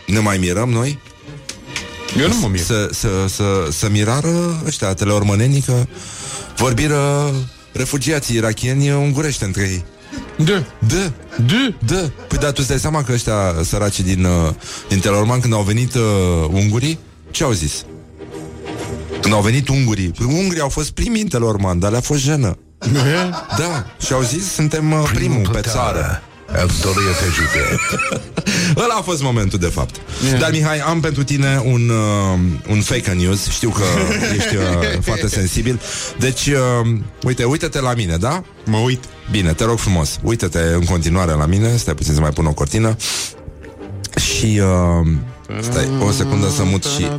[0.07, 0.99] ne mai mirăm noi?
[2.19, 2.61] Eu nu mă mir.
[2.61, 5.87] Să, să, să, să mirară ăștia, teleormănenii, că
[6.57, 7.31] vorbiră
[7.73, 9.85] refugiații irachieni ungurește între ei.
[10.37, 10.65] Da.
[10.79, 11.13] Da,
[11.47, 11.75] Da.
[11.87, 12.11] da.
[12.29, 14.51] Păi da, tu îți dai seama că ăștia săraci din, uh,
[14.89, 16.03] din Telorman, când au venit uh,
[16.51, 16.99] ungurii,
[17.31, 17.85] ce au zis?
[19.21, 22.59] Când au venit ungurii, păi ungurii au fost primii în Telorman, dar le-a fost jenă.
[23.59, 26.23] Da, și au zis, suntem uh, primul pe țară.
[26.49, 27.81] Victoria's Județ.
[28.77, 29.95] Ăla a fost momentul, de fapt.
[30.25, 30.41] Yeah.
[30.41, 32.39] Dar, Mihai, am pentru tine un, uh,
[32.69, 33.49] un fake news.
[33.49, 33.83] Știu că
[34.37, 34.63] ești uh,
[35.01, 35.81] foarte sensibil.
[36.19, 36.91] Deci, uh,
[37.23, 38.43] uite, uite-te la mine, da?
[38.65, 39.05] Mă uit.
[39.31, 42.53] Bine, te rog frumos, uite-te în continuare la mine Stai puțin să mai pun o
[42.53, 42.97] cortină
[44.21, 45.09] Și uh,
[45.61, 47.11] Stai o secundă să mut și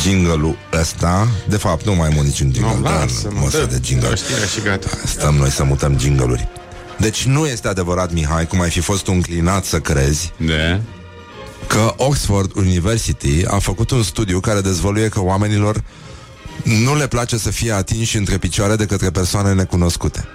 [0.00, 3.64] Jingle-ul ăsta De fapt, nu mai mut niciun jingle Nu, dar lasă-mă, mă să dă,
[3.64, 4.88] de jingle dă știrea și gata.
[5.04, 6.48] Stăm noi să mutăm jingle-uri
[7.00, 10.80] Deci nu este adevărat, Mihai Cum ai fi fost înclinat să crezi Da.
[11.66, 15.84] Că Oxford University a făcut un studiu Care dezvăluie că oamenilor
[16.64, 20.28] Nu le place să fie atinși între picioare De către persoane necunoscute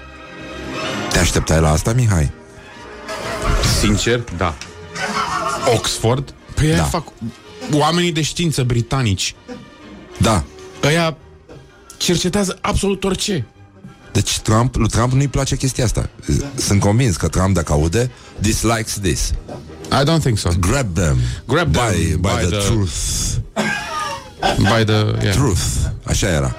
[1.12, 2.32] Te așteptai la asta, Mihai?
[3.80, 4.56] Sincer, da.
[5.76, 6.34] Oxford?
[6.56, 6.76] Păi Da.
[6.76, 6.84] da.
[6.84, 7.08] fac
[7.72, 9.36] oamenii de știință britanici.
[10.18, 10.44] Da.
[10.84, 11.18] Ăia
[11.98, 13.48] cercetează absolut orice.
[14.16, 16.10] Deci Trump, lui Trump nu-i place chestia asta.
[16.56, 19.32] Sunt convins că Trump, dacă aude, dislikes this.
[19.92, 20.50] I don't think so.
[20.60, 21.18] Grab them.
[21.48, 22.92] Grab them by, by, by the, the- truth.
[24.58, 24.94] By the...
[25.22, 25.36] Yeah.
[25.36, 25.62] Truth.
[26.04, 26.56] Așa era.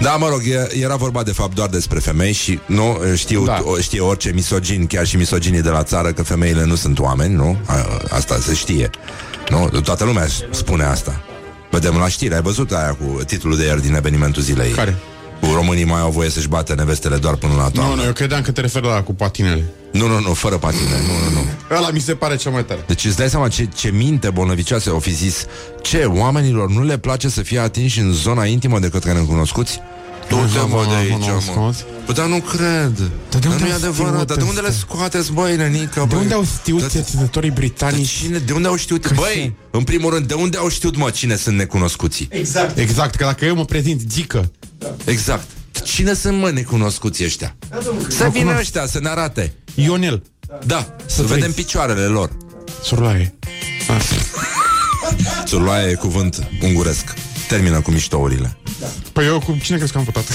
[0.00, 3.60] Da, mă rog, e- era vorba de fapt doar despre femei și nu știu, Da.
[3.64, 7.34] o- știe orice misogin, chiar și misoginii de la țară, că femeile nu sunt oameni,
[7.34, 7.58] nu?
[7.66, 7.74] A,
[8.10, 8.90] asta se știe.
[9.48, 9.80] Nu?
[9.80, 11.22] Toată lumea spune asta.
[11.70, 14.70] Vedem la știri, ai văzut aia cu titlul de ieri din evenimentul zilei.
[14.70, 14.96] Care?
[15.40, 17.94] Cu românii mai au voie să-și bată nevestele doar până la toamnă.
[17.94, 19.64] Nu, nu, eu credeam că te referi la cu patinele.
[19.92, 21.76] Nu, nu, nu, fără patine, nu, nu, nu.
[21.76, 22.80] Ăla mi se pare cea mai tare.
[22.86, 25.44] Deci îți dai seama ce, ce minte bolnăvicioase au fi zis
[25.82, 29.80] Ce, oamenilor nu le place să fie atinși în zona intimă de către necunoscuți?
[30.28, 31.16] Du-te, mă, de aici, mă.
[31.18, 31.84] cunoscuți?
[32.04, 33.10] Păi, dar nu cred.
[33.30, 34.12] Dar de unde nu e au adevărat.
[34.12, 34.84] știut Dar de unde le astea?
[34.88, 36.18] scoateți, băi, nenică, De băi?
[36.22, 38.08] unde au știut Dar- cercetătorii dar britanici?
[38.08, 39.12] cine, de unde au știut?
[39.14, 42.28] Băi, în primul rând, de unde au știut, mă, cine sunt necunoscuții?
[42.30, 44.50] Exact, că dacă eu mă prezint Gică,
[45.04, 45.46] Exact.
[45.84, 47.56] Cine sunt, mă, necunoscuții ăștia?
[48.08, 48.58] Să vină cunosc.
[48.60, 49.52] ăștia, să ne arate.
[49.74, 50.22] Ionel,
[50.66, 51.32] Da, să trăiți.
[51.32, 52.30] vedem picioarele lor.
[52.82, 53.34] Surlaie.
[55.44, 57.14] Țurloaie e cuvânt unguresc.
[57.48, 58.56] Termină cu miștourile.
[59.12, 60.24] Păi eu cu cine crezi că am votat?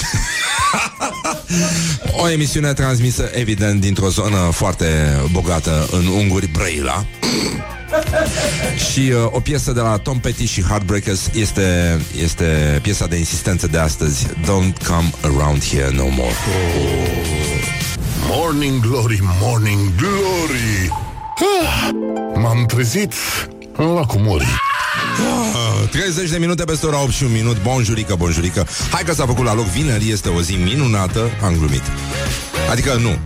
[2.12, 7.04] O emisiune transmisă, evident, dintr-o zonă foarte bogată în unguri, Brăila.
[8.92, 13.66] Și uh, o piesă de la Tom Petty și Heartbreakers este, este piesa de insistență
[13.66, 14.26] de astăzi.
[14.26, 16.34] Don't come around here no more.
[18.28, 20.92] Morning Glory, Morning Glory.
[21.62, 21.88] Ah,
[22.34, 23.12] M-am trezit
[23.76, 24.46] în lacul Mori.
[25.82, 27.62] Uh, 30 de minute peste ora 8 și un minut.
[27.62, 28.66] Bonjurică, bonjurică.
[28.90, 29.64] Hai că s-a făcut la loc.
[29.64, 31.82] Vineri, este o zi minunată Am glumit.
[32.70, 33.18] Adică nu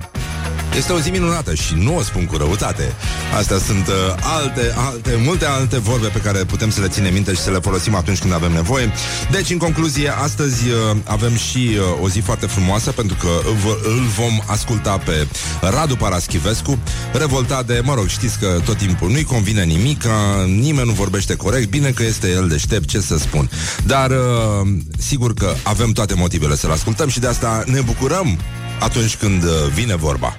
[0.76, 2.92] Este o zi minunată și nu o spun cu răutate.
[3.38, 7.32] Astea sunt uh, alte, alte, multe alte vorbe pe care putem să le ținem minte
[7.34, 8.92] și să le folosim atunci când avem nevoie.
[9.30, 13.28] Deci, în concluzie, astăzi uh, avem și uh, o zi foarte frumoasă pentru că
[13.64, 15.26] v- îl vom asculta pe
[15.60, 16.78] Radu Paraschivescu,
[17.12, 21.36] revoltat de, mă rog, știți că tot timpul nu-i convine nimic, că nimeni nu vorbește
[21.36, 23.50] corect, bine că este el deștept, ce să spun.
[23.86, 24.68] Dar uh,
[24.98, 28.38] sigur că avem toate motivele să-l ascultăm și de asta ne bucurăm
[28.80, 30.36] atunci când uh, vine vorba.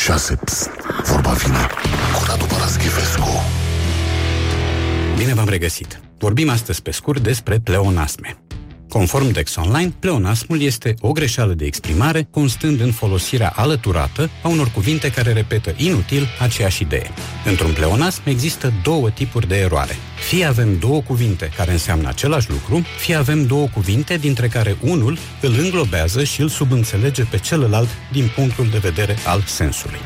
[0.00, 0.36] 6.
[0.44, 0.70] Pst,
[1.04, 1.66] vorba vine
[2.16, 3.44] cu Radu Paraschivescu.
[5.16, 6.00] Bine v-am regăsit!
[6.18, 8.38] Vorbim astăzi pe scurt despre pleonasme.
[8.90, 14.70] Conform Dex Online, pleonasmul este o greșeală de exprimare constând în folosirea alăturată a unor
[14.70, 17.10] cuvinte care repetă inutil aceeași idee.
[17.44, 19.96] Într-un pleonasm există două tipuri de eroare.
[20.28, 25.18] Fie avem două cuvinte care înseamnă același lucru, fie avem două cuvinte dintre care unul
[25.40, 30.00] îl înglobează și îl subînțelege pe celălalt din punctul de vedere al sensului.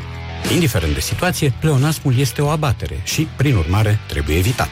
[0.53, 4.71] Indiferent de situație, pleonasmul este o abatere și, prin urmare, trebuie evitat.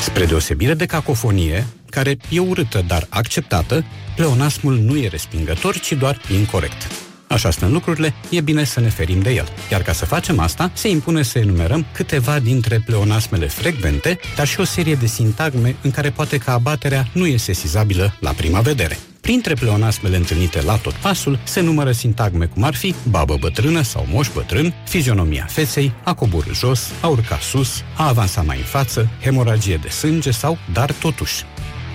[0.00, 3.84] Spre deosebire de cacofonie, care e urâtă, dar acceptată,
[4.16, 6.86] pleonasmul nu e respingător, ci doar incorrect.
[7.28, 9.48] Așa stând lucrurile, e bine să ne ferim de el.
[9.70, 14.60] Iar ca să facem asta, se impune să enumerăm câteva dintre pleonasmele frecvente, dar și
[14.60, 18.98] o serie de sintagme în care poate că abaterea nu e sesizabilă la prima vedere.
[19.20, 24.06] Printre pleonasmele întâlnite la tot pasul se numără sintagme cum ar fi babă bătrână sau
[24.10, 29.08] moș bătrân, fizionomia feței, a coborâ jos, a urca sus, a avansa mai în față,
[29.22, 31.44] hemoragie de sânge sau dar totuși.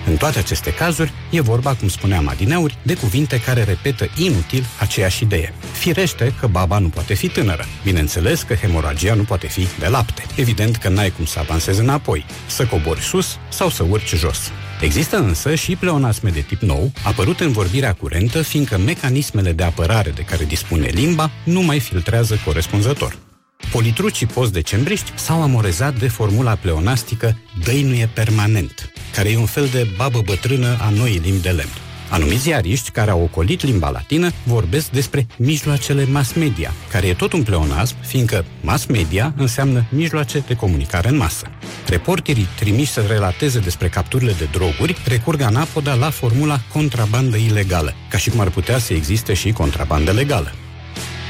[0.06, 5.22] În toate aceste cazuri, e vorba, cum spuneam adineauri, de cuvinte care repetă inutil aceeași
[5.22, 5.54] idee.
[5.72, 7.64] Firește că baba nu poate fi tânără.
[7.84, 10.26] Bineînțeles că hemoragia nu poate fi de lapte.
[10.36, 14.50] Evident că n-ai cum să avansezi înapoi, să cobori sus sau să urci jos.
[14.80, 20.10] Există însă și pleonasme de tip nou, apărute în vorbirea curentă, fiindcă mecanismele de apărare
[20.10, 23.25] de care dispune limba nu mai filtrează corespunzător.
[23.72, 30.20] Politrucii post-decembriști s-au amorezat de formula pleonastică dăinuie permanent, care e un fel de babă
[30.24, 31.70] bătrână a noii limbi de lemn.
[32.10, 37.32] Anumiți ziariști care au ocolit limba latină vorbesc despre mijloacele mass media, care e tot
[37.32, 41.46] un pleonasm, fiindcă mass media înseamnă mijloace de comunicare în masă.
[41.86, 48.18] Reporterii trimiși să relateze despre capturile de droguri recurg anapoda la formula contrabandă ilegală, ca
[48.18, 50.52] și cum ar putea să existe și contrabandă legală.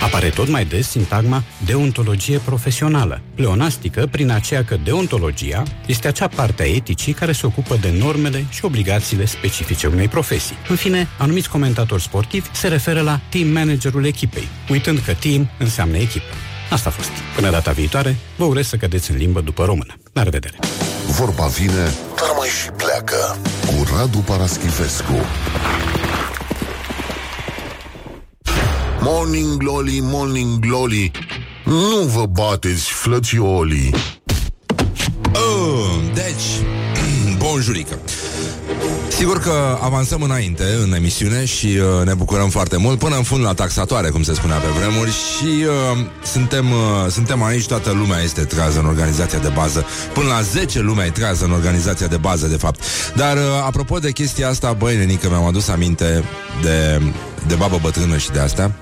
[0.01, 6.63] Apare tot mai des sintagma deontologie profesională, pleonastică prin aceea că deontologia este acea parte
[6.63, 10.57] a eticii care se ocupă de normele și obligațiile specifice unei profesii.
[10.69, 15.97] În fine, anumiți comentatori sportivi se referă la team managerul echipei, uitând că team înseamnă
[15.97, 16.35] echipă.
[16.71, 17.11] Asta a fost.
[17.35, 19.95] Până data viitoare, vă urez să cădeți în limbă după română.
[20.13, 20.59] La revedere!
[21.07, 25.25] Vorba vine, dar mai și pleacă cu Radu Paraschivescu.
[29.09, 31.11] Morning Glory, Morning Glory,
[31.65, 33.95] nu vă bateți, flățiolii.
[35.33, 36.67] Oh, deci,
[37.43, 37.99] bonjurică.
[39.09, 43.45] Sigur că avansăm înainte în emisiune și uh, ne bucurăm foarte mult până în fund
[43.45, 48.23] la taxatoare, cum se spunea pe vremuri și uh, suntem, uh, suntem aici, toată lumea
[48.23, 49.85] este trează în organizația de bază.
[50.13, 52.81] Până la 10 lumea e trează în organizația de bază, de fapt.
[53.15, 56.25] Dar uh, apropo de chestia asta, băi, nenică, mi-am adus aminte
[56.63, 57.01] de,
[57.47, 58.73] de babă bătrână și de astea.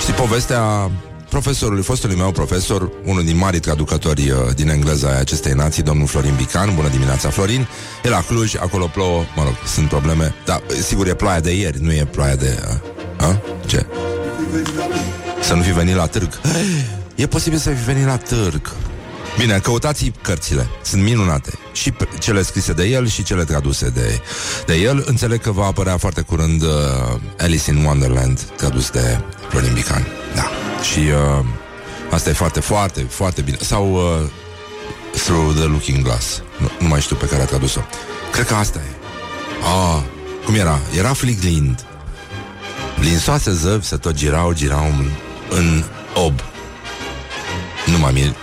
[0.00, 0.90] Știi povestea
[1.28, 6.06] profesorului, fostului meu profesor, unul din marii traducători uh, din engleză ai acestei nații, domnul
[6.06, 6.74] Florin Bican.
[6.74, 7.66] Bună dimineața, Florin!
[8.04, 11.82] E la Cluj, acolo plouă, mă rog, sunt probleme, dar sigur e ploaia de ieri,
[11.82, 12.58] nu e ploaia de...
[12.68, 13.40] Uh, a?
[13.66, 13.86] Ce?
[15.40, 16.28] Să nu fi venit la târg.
[17.14, 18.72] E posibil să fi venit la târg.
[19.38, 20.68] Bine, căutați cărțile.
[20.82, 21.52] Sunt minunate.
[21.72, 24.20] Și pe- cele scrise de el și cele traduse de,
[24.66, 25.02] de el.
[25.06, 26.68] Înțeleg că va apărea foarte curând uh,
[27.38, 30.06] Alice in Wonderland, tradus de Florin Bican.
[30.34, 30.50] Da.
[30.92, 31.44] Și uh,
[32.10, 33.56] asta e foarte, foarte, foarte bine.
[33.60, 34.28] Sau uh,
[35.24, 36.42] Through the Looking Glass.
[36.58, 37.80] Nu, nu mai știu pe care a tradus-o.
[38.32, 38.94] Cred că asta e.
[39.62, 40.02] Ah,
[40.44, 40.78] cum era?
[40.96, 41.84] Era Fliglind.
[43.00, 45.10] Linsoase zăvi se tot girau, girau în,
[45.50, 45.84] în
[46.14, 46.40] ob.
[47.86, 48.34] Nu mai mir.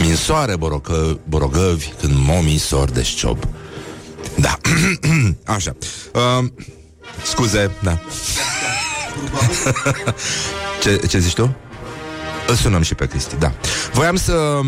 [0.00, 3.38] Minsoare borocă, borogăvi când momii sor de șciob.
[4.36, 4.58] Da.
[5.56, 5.76] Așa.
[6.14, 6.46] Uh,
[7.24, 7.98] scuze, da.
[10.82, 11.56] ce, ce zici tu?
[12.46, 13.52] Îl sunăm și pe Cristi, da.
[13.92, 14.60] Voiam să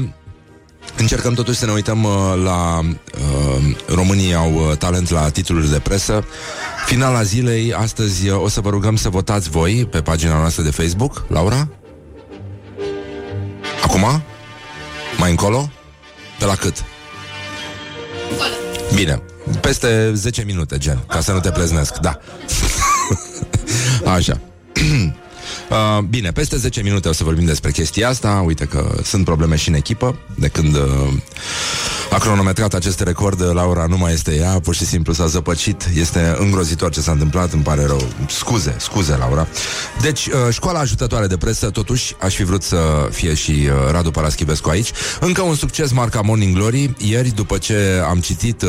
[0.97, 5.79] încercăm totuși să ne uităm uh, la uh, Românii au uh, talent la titluri de
[5.79, 6.25] presă.
[6.87, 10.71] Finala zilei, astăzi uh, o să vă rugăm să votați voi pe pagina noastră de
[10.71, 11.25] Facebook.
[11.29, 11.69] Laura?
[13.85, 14.23] Acum?
[15.19, 15.71] Mai încolo?
[16.39, 16.85] De la cât?
[18.95, 19.23] Bine,
[19.61, 22.19] peste 10 minute, gen, ca să nu te pleznesc, da.
[24.17, 24.41] Așa.
[25.71, 28.43] Uh, bine, peste 10 minute o să vorbim despre chestia asta.
[28.47, 30.19] Uite că sunt probleme și în echipă.
[30.35, 31.13] De când uh,
[32.11, 35.89] a cronometrat acest record, Laura nu mai este ea, pur și simplu s-a zăpăcit.
[35.95, 38.09] Este îngrozitor ce s-a întâmplat, îmi pare rău.
[38.29, 39.47] Scuze, scuze, Laura.
[40.01, 44.11] Deci, uh, școala ajutătoare de presă, totuși, aș fi vrut să fie și uh, Radu
[44.11, 44.91] Paraschivescu aici.
[45.21, 46.95] Încă un succes marca Morning Glory.
[46.99, 48.69] Ieri, după ce am citit uh,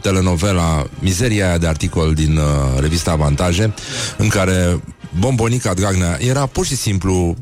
[0.00, 3.74] telenovela Mizeria aia de articol din uh, revista Avantaje,
[4.16, 4.80] în care
[5.18, 7.36] Bombonica Dragnea era pur și simplu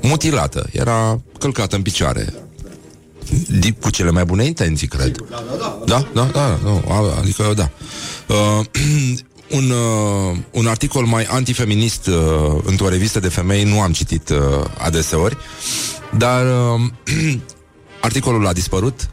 [0.00, 2.47] mutilată, era călcată în picioare.
[3.58, 5.16] Di- Cu cele mai bune intenții, cred.
[5.86, 7.70] Da, da, da, nu, a- adică da.
[8.28, 8.64] Uh,
[9.58, 14.38] un, uh, un articol mai antifeminist uh, într-o revistă de femei nu am citit uh,
[14.78, 15.36] adeseori,
[16.18, 16.80] dar uh,
[18.00, 19.10] articolul a dispărut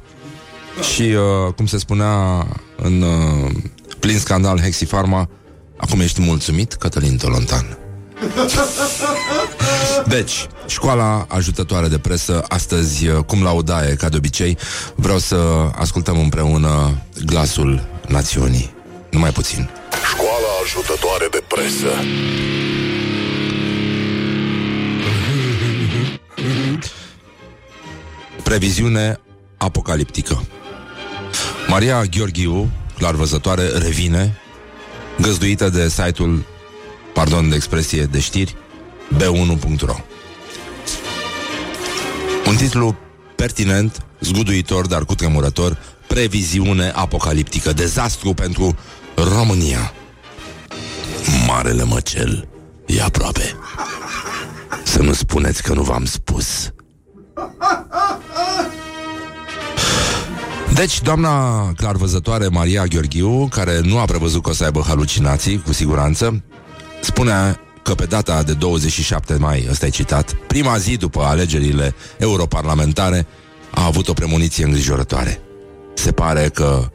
[0.93, 3.51] și, uh, cum se spunea în uh,
[3.99, 5.29] plin scandal Hexifarma,
[5.77, 7.77] acum ești mulțumit, Cătălin Tolontan.
[10.15, 14.57] Deci, școala ajutătoare de presă, astăzi, uh, cum laudaie, ca de obicei,
[14.95, 15.35] vreau să
[15.75, 18.73] ascultăm împreună glasul națiunii.
[19.11, 19.69] Numai puțin.
[20.09, 21.87] Școala ajutătoare de presă.
[28.43, 29.19] Previziune
[29.57, 30.43] apocaliptică.
[31.67, 34.37] Maria Gheorghiu, clar văzătoare, revine,
[35.21, 36.45] găzduită de site-ul,
[37.15, 38.55] pardon de expresie, de știri,
[39.17, 39.95] b1.ro.
[42.47, 42.95] Un titlu
[43.35, 48.75] pertinent, zguduitor, dar cu tremurător, previziune apocaliptică, dezastru pentru
[49.15, 49.93] România.
[51.47, 52.47] Marele măcel
[52.85, 53.55] e aproape.
[54.83, 56.73] Să nu spuneți că nu v-am spus.
[60.73, 65.73] Deci, doamna clarvăzătoare Maria Gheorghiu, care nu a prevăzut că o să aibă halucinații, cu
[65.73, 66.43] siguranță,
[67.05, 73.27] spune că pe data de 27 mai, ăsta e citat, prima zi după alegerile europarlamentare,
[73.71, 75.39] a avut o premoniție îngrijorătoare.
[75.93, 76.91] Se pare că,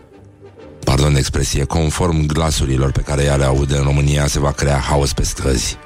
[0.85, 4.79] pardon de expresie, conform glasurilor pe care ea le aude în România, se va crea
[4.79, 5.77] haos pe străzi.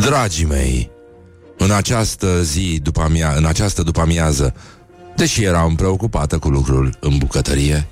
[0.00, 0.90] Dragii mei,
[1.56, 4.54] în această zi după amia, în această după amiază,
[5.16, 7.86] deși eram preocupată cu lucrul în bucătărie,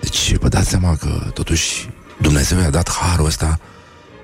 [0.00, 1.88] deci vă dați seama că totuși
[2.20, 3.60] Dumnezeu i-a dat harul ăsta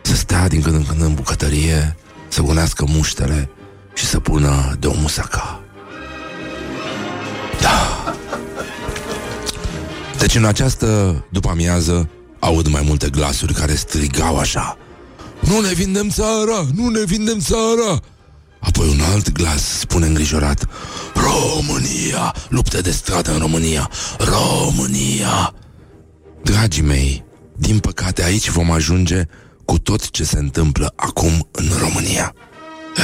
[0.02, 1.96] să stea din când în când în bucătărie,
[2.28, 3.50] să gunească muștele
[3.94, 5.60] și să pună de o musaca.
[7.60, 8.14] Da.
[10.18, 14.78] Deci în această după amiază aud mai multe glasuri care strigau așa.
[15.40, 16.66] Nu ne vindem țara!
[16.74, 18.00] Nu ne vindem țara!
[18.60, 20.68] Apoi un alt glas spune îngrijorat
[21.14, 22.34] România!
[22.48, 23.90] Lupte de stradă în România!
[24.18, 25.54] România!
[26.42, 27.24] Dragii mei,
[27.56, 29.22] din păcate aici vom ajunge
[29.70, 32.34] cu tot ce se întâmplă acum în România.
[32.96, 33.02] Eh,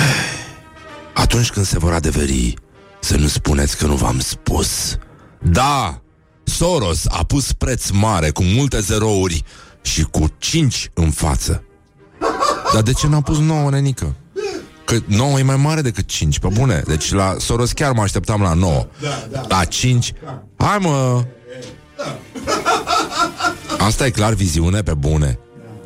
[1.14, 2.54] Atunci când se vor adeveri,
[3.00, 4.96] să nu spuneți că nu v-am spus.
[5.42, 6.02] Da,
[6.44, 9.44] Soros a pus preț mare cu multe zerouri
[9.82, 11.64] și cu cinci în față.
[12.72, 14.14] Dar de ce n-a pus nouă, nenică?
[14.84, 16.82] Că 9 e mai mare decât 5, pe bune.
[16.86, 18.86] Deci la Soros chiar mă așteptam la 9.
[19.48, 20.12] La 5,
[20.56, 21.24] hai mă!
[23.78, 25.38] Asta e clar viziune pe bune.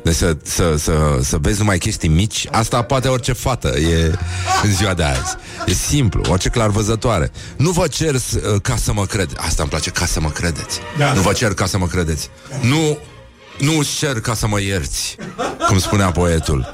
[0.03, 4.17] Deci să, să, să, să vezi numai chestii mici Asta poate orice fată e
[4.63, 5.35] în ziua de azi.
[5.65, 8.21] E simplu, orice clar văzătoare Nu vă cer uh,
[8.61, 10.79] ca să mă cred Asta îmi place, ca să mă credeți.
[10.97, 11.13] Da.
[11.13, 12.29] Nu vă cer ca să mă credeți.
[12.61, 12.97] Nu,
[13.59, 15.15] nu îți cer ca să mă ierți
[15.67, 16.73] Cum spunea poetul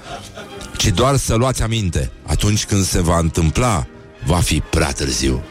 [0.78, 3.88] Ci doar să luați aminte Atunci când se va întâmpla
[4.26, 5.44] Va fi prea târziu.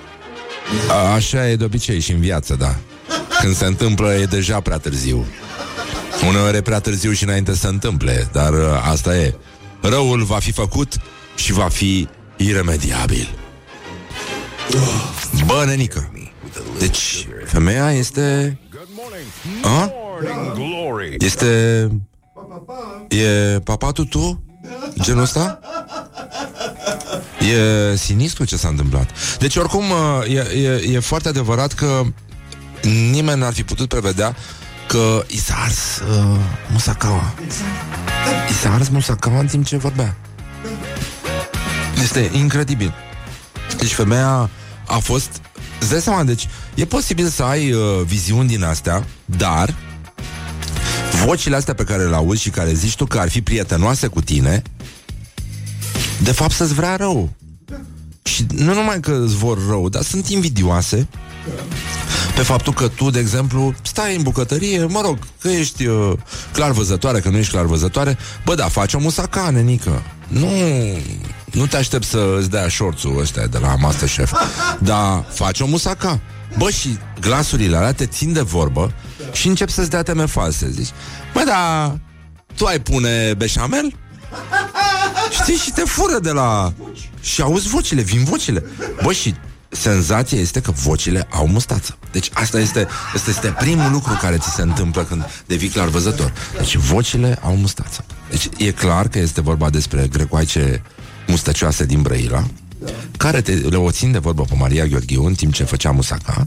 [0.89, 2.75] A, Așa e de obicei și în viață, da.
[3.41, 5.27] Când se întâmplă e deja prea târziu
[6.25, 9.35] Uneori e prea târziu și înainte să se întâmple Dar uh, asta e
[9.81, 10.97] Răul va fi făcut
[11.35, 13.39] și va fi iremediabil
[15.47, 16.11] Bă, nenică
[16.79, 18.59] Deci, femeia este...
[19.63, 19.93] A?
[21.19, 21.91] Este...
[23.09, 24.45] E papatul tu?
[25.01, 25.61] Genul ăsta?
[27.41, 32.03] E sinistru ce s-a întâmplat Deci oricum uh, e, e, e foarte adevărat că
[33.11, 34.37] Nimeni n-ar fi putut prevedea
[34.87, 36.39] Că i s-a ars uh,
[36.73, 37.35] musacaua
[38.51, 40.17] I s-a ars musacaua în timp ce vorbea.
[42.03, 42.95] Este incredibil.
[43.79, 44.51] Deci femeia
[44.87, 45.41] a fost
[45.81, 49.75] Îți dai seama, deci e posibil să ai uh, viziuni din astea Dar
[51.25, 54.21] Vocile astea pe care le auzi și care zici tu că ar fi prietenoase cu
[54.21, 54.63] tine
[56.23, 57.31] De fapt să-ți vrea rău.
[58.23, 61.09] Și nu numai că îți vor rău Dar sunt invidioase
[62.37, 66.13] pe faptul că tu, de exemplu, stai în bucătărie, mă rog, că ești uh,
[66.53, 70.03] clar văzătoare, că nu ești clar văzătoare, bă, da, faci o musaca, nenică.
[70.29, 70.51] Nu,
[71.53, 74.33] nu te aștept să îți dea șorțul ăsta de la Masterchef,
[74.79, 76.21] dar faci o musaca.
[76.59, 78.93] Bă, și glasurile alea te țin de vorbă
[79.33, 80.71] și încep să-ți dea teme false.
[80.71, 80.91] Zici,
[81.33, 81.95] bă, da,
[82.55, 83.95] tu ai pune beșamel?
[85.31, 86.73] Știi, și te fură de la...
[87.21, 88.65] Și auzi vocile, vin vocile.
[89.03, 89.35] Bă, și
[89.69, 91.99] senzația este că vocile au mustață.
[92.17, 96.33] Deci asta este, asta este primul lucru care ți se întâmplă când devii clar văzător.
[96.57, 98.05] Deci vocile au mustață.
[98.31, 100.83] Deci e clar că este vorba despre grecoaice
[101.27, 102.47] mustăcioase din Brăila,
[103.17, 106.47] care te, le o țin de vorbă pe Maria Gheorghiu în timp ce făcea musaca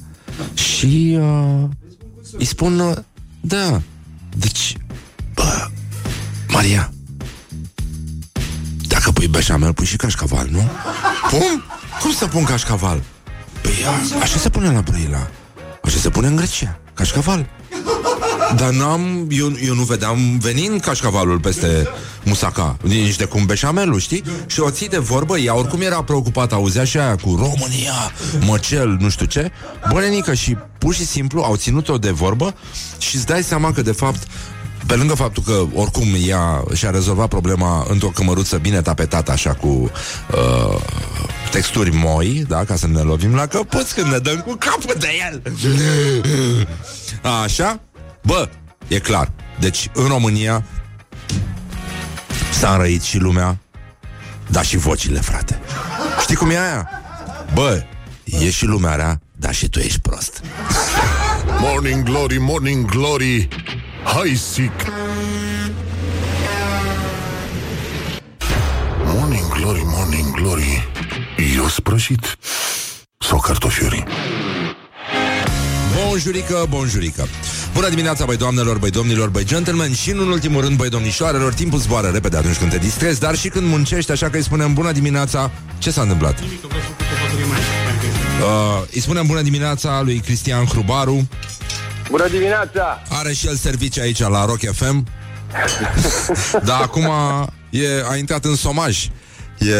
[0.53, 1.63] și uh,
[2.37, 2.97] îi spun, uh,
[3.39, 3.81] da,
[4.37, 4.77] deci,
[5.33, 5.67] bă,
[6.47, 6.93] Maria,
[8.87, 10.69] dacă pui beșamel, pui și cașcaval, nu?
[11.29, 11.63] Pun?
[12.01, 13.03] Cum să pun cașcaval?
[13.61, 15.27] Păi a, așa se pune la Brăila.
[15.83, 16.79] Așa se pune în Grecia.
[16.93, 17.49] Cașcaval.
[18.55, 21.87] Dar n-am, eu, eu nu vedeam venind cașcavalul peste
[22.23, 24.23] musaca, nici de cum beșamelul, știi?
[24.45, 28.11] Și o ții de vorbă, ea oricum era preocupată, auzea și aia cu România,
[28.45, 29.51] măcel, nu știu ce.
[29.91, 32.53] Bănenică și pur și simplu au ținut-o de vorbă
[32.97, 34.27] și îți dai seama că de fapt
[34.85, 39.67] pe lângă faptul că oricum ea și-a rezolvat problema într-o cămăruță bine tapetată așa cu
[39.67, 40.81] uh,
[41.51, 45.07] texturi moi, da, ca să ne lovim la căpuți când ne dăm cu capul de
[45.29, 45.41] el.
[47.43, 47.81] Așa?
[48.21, 48.49] Bă,
[48.87, 49.31] e clar.
[49.59, 50.65] Deci, în România
[52.51, 53.57] s-a înrăit și lumea,
[54.47, 55.59] dar și vocile, frate.
[56.21, 56.89] Știi cum e aia?
[57.53, 57.83] Bă,
[58.23, 60.41] e și lumea rea, dar și tu ești prost.
[61.59, 63.47] Morning Glory, Morning Glory
[64.03, 64.71] Hai sic
[69.05, 70.98] Morning Glory, Morning Glory
[71.55, 72.37] Eu sprășit.
[73.17, 74.03] Sau cartofiuri
[75.95, 77.27] Bonjurică, bonjurică.
[77.73, 81.79] Bună dimineața, băi doamnelor, băi domnilor, băi gentlemen Și în ultimul rând, băi domnișoarelor Timpul
[81.79, 84.91] zboară repede atunci când te distrezi Dar și când muncești, așa că îi spunem bună
[84.91, 85.51] dimineața.
[85.77, 86.39] Ce s-a întâmplat?
[86.39, 86.45] Uh,
[88.91, 91.27] îi spunem bună dimineața lui Cristian Hrubaru.
[92.09, 93.01] Bună dimineața!
[93.09, 95.07] Are și el servicii aici la Rock FM
[96.69, 97.07] Dar acum
[97.69, 99.07] e, a intrat în somaj.
[99.59, 99.73] E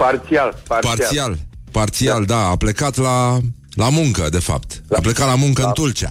[0.00, 0.96] Parțial, parțial.
[0.96, 1.38] parțial
[1.70, 3.38] Parțial, da, a plecat la,
[3.74, 6.08] la muncă, de fapt A plecat la muncă La- în Tulcea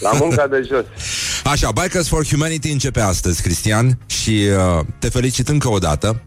[0.00, 0.84] La munca de jos.
[1.52, 4.30] Așa, Bikers for Humanity începe astăzi, Cristian Și
[4.78, 6.20] uh, te felicit încă o dată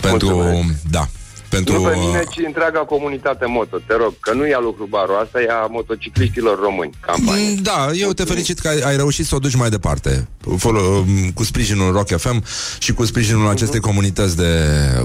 [0.00, 0.82] Pentru, Mulțumesc.
[0.90, 1.08] da
[1.54, 4.84] pentru, Nu pe uh, mine, ci întreaga comunitate moto, te rog, că nu ia lucru
[4.90, 7.48] barul, asta e a motocicliștilor români, campanie.
[7.48, 11.04] Mm, Da, eu te felicit că ai, ai reușit să o duci mai departe Folo-
[11.34, 12.44] cu sprijinul Rock FM
[12.78, 14.50] și cu sprijinul acestei comunități de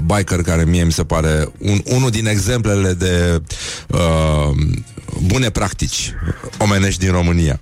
[0.06, 3.42] biker care mie mi se pare un, unul din exemplele de
[3.88, 4.50] uh,
[5.28, 6.14] bune practici
[6.58, 7.60] omenești din România.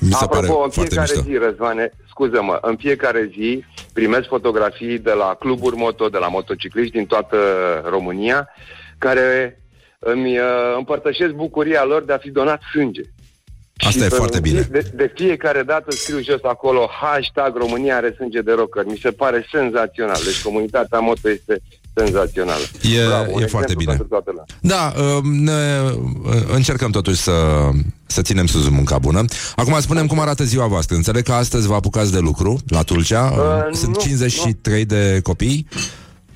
[0.00, 1.30] Mi se Apropo, pare în foarte fiecare mișto.
[1.30, 6.92] zi, Răzvane, scuză-mă, în fiecare zi primesc fotografii de la cluburi moto, de la motocicliști
[6.92, 7.36] din toată
[7.88, 8.48] România,
[8.98, 9.60] care
[9.98, 10.44] îmi uh,
[10.76, 13.02] împărtășesc bucuria lor de a fi donat sânge.
[13.76, 14.60] Asta e pe- foarte bine.
[14.60, 18.84] De, de fiecare dată scriu jos acolo hashtag România are sânge de rocker.
[18.84, 20.20] Mi se pare senzațional.
[20.24, 21.60] Deci comunitatea moto este
[21.94, 22.62] senzațională.
[22.82, 23.90] E- Bravo, un e foarte exemplu bine.
[23.96, 24.44] pentru toată lumea.
[24.60, 25.80] Da, uh, ne,
[26.24, 27.32] uh, încercăm totuși să,
[28.06, 29.24] să ținem sus munca bună.
[29.56, 30.96] Acum spunem cum arată ziua voastră.
[30.96, 33.22] Înțeleg că astăzi vă apucați de lucru la Tulcea.
[33.22, 35.66] Uh, Sunt nu, 53 de copii.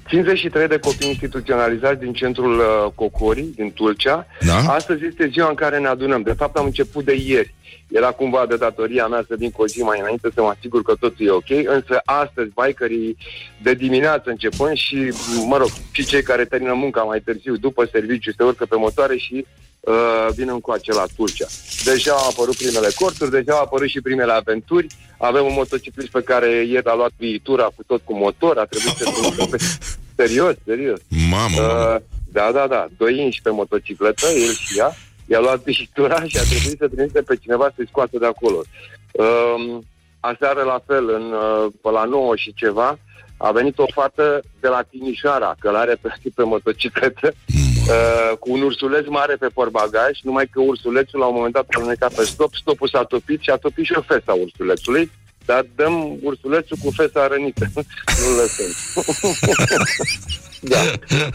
[0.06, 4.26] 53 de copii instituționalizați din centrul uh, Cocorii, din Tulcea.
[4.40, 4.56] Da.
[4.56, 6.22] Astăzi este ziua în care ne adunăm.
[6.22, 7.54] De fapt, am început de ieri.
[7.88, 10.82] Era cumva de datoria mea să vin cu o zi mai înainte să mă asigur
[10.82, 13.16] că totul e ok, însă astăzi bikerii
[13.62, 15.12] de dimineață începând și,
[15.46, 19.16] mă rog, și cei care termină munca mai târziu după serviciu se urcă pe motoare
[19.16, 19.46] și
[19.86, 21.46] uh, vin încoace la Tulcea.
[21.84, 24.86] Deja au apărut primele corturi, deja au apărut și primele aventuri.
[25.18, 28.96] Avem un motociclist pe care ieri a luat viitura cu tot cu motor, a trebuit
[28.96, 29.56] să trimită pe...
[30.16, 31.00] Serios, serios.
[31.30, 31.94] Mamă, mamă.
[31.94, 32.00] Uh,
[32.32, 32.86] da, da, da.
[32.96, 34.94] Doi inși pe motocicletă, el și ea.
[35.26, 38.62] I-a luat viitura și a trebuit să trimite pe cineva să-i scoată de acolo.
[39.12, 39.84] Um,
[40.20, 42.98] aseară, la fel, în, uh, pe la 9 și ceva,
[43.36, 47.34] a venit o fată de la Timișoara, călare pe, pe motocicletă,
[47.88, 51.78] uh, cu un ursuleț mare pe porbagaj, numai că ursulețul la un moment dat a
[51.78, 55.10] alunecat pe stop, stopul s-a topit și a topit și o fesa ursulețului,
[55.44, 57.66] dar dăm ursulețul cu fesa rănită.
[58.20, 58.70] Nu lăsăm.
[60.72, 60.78] da.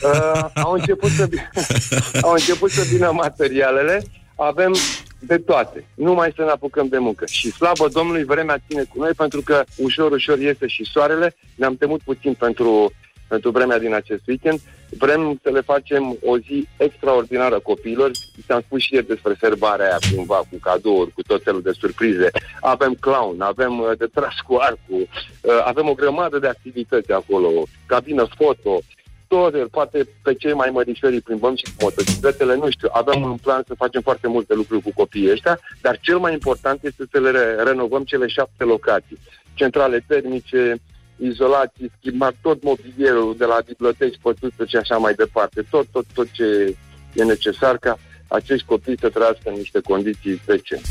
[0.04, 1.30] Uh, au, început să,
[2.28, 4.04] au început să vină materialele,
[4.36, 4.74] avem
[5.20, 5.86] de toate.
[5.94, 7.26] Nu mai să ne apucăm de muncă.
[7.26, 11.36] Și slavă Domnului, vremea ține cu noi pentru că ușor, ușor iese și soarele.
[11.56, 12.92] Ne-am temut puțin pentru
[13.34, 14.60] pentru vremea din acest weekend.
[15.04, 18.12] Vrem să le facem o zi extraordinară copiilor.
[18.46, 22.30] Ți-am spus și ieri despre serbarea aia cumva, cu cadouri, cu tot felul de surprize.
[22.62, 27.50] Avem clown, avem uh, de tras cu arcul, uh, avem o grămadă de activități acolo,
[27.86, 28.80] cabină foto,
[29.28, 33.38] tot, poate pe cei mai mărișori îi plimbăm și cu motocicletele, nu știu, avem un
[33.46, 37.20] plan să facem foarte multe lucruri cu copiii ăștia, dar cel mai important este să
[37.20, 39.18] le re- renovăm cele șapte locații.
[39.54, 40.82] Centrale termice,
[41.30, 46.28] izolații, schimbat tot mobilierul de la biblioteci, pătuță și așa mai departe, tot, tot, tot
[46.32, 46.76] ce
[47.14, 50.90] e necesar ca acești copii să trăiască în niște condiții decente.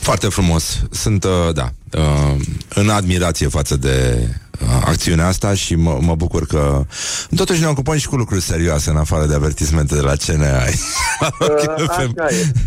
[0.00, 0.82] Foarte frumos.
[0.90, 2.36] Sunt, uh, da, uh,
[2.68, 4.49] în admirație față de uh,
[4.84, 6.84] acțiunea asta și mă, mă bucur că
[7.36, 10.46] totuși ne ocupăm și cu lucruri serioase în afară de avertismente de la CNA.
[11.20, 11.48] Uh,
[11.88, 12.10] așa e,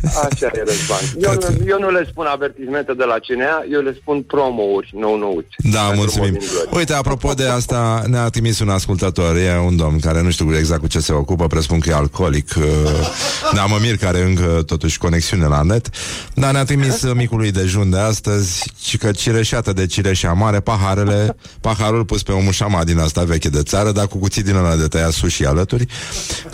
[0.03, 0.99] așa e, Răzvan.
[1.21, 5.47] Eu, nu- eu nu le spun avertismente de la CNA, eu le spun promo-uri nou-nouți.
[5.57, 6.37] Da, mulțumim.
[6.71, 10.81] Uite, apropo de asta, ne-a trimis un ascultător, e un domn care nu știu exact
[10.81, 12.53] cu ce se ocupă, presupun că e alcoolic.
[12.57, 12.63] uh,
[13.55, 15.89] Da, mă mir că are încă totuși conexiune la net.
[16.33, 21.35] Dar ne-a trimis uh, micului dejun de astăzi și că cireșată de cireșea mare, paharele,
[21.83, 24.75] paharul pus pe o mușama din asta veche de țară, dar cu cuțit din ăla
[24.75, 25.85] de tăiat sushi alături,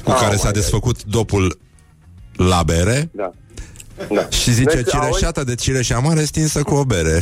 [0.03, 1.59] cu care s-a desfăcut dopul
[2.35, 3.09] la bere.
[3.11, 3.31] Da.
[4.09, 4.29] Da.
[4.29, 7.21] Și zice, Deci, cireșata de cireșea mare stinsă cu o bere.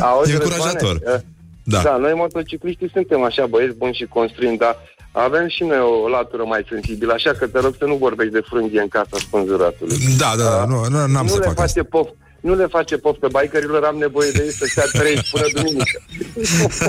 [0.00, 0.98] Auzi, E încurajator.
[1.02, 1.24] Răzvane,
[1.62, 1.80] Da.
[1.82, 4.76] Da, noi motocicliștii suntem așa băieți buni și construim, dar
[5.12, 8.42] avem și noi o latură mai sensibilă, așa că te rog să nu vorbești de
[8.50, 9.96] frânghie în casa spânzuratului.
[10.18, 12.14] Da, da, da, nu, nu, n-am nu să le fac face poft,
[12.46, 16.02] nu le face poftă bikerilor, am nevoie de ei să stea trei până duminică.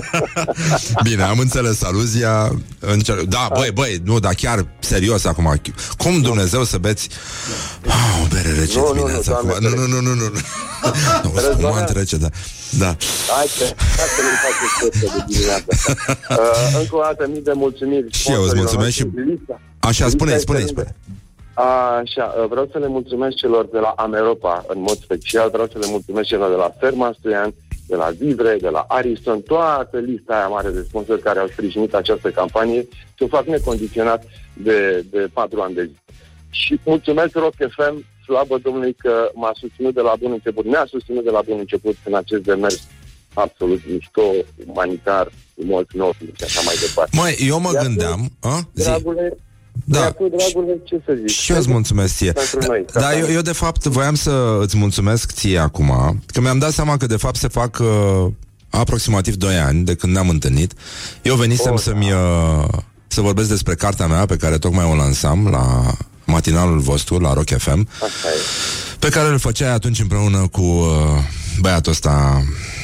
[1.07, 5.61] Bine, am înțeles aluzia încer- Da, băi, băi, nu, dar chiar serios acum
[5.97, 7.09] Cum Dumnezeu să beți
[7.87, 10.23] ah, O bere rece Nu, nu, dimineața nu, acum Doamne, Nu, nu, nu, nu, nu,
[11.23, 11.31] nu.
[11.35, 12.27] O spumant rece, da
[12.69, 12.85] Da,
[13.35, 13.63] Hai că,
[13.97, 15.65] hai să nu-i faceți poftă de dimineața.
[16.29, 18.11] Uh, încă o dată, mii de mulțumiri.
[18.11, 20.81] Și eu îți mulțumesc și- Lista- Așa, lista spune-i, este spune-i, lungă.
[20.81, 20.95] spune
[21.57, 25.77] Așa, uh, vreau să le mulțumesc celor de la Ameropa în mod special, vreau să
[25.77, 27.53] le mulțumesc celor de la Ferma Stoian,
[27.87, 31.93] de la Vivre, de la Ariston, toată lista aia mare de sponsori care au sprijinit
[31.93, 35.95] această campanie și o fac necondiționat de, de patru ani de zi.
[36.49, 41.23] Și mulțumesc Rock FM, slavă Domnului că m-a susținut de la bun început, ne-a susținut
[41.23, 42.87] de la bun început în acest demers
[43.33, 44.31] absolut mișto,
[44.65, 47.17] umanitar, frumos, nobil și așa mai departe.
[47.17, 48.59] Măi, eu mă Iar tu, gândeam a?
[48.73, 48.89] Zi.
[49.85, 49.99] Dragule, Da.
[49.99, 51.27] iar tu, dragule, ce să zic?
[51.27, 52.85] Și eu îți mulțumesc ție Pentru noi.
[52.93, 56.97] Da, eu, eu de fapt voiam să îți mulțumesc ție acum Că mi-am dat seama
[56.97, 58.31] că de fapt se fac uh,
[58.69, 60.73] Aproximativ 2 ani de când ne-am întâlnit
[61.21, 62.67] Eu venisem Oh, să-mi uh,
[63.07, 65.93] Să vorbesc despre cartea mea Pe care tocmai o lansam la
[66.25, 68.39] matinalul vostru La Rock FM Așa e.
[68.99, 70.87] Pe care îl făceai atunci împreună cu uh,
[71.59, 72.76] Băiatul ăsta Îmi scapă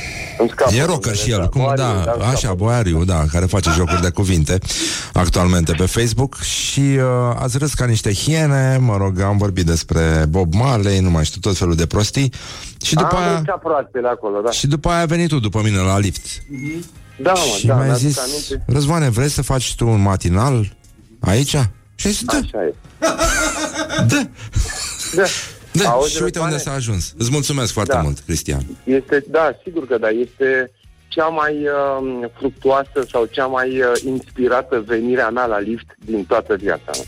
[0.71, 1.47] E rocker numele, și el, da.
[1.47, 2.55] cum, Boariu, da, îmi așa, scapă.
[2.55, 4.57] Boariu, da, care face jocuri de cuvinte
[5.13, 7.03] actualmente pe Facebook și uh,
[7.39, 11.39] ați râs ca niște hiene, mă rog, am vorbit despre Bob Marley, nu mai știu,
[11.39, 12.33] tot felul de prostii
[12.83, 14.51] și după Am aia, ăștia proaspele acolo, da.
[14.51, 16.25] și după aia a venit tu după mine la lift
[17.21, 18.63] Da, mă, și da, mi-ai mi-aduc zis, aminte.
[18.67, 20.75] Răzvane, vrei să faci tu un matinal
[21.19, 21.57] aici?
[21.95, 22.73] Și ai zis, da, Așa e.
[24.07, 24.27] da,
[25.15, 25.23] Da.
[25.73, 26.77] Da, Auzi, și uite unde Răzvane?
[26.77, 27.13] s-a ajuns.
[27.17, 28.01] Îți mulțumesc foarte Da.
[28.01, 28.65] mult, Cristian.
[28.83, 30.71] Este, da, sigur că da, este
[31.07, 36.55] cea mai uh, fructuoasă sau cea mai uh, inspirată venirea mea la lift din toată
[36.55, 37.05] viața mea.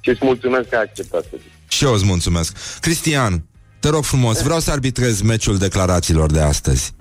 [0.00, 1.50] Și îți mulțumesc că ai acceptat să zic.
[1.68, 2.56] Și eu îți mulțumesc.
[2.80, 3.42] Cristian,
[3.80, 6.92] te rog frumos, vreau să arbitrez meciul declarațiilor de astăzi.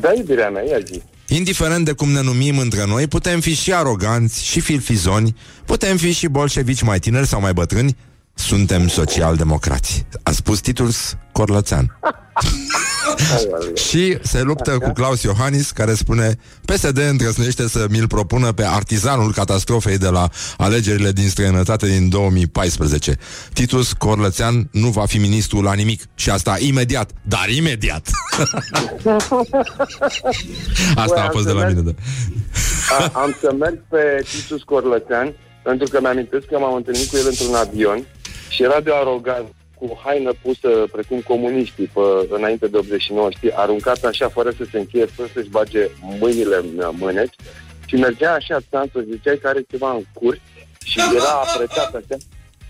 [0.00, 1.02] Da, iubirea mea, ia zi.
[1.28, 6.12] Indiferent de cum ne numim între noi, putem fi și aroganți, și filfizoni, putem fi
[6.12, 7.96] și bolșevici mai tineri sau mai bătrâni,
[8.34, 10.06] suntem social-democrați.
[10.22, 11.98] A spus Titus Corlățean.
[13.88, 19.32] și se luptă cu Claus Iohannis, care spune PSD îndrăznește să mi-l propună pe artizanul
[19.32, 23.16] catastrofei de la alegerile din străinătate din 2014.
[23.52, 26.02] Titus Corlățean nu va fi ministru la nimic.
[26.14, 28.08] Și asta imediat, dar imediat.
[30.94, 31.94] Asta a am fost de să la merg- mine, da.
[32.98, 37.26] A, am să merg pe Titus Corlățean, pentru că mi-amintesc că m-am întâlnit cu el
[37.26, 38.04] într-un avion
[38.48, 44.04] și era de arogant, cu haină pusă precum comuniștii pe, înainte de 89, știi, aruncat
[44.04, 45.88] așa fără să se încheie, fără să-și bage
[46.20, 47.34] mâinile în mâneci
[47.86, 50.38] și mergea așa țanță, ziceai că are ceva în curs
[50.84, 52.16] și era apretat așa.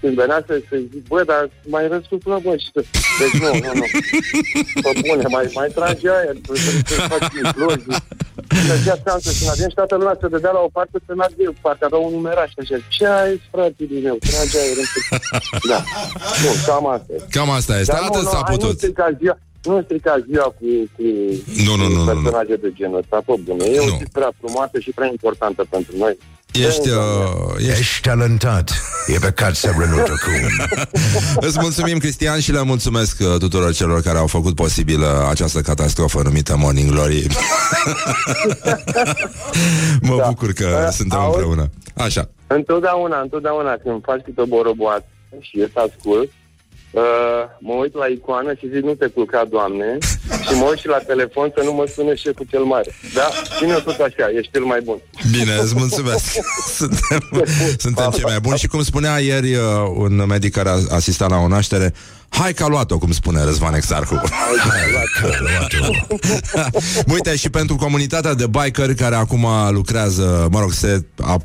[0.01, 2.85] Când venea să, să zic, bă, dar mai răsuflă, bă, și să...
[3.18, 3.87] Deci nu, nu, nu.
[4.83, 7.97] Bă, bune, mai, mai trage aia, trebuie să faci implozii.
[8.68, 11.40] Mergea țanță și în avion și toată lumea se dădea la o parte să meargă
[11.49, 12.76] eu, partea avea un numeraș așa.
[12.88, 14.16] Ce ai, frate, din meu?
[14.28, 14.88] Trage aer în
[15.72, 15.80] Da.
[16.42, 17.18] Nu, cam asta e.
[17.36, 17.92] Cam asta este.
[17.92, 18.70] Dar nu, Atât nu, s-a hai, putut.
[18.72, 20.66] Nu strica ziua, nu strica ziua cu,
[20.97, 21.05] cu
[21.66, 22.11] Nu, nu, nu, nu, nu.
[22.11, 23.64] personaje de genul ăsta, pe bune.
[23.64, 26.14] E o zi prea frumoasă și prea importantă pentru noi.
[26.61, 26.97] Ești, uh,
[27.59, 27.71] ești...
[27.81, 28.71] Ești talentat.
[29.07, 30.67] E păcat să renunți acum.
[31.37, 35.61] Îți mulțumim, Cristian, și le mulțumesc uh, tuturor celor care au făcut posibil uh, această
[35.61, 37.27] catastrofă numită Morning Glory.
[40.01, 40.27] mă Da.
[40.29, 41.37] bucur că Uh, suntem auzi?
[41.39, 41.71] împreună.
[41.97, 42.29] Așa.
[42.47, 45.05] Întotdeauna, întotdeauna când faci câte o boroboată
[45.41, 46.31] și eu să ascult,
[46.95, 49.99] uh, mă uit la icoană și zic nu te culca, Doamne,
[50.47, 52.90] și mă uit și la telefon să nu mă sune șeful cel mare.
[53.14, 53.28] Da?
[53.59, 54.99] Ține tot așa, ești cel mai bun.
[55.30, 56.24] Bine, îți mulțumesc.
[56.80, 57.22] suntem
[57.78, 59.62] suntem cei mai buni și cum spunea ieri uh,
[59.97, 61.95] un medic care a asistat la o naștere,
[62.28, 64.20] hai că a luat-o, cum spune Răzvan Exarhu.
[67.12, 71.36] Uite, și pentru comunitatea de biker care acum lucrează, mă rog, se a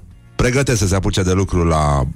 [0.42, 2.08] pregătesc să se apuce de lucru la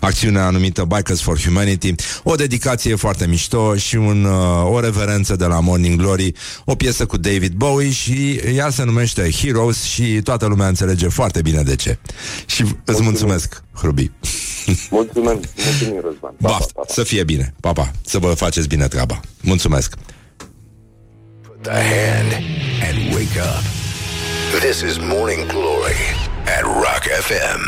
[0.00, 5.44] acțiunea numită Bikers for Humanity, o dedicație foarte mișto și un, uh, o reverență de
[5.44, 6.32] la Morning Glory,
[6.64, 11.42] o piesă cu David Bowie și ea se numește Heroes și toată lumea înțelege foarte
[11.42, 11.98] bine de ce.
[12.46, 14.10] Și îți mulțumesc, Hrubi.
[14.90, 16.34] Mulțumim, mulțumim, Răzvan.
[16.40, 16.92] Pa, Baf, pa, pa, pa.
[16.92, 17.54] să fie bine.
[17.60, 17.90] Pa, pa.
[18.04, 19.20] Să vă faceți bine treaba.
[19.40, 19.94] Mulțumesc.
[21.60, 22.32] The hand
[22.88, 23.64] and wake up.
[24.60, 27.62] This is Morning Glory at Rock FM.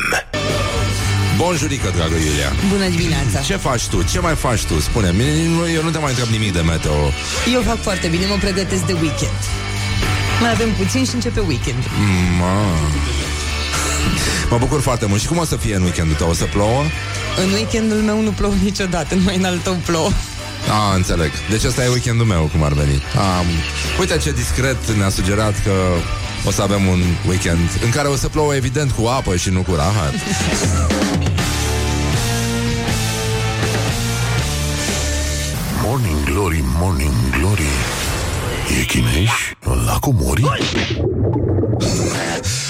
[1.37, 2.53] Bonjurică, dragă Iulia.
[2.69, 3.41] Bună dimineața!
[3.41, 4.03] Ce faci tu?
[4.03, 4.81] Ce mai faci tu?
[4.81, 5.47] Spune-mi.
[5.57, 7.13] Nu- Eu nu te mai întreb nimic de meteo.
[7.53, 9.41] Eu fac foarte bine, mă pregătesc de weekend.
[10.41, 11.83] Mai avem puțin și începe weekend.
[12.39, 12.55] Ma.
[14.51, 15.21] Mă bucur foarte mult.
[15.21, 16.29] Și cum o să fie în weekendul tău?
[16.29, 16.83] O să plouă?
[17.45, 20.11] În weekendul meu nu plouă niciodată, numai în al tău plouă.
[20.71, 21.31] A, înțeleg.
[21.51, 23.03] Deci ăsta e weekendul meu, cum ar veni.
[23.39, 23.47] Am...
[24.01, 25.73] Uite ce discret ne-a sugerat că
[26.45, 29.61] o să avem un weekend în care o să plouă evident cu apă și nu
[29.63, 30.15] cu rahat.
[35.83, 37.69] Morning Glory, Morning Glory
[38.81, 39.31] E chineș?
[39.87, 40.45] Lacul mori?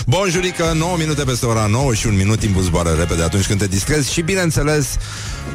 [0.07, 3.67] Bonjurică, 9 minute peste ora 9 și un minut timpul zboară repede atunci când te
[3.67, 4.97] distrezi și bineînțeles,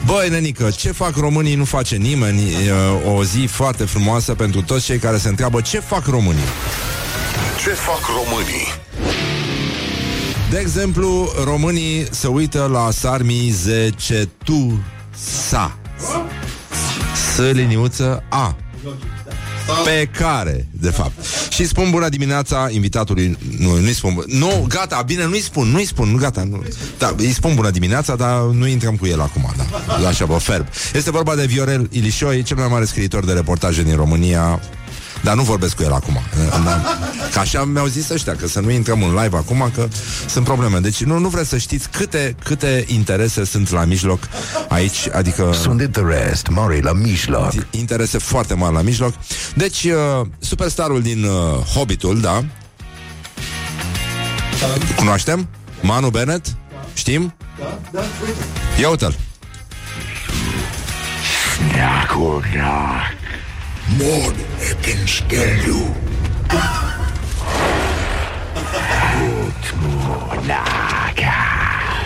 [0.05, 2.71] băi nenică, ce fac românii nu face nimeni, e
[3.09, 6.43] o zi foarte frumoasă pentru toți cei care se întreabă ce fac românii.
[7.63, 8.67] Ce fac românii?
[10.49, 14.83] De exemplu, românii se uită la Sarmi Zece Tu
[15.47, 15.77] Sa
[17.35, 18.55] S liniuță A
[19.83, 21.11] pe care, de fapt.
[21.49, 23.37] Și spun bună dimineața invitatului.
[23.57, 24.23] Nu, nu-i spun.
[24.27, 26.43] Nu, gata, bine, nu-i spun, nu-i spun, nu, gata.
[26.43, 26.63] Nu.
[26.97, 30.07] Da, îi spun bună dimineața, dar nu intrăm cu el acum, da.
[30.07, 30.67] Așa, vă ferb.
[30.93, 34.59] Este vorba de Viorel Ilișoi, cel mai mare scriitor de reportaje din România.
[35.23, 36.19] Dar nu vorbesc cu el acum.
[36.63, 36.81] Da.
[37.33, 39.87] Că așa mi-au zis ăștia, că să nu intrăm în live acum, că
[40.27, 40.79] sunt probleme.
[40.79, 44.19] Deci nu, nu vreți să știți câte, câte interese sunt la mijloc
[44.69, 45.53] aici, adică...
[45.61, 47.51] Sunt the rest, mari la mijloc.
[47.69, 49.13] Interese foarte mari la mijloc.
[49.55, 51.31] Deci, uh, superstarul din uh,
[51.73, 52.43] Hobbitul, da?
[54.95, 55.47] Cunoaștem?
[55.81, 56.55] Manu Bennett?
[56.93, 57.33] Știm?
[57.59, 58.01] Da, da,
[58.79, 59.15] Ia uite-l.
[63.87, 65.81] Mod ekin skelju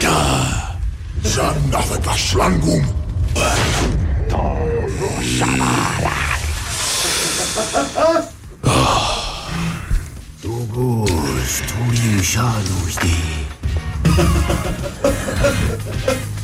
[0.01, 0.19] Da
[1.23, 2.85] Sannaveta slangum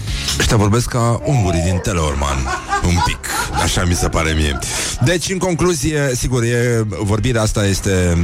[0.42, 2.38] Ăștia vorbesc ca ungurii din Teleorman
[2.86, 3.28] Un pic,
[3.64, 4.60] așa mi se pare mie.
[5.04, 8.18] Deci, în concluzie, sigur, e, vorbirea asta este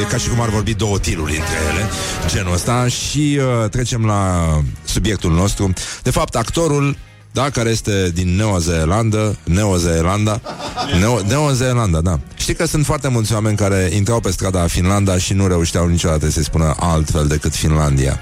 [0.00, 1.88] E ca și cum ar vorbi două tiruri între ele
[2.26, 4.44] Genul ăsta Și uh, trecem la
[4.84, 5.72] subiectul nostru.
[6.02, 6.96] De fapt, actorul
[7.34, 10.40] da, care este din Noua Zeelandă Neo Zeelanda
[10.98, 15.18] Neo, Neo Zeelanda, da Știi că sunt foarte mulți oameni care intrau pe strada Finlanda
[15.18, 18.20] Și nu reușeau niciodată să-i spună altfel decât Finlandia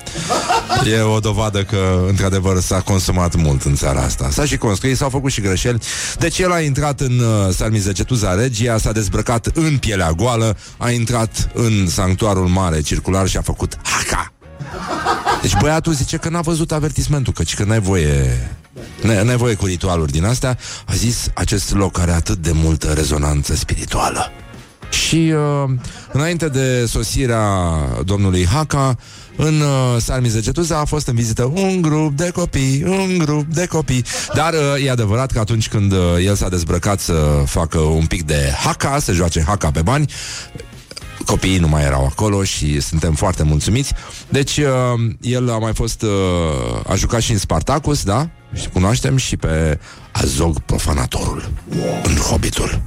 [0.85, 4.28] E o dovadă că, într-adevăr, s-a consumat mult în țara asta.
[4.31, 5.78] S-a și construit, s-au făcut și greșeli.
[6.19, 11.51] Deci el a intrat în uh, Salmizegetuza Regia, s-a dezbrăcat în pielea goală, a intrat
[11.55, 14.32] în sanctuarul mare circular și a făcut haca.
[15.43, 18.51] Deci băiatul zice că n-a văzut avertismentul, căci că n-ai voie
[19.03, 22.93] N-ai, n-ai voie cu ritualuri din astea A zis, acest loc are atât de multă
[22.93, 24.31] rezonanță spirituală
[24.93, 25.70] și uh,
[26.12, 27.44] înainte de sosirea
[28.05, 28.97] domnului Haka,
[29.36, 34.05] în uh, Salmizegetuza a fost în vizită un grup de copii, un grup de copii.
[34.35, 38.23] Dar uh, e adevărat că atunci când uh, el s-a dezbrăcat să facă un pic
[38.23, 40.12] de Haka, să joace Haka pe bani,
[41.27, 43.93] copiii nu mai erau acolo și suntem foarte mulțumiți.
[44.28, 44.66] Deci uh,
[45.20, 46.11] el a mai fost, uh,
[46.86, 48.28] a jucat și în Spartacus, da?
[48.55, 49.78] Și cunoaștem și pe
[50.12, 51.51] Azog Profanatorul,
[52.03, 52.82] în Hobbitul.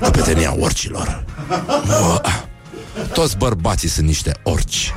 [0.00, 1.24] Căpetenia orcilor.
[1.86, 2.20] Bă,
[3.12, 4.92] toți bărbații sunt niște orci,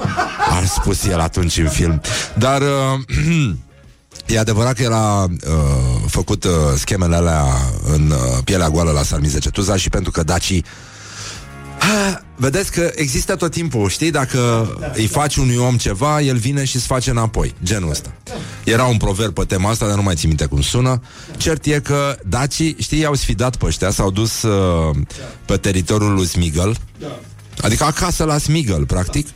[0.49, 2.01] a spus el atunci în film.
[2.37, 2.67] Dar uh,
[4.35, 5.29] e adevărat că era uh,
[6.07, 7.43] făcut uh, schemele alea
[7.83, 10.84] în uh, pielea goală la Sarmize Cetuza și pentru că dacii Ha,
[12.35, 14.11] Vedeți că există tot timpul, știi?
[14.11, 18.13] Dacă îi faci unui om ceva, el vine și îți face înapoi, genul ăsta.
[18.63, 21.01] Era un proverb pe tema asta, dar nu mai țin minte cum sună.
[21.37, 24.95] Cert e că dacii, știi, i-au sfidat pe ăștia, s-au dus uh,
[25.45, 26.77] pe teritoriul lui Smigel,
[27.61, 29.27] adică acasă la Smigel, practic,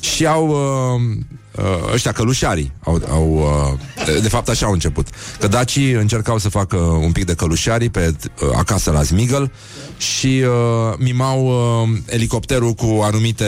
[0.00, 0.48] și au...
[0.48, 1.16] Uh,
[1.58, 5.08] uh, ăștia călușarii au, au uh, de, de fapt așa au început.
[5.38, 9.52] Că dacii încercau să facă un pic de călușarii pe uh, acasă la Smigel
[9.96, 13.44] și uh, mimau uh, elicopterul cu anumite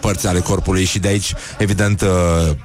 [0.00, 2.08] părți ale corpului și de aici evident uh,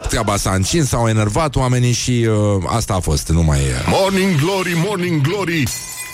[0.07, 4.35] treaba s-a încins, s-au enervat oamenii și uh, asta a fost, nu mai uh, Morning
[4.39, 5.63] Glory, Morning Glory!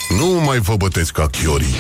[0.10, 1.76] Nu mai vă bătesc ca chiorii.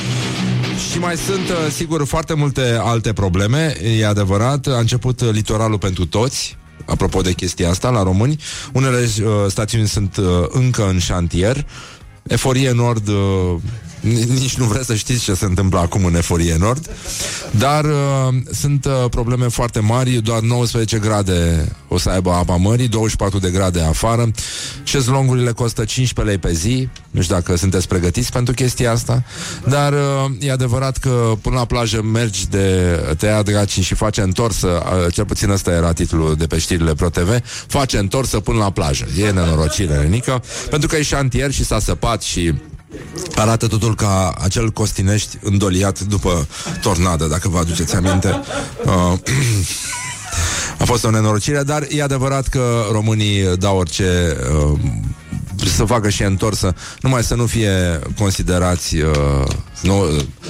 [0.91, 4.67] Și mai sunt, uh, sigur, foarte multe alte probleme, e adevărat.
[4.67, 8.39] A început uh, litoralul pentru toți, apropo de chestia asta, la români.
[8.73, 11.65] Unele uh, stațiuni sunt uh, încă în șantier.
[12.23, 13.07] Eforie Nord...
[13.07, 16.89] Uh, ni- nici nu vreți să știți ce se întâmplă acum în Eforie Nord
[17.51, 20.11] Dar uh, sunt uh, probleme foarte mari.
[20.11, 24.31] Doar 19 grade o să aibă apa mării 24 de grade afară.
[24.83, 26.87] Șezlongurile costă 15 lei pe zi.
[27.11, 29.23] Nu știu dacă sunteți pregătiți pentru chestia asta
[29.67, 29.99] Dar uh,
[30.39, 35.25] e adevărat că până la plajă mergi de tăia dracii și face întorsă uh, Cel
[35.25, 39.05] puțin ăsta era titlul de pe știrile Pro TV Face întorsă până la plajă.
[39.17, 42.53] E nenorocire, Renică Pentru că e șantier și s-a săpat și
[43.35, 46.47] Arată totul ca acel costinești îndoliat după
[46.81, 48.41] tornadă, dacă vă aduceți aminte.
[48.85, 49.17] Uh,
[50.81, 54.37] a fost o nenorocire, dar e adevărat că românii dau orice
[54.71, 54.79] uh,
[55.69, 59.47] să facă și întorsă, numai să nu fie considerați uh,
[59.81, 60.05] nu,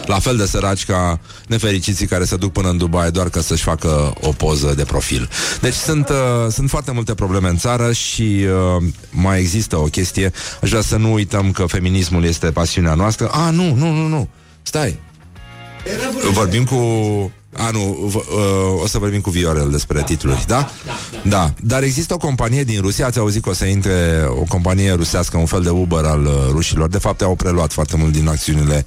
[0.06, 3.64] la fel de săraci ca nefericiții care se duc până în Dubai doar ca să-și
[3.64, 5.30] facă o poză de profil.
[5.61, 8.45] Deci sunt, uh, sunt foarte multe probleme în țară și
[8.77, 10.31] uh, mai există o chestie.
[10.61, 13.27] Aș vrea să nu uităm că feminismul este pasiunea noastră.
[13.27, 14.30] A, nu, nu, nu, nu.
[14.61, 14.99] Stai.
[16.31, 16.77] Vorbim cu...
[17.57, 20.69] A, nu, v- uh, o să vorbim cu Viorel despre titluri, da?
[21.23, 24.93] Da, dar există o companie din Rusia, ați auzit că o să intre o companie
[24.93, 26.89] rusească, un fel de Uber al uh, rușilor.
[26.89, 28.85] De fapt, au preluat foarte mult din acțiunile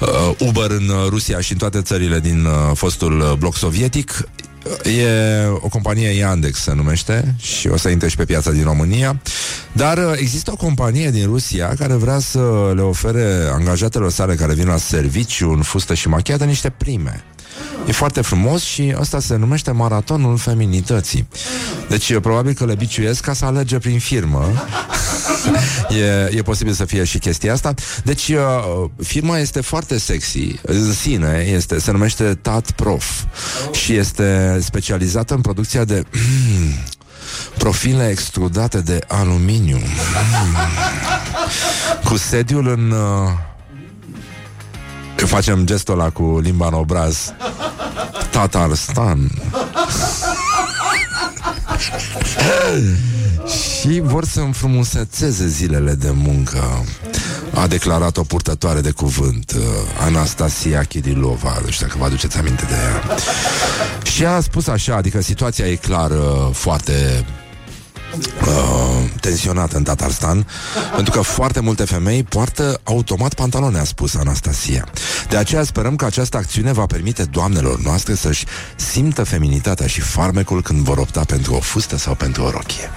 [0.00, 0.08] uh,
[0.48, 4.28] Uber în uh, Rusia și în toate țările din uh, fostul uh, bloc sovietic.
[4.82, 9.20] E o companie Yandex se numește și o să intre și pe piața din România.
[9.72, 14.54] Dar uh, există o companie din Rusia care vrea să le ofere angajatelor sale care
[14.54, 17.24] vin la serviciu în fustă și machiată niște prime.
[17.86, 21.28] E foarte frumos și asta se numește maratonul feminității.
[21.88, 24.52] Deci e probabil că le biciuiesc ca să alege prin firmă.
[26.30, 27.74] e, e posibil să fie și chestia asta.
[28.04, 33.04] Deci uh, firma este foarte sexy în sine, este, se numește Tat Prof
[33.72, 36.04] și este specializată în producția de
[37.58, 39.78] profile extrudate de aluminiu.
[42.04, 42.94] Cu sediul în...
[45.14, 47.32] Uh, Că facem gestul ăla cu limba în obraz.
[48.30, 49.30] Tatarstan
[53.80, 56.84] Și vor să înfrumusețeze zilele de muncă
[57.54, 59.62] A declarat o purtătoare de cuvânt uh,
[60.00, 63.16] Anastasia Kirilova Nu știu dacă vă aduceți aminte de ea.
[64.02, 67.24] Și a spus așa Adică situația e clar uh, foarte
[68.18, 70.46] uh, tensionată în Tatarstan
[70.94, 74.88] pentru că foarte multe femei poartă automat pantalone, a spus Anastasia.
[75.28, 78.44] De aceea sperăm că această acțiune va permite doamnelor noastre să-și
[78.76, 82.90] simtă feminitatea și farmecul când vor opta pentru o fustă sau pentru o rochie.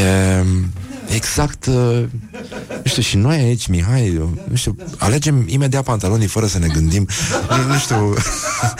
[0.00, 0.44] E
[1.14, 2.04] exact, uh,
[2.82, 6.66] nu știu, și noi aici, Mihai, uh, nu știu, alegem imediat pantalonii fără să ne
[6.66, 7.08] gândim,
[7.48, 8.14] nu, nu știu,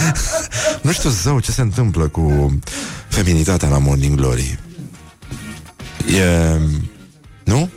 [0.86, 2.58] nu știu zău ce se întâmplă cu
[3.08, 4.58] feminitatea la Morning Glory.
[6.08, 6.58] E...
[7.44, 7.70] Nu?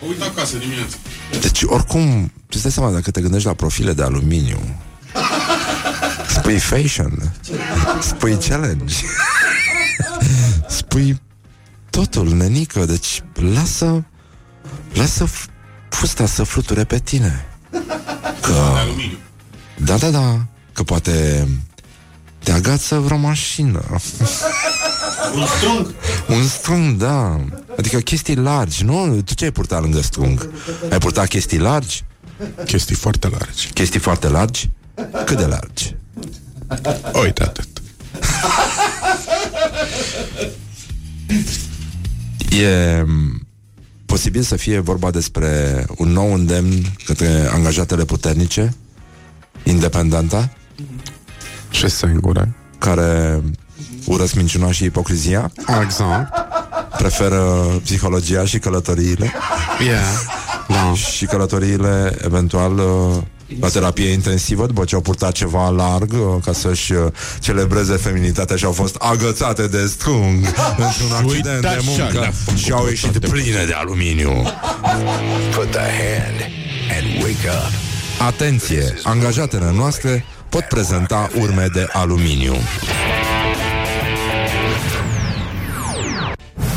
[0.00, 0.96] Mă uit acasă dimineața.
[1.40, 4.60] Deci, oricum, tu îți dai seama dacă te gândești la profile de aluminiu.
[6.28, 7.32] Spui fashion.
[8.00, 8.94] Spui challenge.
[10.78, 11.20] Spui
[11.90, 12.84] totul, nenică.
[12.84, 13.22] Deci,
[13.54, 14.04] lasă...
[14.92, 15.50] Lasă f-
[15.88, 17.44] fusta să fluture pe tine.
[18.40, 18.74] Că...
[19.76, 20.46] Da, da, da.
[20.72, 21.48] Că poate
[22.42, 23.84] te agață vreo mașină.
[25.34, 25.94] Un strung.
[26.28, 27.40] Un strung, da.
[27.78, 29.22] Adică chestii largi, nu?
[29.22, 30.50] Tu ce ai purtat lângă strung?
[30.90, 32.04] Ai purtat chestii largi?
[32.64, 33.68] Chestii foarte largi.
[33.74, 34.70] Chestii foarte largi?
[35.24, 35.96] Cât de largi?
[37.22, 37.68] Uite atât.
[42.50, 43.46] E m,
[44.06, 48.74] posibil să fie vorba despre un nou îndemn către angajatele puternice
[49.64, 50.50] Independenta
[51.72, 52.48] Și singură.
[52.78, 53.42] Care
[54.04, 56.32] urăsc minciuna și ipocrizia Exact.
[56.98, 57.40] Preferă
[57.82, 59.32] psihologia și călătoriile
[59.84, 60.00] Yeah.
[60.68, 60.92] Da.
[60.94, 63.22] Și călătoriile eventual uh,
[63.60, 67.06] la terapie intensivă După ce au purtat ceva larg uh, Ca să-și uh,
[67.40, 70.44] celebreze feminitatea Și au fost agățate de strung
[70.76, 73.26] Într-un accident Uite de așa muncă le-a făcut Și au ieșit toate.
[73.26, 74.32] pline de aluminiu
[75.54, 76.40] Put the hand
[76.96, 77.72] and wake up.
[78.26, 78.94] Atenție!
[79.02, 82.54] Angajatele noastre pot prezenta urme de aluminiu.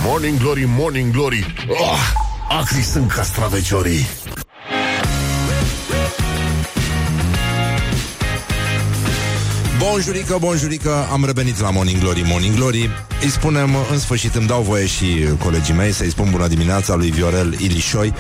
[0.03, 1.45] Morning Glory, Morning Glory.
[1.67, 1.99] Oh,
[2.59, 4.05] Acri sunt castraveciorii.
[9.77, 12.89] Bonjurică, bonjurică, am revenit la Morning Glory, Morning Glory.
[13.21, 17.11] Îi spunem, în sfârșit îmi dau voie și colegii mei Să-i spun bună dimineața lui
[17.11, 18.13] Viorel Ilișoi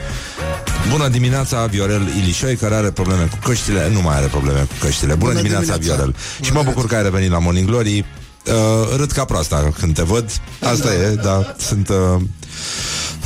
[0.89, 3.89] Bună dimineața, Viorel Ilișoi, care are probleme cu căștile.
[3.93, 5.13] Nu mai are probleme cu căștile.
[5.13, 5.95] Bună, Bună dimineața, dimineața.
[6.03, 6.15] Viorel.
[6.41, 7.97] Și mă bucur că ai revenit la Morning Glory.
[8.45, 10.29] Uh, Râd ca proasta când te văd.
[10.61, 11.89] Asta e, da, sunt...
[11.89, 12.21] Uh,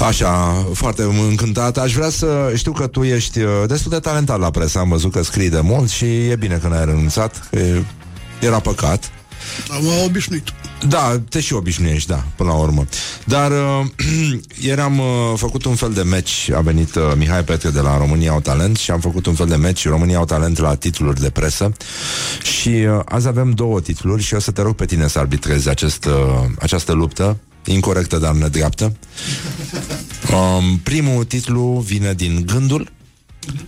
[0.07, 1.77] Așa, foarte încântat.
[1.77, 4.79] Aș vrea să știu că tu ești uh, destul de talentat la presă.
[4.79, 7.83] Am văzut că scrii de mult și e bine că n-ai renunțat că e-
[8.39, 9.11] Era păcat.
[9.71, 10.43] Am obișnuit.
[10.87, 12.85] Da, te și obișnuiești, da, până la urmă.
[13.25, 13.85] Dar uh,
[14.67, 17.97] ieri am uh, făcut un fel de match, a venit uh, Mihai Petre de la
[17.97, 21.19] România au talent și am făcut un fel de match România au talent la titluri
[21.19, 21.71] de presă
[22.43, 25.69] și uh, azi avem două titluri și o să te rog pe tine să arbitrezi
[25.69, 26.13] acest, uh,
[26.59, 28.93] această luptă incorrectă, dar nedreaptă.
[30.29, 32.91] Um, primul titlu vine din Gândul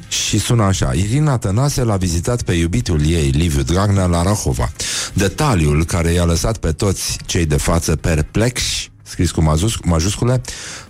[0.08, 4.72] și sună așa Irina Tănase l-a vizitat pe iubitul ei Liviu Dragnea la Rahova
[5.14, 10.42] Detaliul care i-a lăsat pe toți cei de față perplexi scris cu majus- majuscule,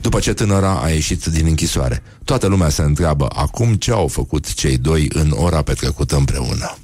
[0.01, 2.03] după ce tânăra a ieșit din închisoare.
[2.23, 6.77] Toată lumea se întreabă acum ce au făcut cei doi în ora petrecută împreună.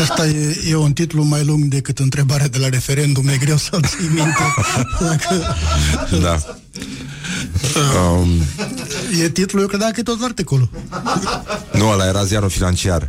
[0.00, 3.28] Asta e, e un titlu mai lung decât întrebarea de la referendum.
[3.28, 4.54] E greu să-l ții minte.
[5.00, 5.56] Dacă,
[6.20, 6.38] Da.
[8.20, 8.28] Um,
[9.22, 10.68] e titlul, eu credeam că e tot articolul.
[11.72, 13.06] nu, ăla era ziarul financiar.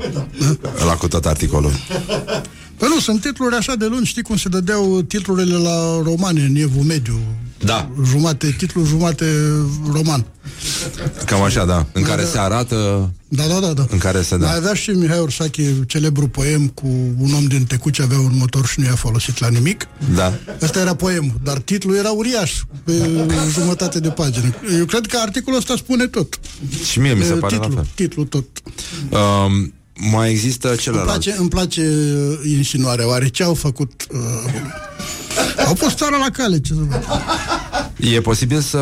[0.81, 1.71] Ăla cu tot articolul.
[2.77, 6.55] Păi nu, sunt titluri așa de lungi, știi cum se dădeau titlurile la romane în
[6.55, 7.19] evul mediu.
[7.65, 7.89] Da.
[8.05, 9.25] Jumate titlu, jumate
[9.91, 10.25] roman.
[11.25, 11.85] Cam așa, da.
[11.91, 13.11] În care se arată...
[13.27, 13.85] Da, da, da, da.
[13.89, 14.55] În care se Mai da.
[14.55, 16.87] avea și Mihai Ursache celebru poem cu
[17.19, 19.87] un om din Tecuci avea un motor și nu i-a folosit la nimic.
[20.15, 20.33] Da.
[20.61, 22.51] Ăsta era poemul, dar titlul era uriaș,
[22.83, 22.91] pe
[23.51, 24.53] jumătate de pagină.
[24.77, 26.39] Eu cred că articolul ăsta spune tot.
[26.89, 27.91] Și mie mi se E, pare titlul, la fel.
[27.95, 28.45] Titlul tot.
[29.09, 29.73] Um,
[30.11, 31.07] mai există Îmi celălalt.
[31.07, 33.07] place, îmi place uh, insinuarea.
[33.07, 34.05] Oare ce au făcut?
[34.13, 34.19] Uh,
[35.65, 36.59] au pus țara la cale.
[36.59, 37.21] Ce să fac?
[37.99, 38.79] E posibil să...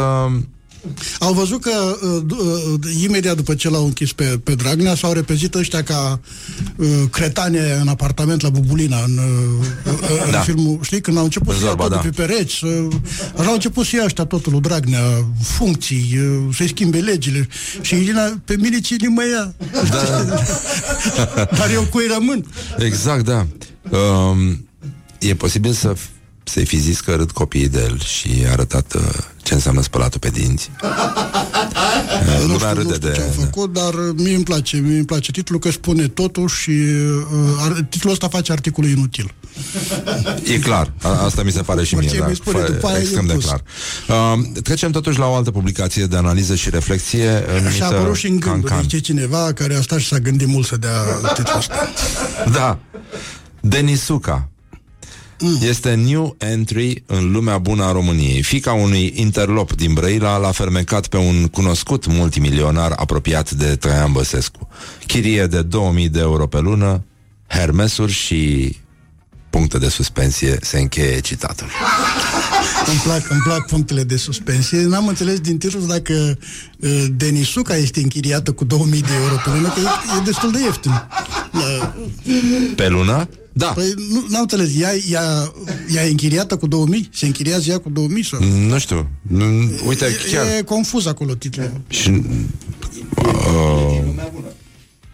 [1.20, 1.72] Au văzut că
[2.04, 2.38] uh, d-
[2.84, 6.20] uh, imediat după ce l-au închis pe, pe Dragnea s-au repezit ăștia ca
[6.76, 10.40] uh, cretane în apartament la Bubulina în, uh, uh, în Da.
[10.40, 12.10] filmul, știi, când au început În să ia Zorba, totul da.
[12.10, 12.88] pe pereți uh,
[13.38, 15.02] așa au început să ia ăștia totul lui Dragnea
[15.44, 17.48] funcții, uh, să-i schimbe legile
[17.82, 19.54] și Irina pe mine cine mă ia
[19.90, 20.24] Da.
[21.58, 22.46] dar eu cui rămân
[22.78, 23.48] Exact, da.
[23.98, 24.68] Um,
[25.20, 25.94] e posibil să
[26.44, 29.02] să-i fi zis că râd copiii de el și i-a arătat uh,
[29.44, 30.70] ce înseamnă spălatul pe dinți.
[32.22, 33.24] Uh, nu Lumea știu, nu râde știu ce de...
[33.24, 36.70] au făcut, dar uh, mie îmi place, mie îmi place titlul că spune totul și
[36.70, 39.34] uh, ar, titlul ăsta face articolul inutil.
[40.44, 42.88] E clar, A, asta mi se pare și mie, Orice da, mi spune fără- după
[42.88, 43.44] aia e extrem de pus.
[43.46, 43.64] clar.
[44.08, 47.88] Uh, trecem totuși la o altă publicație de analiză și reflexie uh, Și numită a
[47.88, 48.82] apărut și în gândul, Cancan.
[48.82, 50.92] zice cineva care a stat și s-a gândit mult să dea
[51.34, 51.90] titlul ăsta.
[52.52, 52.80] Da.
[53.60, 54.50] Denisuca.
[55.62, 58.42] Este new entry în lumea bună a României.
[58.42, 64.70] Fica unui interlop din Brăila l-a fermecat pe un cunoscut multimilionar apropiat de Traian Băsescu.
[65.06, 67.04] Chirie de 2000 de euro pe lună,
[67.48, 68.76] hermesuri și
[69.50, 71.68] puncte de suspensie se încheie citatul.
[72.86, 74.84] Îmi plac, îmi plac punctele de suspensie.
[74.84, 76.38] N-am înțeles din titlu dacă
[76.80, 80.60] uh, Denisuca este închiriată cu 2000 de euro pe lună, că e, e destul de
[80.60, 80.92] ieftin.
[81.52, 81.96] Da.
[82.76, 83.28] Pe lună?
[83.54, 83.68] Da.
[83.68, 84.70] Păi nu, n-am înțeles.
[84.80, 85.52] Ea, ea,
[85.94, 87.10] ea e închiriată cu 2000?
[87.14, 88.24] Se închiriază ea cu 2000?
[88.24, 88.40] Sau?
[88.68, 89.10] Nu știu.
[89.22, 90.46] Nu- Uite, chiar...
[90.58, 91.72] E confuz acolo titlul.
[91.88, 92.10] Și,
[93.18, 94.02] uh,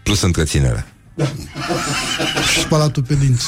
[0.02, 0.86] plus întreținere.
[2.52, 3.44] Și spălatul pe dinți.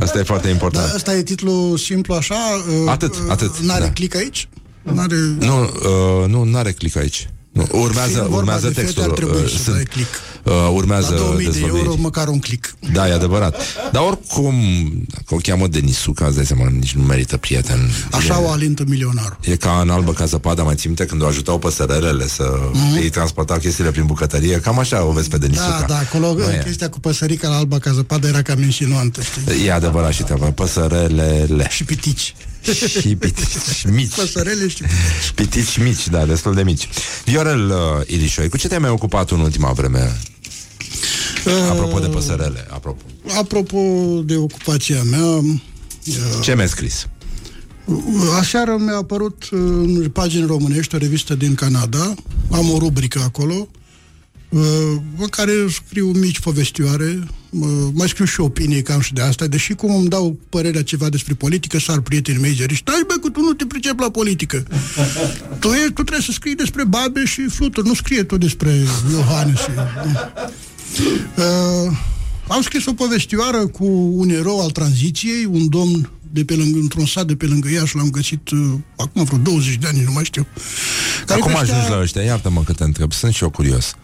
[0.00, 0.86] Asta e foarte important.
[0.86, 2.34] Dar ăsta e titlul simplu așa?
[2.34, 3.90] uh, Atât, uh, atât, N-are da.
[3.90, 4.48] click aici?
[4.82, 5.16] N-are...
[5.38, 7.28] Nu, uh, nu, n-are click aici.
[7.52, 9.02] Nu, urmează, Fiind vorba urmează de fete, textul.
[9.02, 10.08] ar trebui uh, să sunt, dai click.
[10.48, 11.84] Uh, urmează La 2000 de dezvăluiri.
[11.84, 12.74] euro, măcar un click.
[12.92, 13.56] Da, e adevărat.
[13.92, 14.54] Dar oricum,
[15.08, 17.90] dacă o cheamă Denisuca, îți dai seama, nici nu merită prieten.
[18.10, 19.38] Așa e, o alintă milionarul.
[19.42, 22.94] e ca în albă ca zăpada, mai ții minte când o ajutau păsărelele să Mhm.
[22.96, 24.60] îi transporta chestiile prin bucătărie.
[24.60, 25.76] Cam așa o vezi pe Denisuca.
[25.80, 26.62] Da, da, acolo Nu e.
[26.64, 29.66] chestia cu păsărica la alba ca zăpadă era cam insinuantă, știi?
[29.66, 30.46] E adevărat și treaba.
[30.50, 31.66] Păsărelele.
[31.70, 32.34] Și pitici.
[33.00, 34.14] și pitici mici.
[34.14, 34.82] Păsărele și
[35.34, 36.88] Pitici mici, da, destul de mici.
[37.24, 37.76] Viorel uh,
[38.06, 40.16] Ilișoi, cu ce te-ai mai ocupat în ultima vreme?
[41.70, 43.02] Apropo de păsărele, apropo.
[43.38, 43.80] Apropo
[44.24, 45.40] de ocupația mea,
[46.42, 47.06] Ce mi-ai scris?
[48.38, 52.14] aseară mi-a apărut uh, în pagini românești o revistă din Canada,
[52.50, 53.68] am o rubrică acolo,
[54.48, 54.60] uh,
[55.18, 57.18] în care scriu mici povestioare,
[57.50, 61.08] uh, mai scriu și opinii cam și de asta, deși cum îmi dau părerea ceva
[61.08, 64.66] despre politică, sar prietenii mei zici, stai bă, că tu nu te pricepi la politică.
[65.60, 69.60] tu, e, tu trebuie să scrii despre babe și fluturi, nu scrie tu despre Iohannes.
[70.94, 71.02] Și,
[71.36, 71.96] uh,
[72.48, 73.84] am scris o povestioară cu
[74.14, 77.96] un erou al tranziției, un domn de pe lângă, într-un sat de pe lângă Iași,
[77.96, 78.58] l-am găsit uh,
[78.96, 80.46] acum vreo 20 de ani, nu mai știu.
[81.26, 83.94] Care Acum creștea- ajungi la ăștia, iartă-mă că te întreb, sunt și eu curios.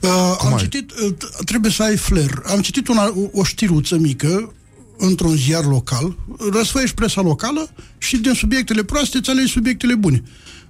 [0.00, 2.42] Uh, am ai- citit, uh, t- trebuie să ai flair.
[2.46, 4.52] Am citit una, o, o știruță mică
[4.98, 6.16] într-un ziar local,
[6.52, 10.22] răsfăiești presa locală și din subiectele proaste îți alegi subiectele bune.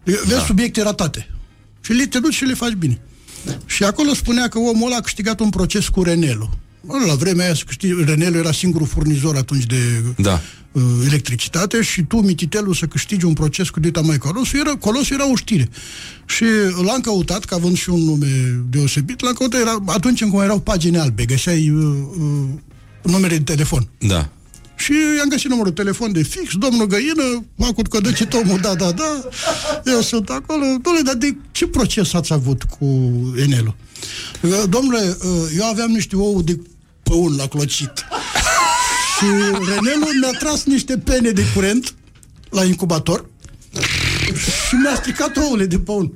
[0.04, 0.44] Vezi da.
[0.44, 1.30] subiecte ratate.
[1.80, 3.00] Și le te duci și le faci bine.
[3.66, 6.50] Și acolo spunea că omul ăla a câștigat un proces cu Renelu.
[6.84, 10.40] Bă, La vremea aia, să câștigi, Renelu era singurul furnizor atunci de Da.
[10.72, 15.14] uh, electricitate și tu, mititelul, să câștigi un proces cu Dita mai Colosul, era, Colosul
[15.14, 15.68] era o știre.
[16.26, 16.44] Și
[16.84, 20.98] l-am căutat, că având și un nume deosebit, l-am căutat, era, atunci când erau pagini
[20.98, 22.48] albe, găseai uh, uh,
[23.02, 23.88] numere de telefon.
[23.98, 24.28] Da.
[24.76, 28.92] Și i-am găsit numărul de telefon de fix, domnul Găină, m-a codăcit omul, da, da,
[28.92, 29.28] da,
[29.84, 30.64] eu sunt acolo.
[30.64, 32.86] Domnule, dar de ce proces ați avut cu
[33.36, 33.74] Enelu?
[34.40, 36.60] Uh, Domnule, uh, eu aveam niște ouă de
[37.02, 37.92] păun la clocit.
[39.18, 39.24] Și
[39.68, 41.94] Renelu mi-a tras niște pene de curent
[42.50, 43.26] la incubator
[44.68, 46.12] și mi-a stricat ouăle de păun.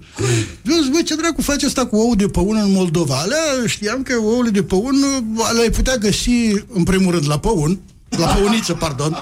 [0.62, 3.18] Eu zic, băi, ce dracu face asta cu ou de păun în Moldova?
[3.18, 6.30] Alea știam că ouăle de păun uh, le-ai putea găsi,
[6.72, 7.80] în primul rând, la păun,
[8.18, 9.16] la păuniță, pardon,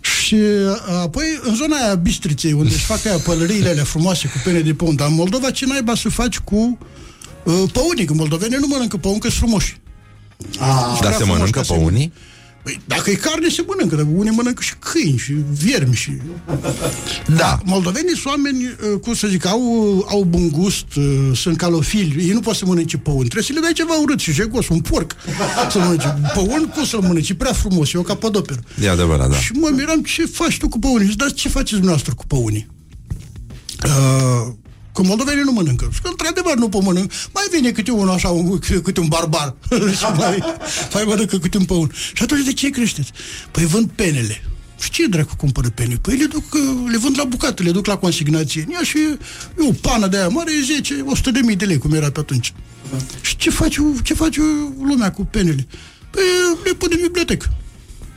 [0.00, 4.40] și uh, apoi în zona aia Bistriței, unde își fac aia pălăriile alea frumoase cu
[4.44, 6.78] pene de păun, dar în Moldova ce naiba să faci cu
[7.44, 8.04] uh, păunii?
[8.04, 9.80] Că moldovenii nu mănâncă păun, că sunt frumoși.
[11.02, 12.12] Dar se frumos mănâncă ca să- pe unii?
[12.66, 16.12] Păi, dacă e carne, se mănâncă, dar unii mănâncă și câini și viermi și...
[17.36, 17.58] Da.
[17.64, 19.62] Moldovenii sunt oameni, uh, cum să zic, au,
[20.08, 23.60] au bun gust, uh, sunt calofili, ei nu pot să mănânce păun, trebuie să le
[23.60, 25.16] dai ceva urât și jegos, un porc
[25.70, 26.18] să mănânce.
[26.34, 27.28] Păun, cum să-l mănânci?
[27.28, 28.60] E prea frumos, e o capodoperă.
[28.82, 29.36] E adevărat, da.
[29.36, 31.06] Și mă miram, ce faci tu cu păunii?
[31.06, 32.66] Zic, dar ce faceți dumneavoastră cu păunii?
[33.84, 34.52] Uh,
[34.96, 35.88] că moldovenii nu mănâncă.
[35.92, 37.12] Și că, într-adevăr, nu pot mănânc.
[37.32, 39.54] Mai vine câte unul așa, un, câte un barbar.
[39.98, 40.38] și mai,
[40.92, 41.90] mai mănâncă câte un păun.
[42.14, 43.10] Și atunci, de ce creșteți?
[43.50, 44.42] Păi vând penele.
[44.80, 45.96] Și ce dracu cumpără pene?
[46.00, 48.64] Păi le, duc, uh, le vând la bucată, le duc la consignație.
[48.66, 48.98] În ea și
[49.58, 52.10] e o pană de aia mare, e 10, 100 de mii de lei, cum era
[52.10, 52.52] pe atunci.
[53.20, 54.40] Și ce face, ce face
[54.82, 55.66] lumea cu penele?
[56.10, 56.22] Păi
[56.64, 57.56] le pune în bibliotecă.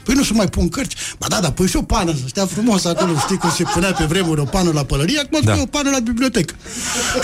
[0.03, 0.95] Păi nu se mai pun cărți.
[1.17, 3.17] Ba da, da, pui și o pană să stea frumos acolo.
[3.19, 5.55] Știi cum se punea pe vremuri o pană la pălărie, acum da.
[5.55, 5.61] Da.
[5.61, 6.53] o pană la bibliotecă.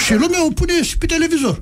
[0.06, 1.62] Și lumea o pune și pe televizor.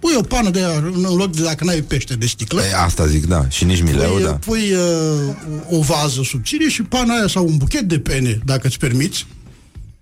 [0.00, 2.60] Pui o pană de aia în loc de dacă n-ai pește de sticlă.
[2.62, 3.48] E, asta zic, da.
[3.48, 4.30] Și nici mileu, Pui, da.
[4.32, 8.78] pui uh, o vază subțire și pana aia sau un buchet de pene, dacă îți
[8.78, 9.26] permiți.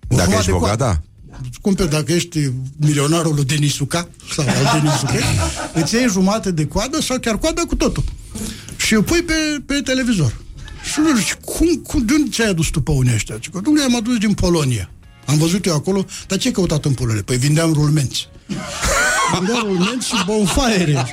[0.09, 1.01] O Dacă jumătate ești de bogat, coadă.
[1.31, 1.37] da.
[1.49, 5.13] Îți cumperi dacă ești milionarul lui Denisuca sau al Denisuca,
[5.83, 8.03] îți iei jumate de coadă sau chiar coadă cu totul.
[8.93, 9.33] Și o pui pe,
[9.65, 10.35] pe televizor.
[10.91, 13.35] Și nu zici, cum, cum, de unde ți-ai adus tu păunii ăștia?
[13.35, 14.89] Zic, domnule, am adus din Polonia.
[15.25, 17.21] Am văzut eu acolo, dar ce ai căutat în Polonia?
[17.25, 18.29] Păi vindeam rulmenți.
[19.37, 21.05] Vindeam rulmenți și bonfire.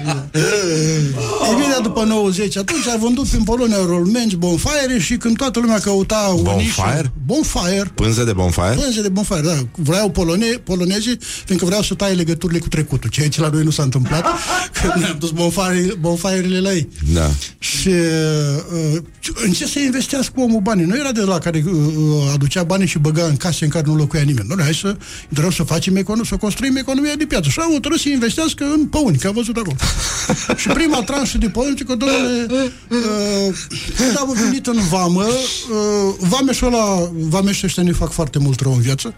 [1.52, 6.32] Imediat după 90, atunci a vândut prin Polonia rulmenți, bonfire și când toată lumea căuta
[6.34, 7.12] o nișă- Bonfire?
[7.26, 7.90] Bonfire.
[7.94, 8.74] Pânze de bonfire?
[8.82, 9.54] Pânze de bonfire, da.
[9.74, 13.70] Vreau polone, polonezii, fiindcă vreau să taie legăturile cu trecutul, ceea ce la noi nu
[13.70, 14.24] s-a întâmplat,
[14.82, 16.88] că ne-am dus bonfire, bonfirele la ei.
[17.12, 17.30] Da.
[17.58, 18.96] Și uh,
[19.44, 20.84] în ce să investească omul banii?
[20.84, 23.84] Nu era de la care uh, uh, aducea banii și băga în case în care
[23.86, 24.46] nu locuia nimeni.
[24.48, 24.96] Nu, hai să
[25.32, 27.48] trebuie să facem economie, să construim economia de piață.
[27.48, 29.76] Și au hotărât să investească în păuni, că am văzut acolo.
[30.60, 32.46] și prima tranșă de păuni, zice că, domnule,
[32.88, 33.54] uh,
[33.96, 38.72] când am venit în vamă, uh, vameșul ăla, vameșul ăștia ne fac foarte mult rău
[38.72, 39.14] în viață,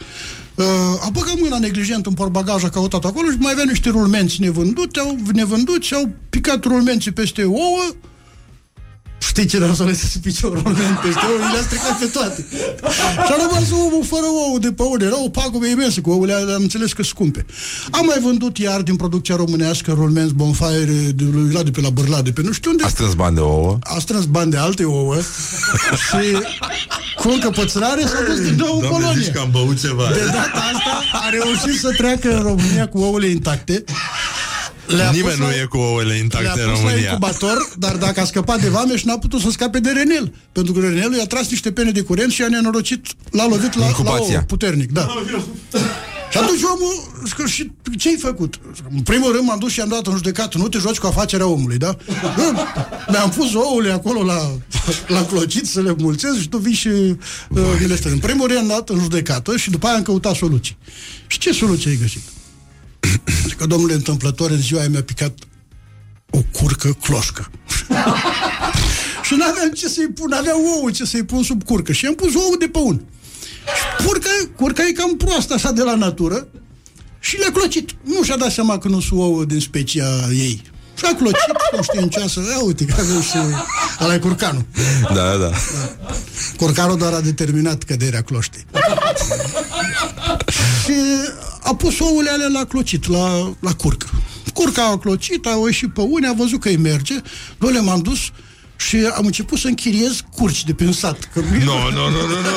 [0.54, 0.64] Uh,
[1.00, 4.98] a băgat mâna neglijent în portbagaj, a căutat acolo și mai avea niște rulmenți nevânduți,
[4.98, 7.94] au nevânduți, au picat rulmenții peste ouă,
[9.32, 11.38] Știi ce n-am să lăsesc piciorul în peste ou?
[11.52, 12.46] Le-a stricat pe toate.
[13.26, 15.04] Și a rămas omul fără ou de pe unde.
[15.04, 17.46] Era o pagubă imensă cu ouăle, am înțeles că scumpe.
[17.90, 20.84] Am mai vândut iar din producția românească Rolmens Bonfire
[21.14, 22.84] de lui Vlad de pe la Bârla, de pe nu știu unde.
[22.84, 23.78] A strâns bani de ouă.
[23.82, 25.16] A strâns bani de alte ouă
[26.06, 26.36] și
[27.16, 29.32] cu încăpățânare s-a dus din nou în Polonia.
[29.40, 30.08] am băut ceva.
[30.12, 33.84] De data asta a reușit să treacă în România cu ouăle intacte.
[34.96, 37.08] Le-a Nimeni pus nu la- e cu ouăle intacte le-a în pus la România.
[37.08, 40.34] incubator, dar dacă a scăpat de vame și n-a putut să scape de Renel.
[40.52, 43.80] Pentru că Renelul i-a tras niște pene de curent și a nenorocit, l-a lovit la,
[43.80, 44.38] la Incubația.
[44.38, 45.06] ou, puternic, da.
[46.30, 48.54] Și atunci omul, zic, și ce-ai făcut?
[48.94, 51.46] În primul rând m-am dus și am dat în judecată, nu te joci cu afacerea
[51.46, 51.96] omului, da?
[52.36, 52.52] Bă,
[53.08, 54.50] Mi-am pus ouăle acolo la,
[55.06, 57.16] la clocit să le mulțesc și tu vii și uh,
[57.80, 58.14] mi le strâng.
[58.14, 60.76] În primul rând am dat în judecată și după aia am căutat soluții.
[61.26, 62.20] Și ce soluție ai găsit?
[63.46, 65.38] Zic că, domnule, întâmplător, în ziua aia mi-a picat
[66.30, 67.50] o curcă cloșcă.
[69.26, 71.92] și n-aveam ce să-i pun, avea ouă ce să-i pun sub curcă.
[71.92, 73.04] Și am pus ouă de păun.
[73.76, 76.48] Și curca, curca e cam proastă așa de la natură
[77.18, 77.90] și le-a clocit.
[78.04, 80.62] Nu și-a dat seama că nu sunt ouă din specia ei.
[80.98, 82.40] Și a clocit, conștiincioasă.
[82.40, 83.36] Ia uite, că avem și...
[84.00, 84.64] ăla e curcanul.
[85.14, 85.50] Da, da.
[86.56, 88.66] Curcanul doar a determinat căderea cloștei.
[90.84, 90.94] Și
[91.62, 94.06] a pus ouăle alea la clocit, la, la curcă.
[94.54, 97.14] Curca a clocit, a ieșit pe unii, a văzut că îi merge,
[97.58, 98.18] noi le-am dus
[98.88, 101.30] și am început să închiriez curci de prin sat.
[101.32, 102.50] Că Nu, nu, nu, nu, nu,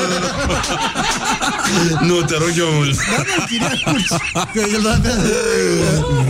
[2.00, 2.16] nu.
[2.16, 2.96] Nu, te rog eu mult.
[2.96, 4.08] Da, da, închiria curci.
[4.54, 5.16] Că el avea...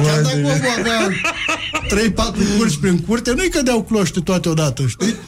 [0.03, 1.09] Chiar dacă omul avea
[2.53, 5.15] 3-4 curci prin curte, nu-i cădeau cloște toate odată, știi?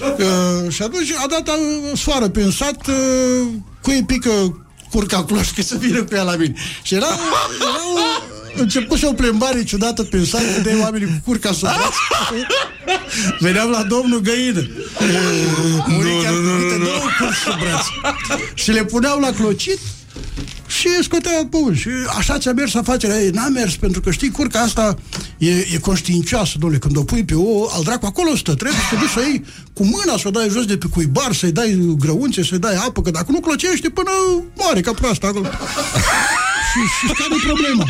[0.00, 2.94] Uh, și atunci a dat uh, soară prin sat, uh,
[3.82, 4.30] cui pică
[4.90, 6.54] curca cloște să vină cu ea la mine.
[6.82, 7.18] Și era, era
[8.56, 11.94] o, început și o plimbare ciudată prin sat, de oamenii cu curca sub braț.
[13.38, 14.66] Veneam la domnul Găină.
[15.86, 17.84] Muri chiar cu câte două curci sub braț.
[18.54, 19.78] Și le puneau la clocit
[20.78, 21.74] și scotea pe un.
[21.74, 21.88] Și
[22.18, 23.30] așa ți-a mers afacerea ei.
[23.30, 24.96] N-a mers, pentru că știi, curca asta
[25.38, 26.80] e, e conștiincioasă, domnule.
[26.80, 28.54] Când o pui pe o, al dracu acolo stă.
[28.54, 31.32] Trebuie să te duci să iei cu mâna, să o dai jos de pe cuibar,
[31.34, 34.10] să-i dai grăunțe, să-i dai apă, că dacă nu clocește până
[34.56, 35.44] moare ca proasta acolo.
[36.70, 37.86] și, și care e problema?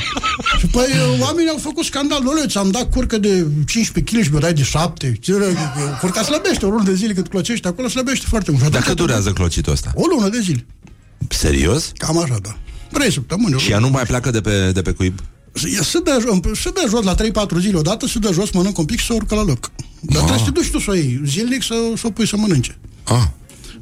[0.58, 0.88] Și păi
[1.20, 2.22] oamenii au făcut scandal.
[2.24, 5.18] Domnule, ți-am dat curcă de 15 kg și mi-o dai de 7.
[6.00, 8.62] Curca slăbește o lună de zile cât clocește acolo, slăbește foarte mult.
[8.62, 9.90] Și atunci- Dacă durează clocitul ăsta?
[9.94, 10.66] O lună de zile.
[11.28, 11.92] Serios?
[11.96, 12.56] Cam așa, da.
[12.92, 13.54] Trei săptămâni.
[13.54, 15.18] o Și ea nu mai pleacă de pe, de pe cuib?
[15.54, 17.18] E, se, dă, jos- se dă jos la 3-4
[17.60, 19.70] zile odată, se dă jos, mănâncă un pic și se urcă la loc.
[20.00, 22.36] Dar trebuie să te duci tu să o iei zilnic să, să o pui să
[22.36, 22.78] mănânce.
[23.04, 23.22] Ah.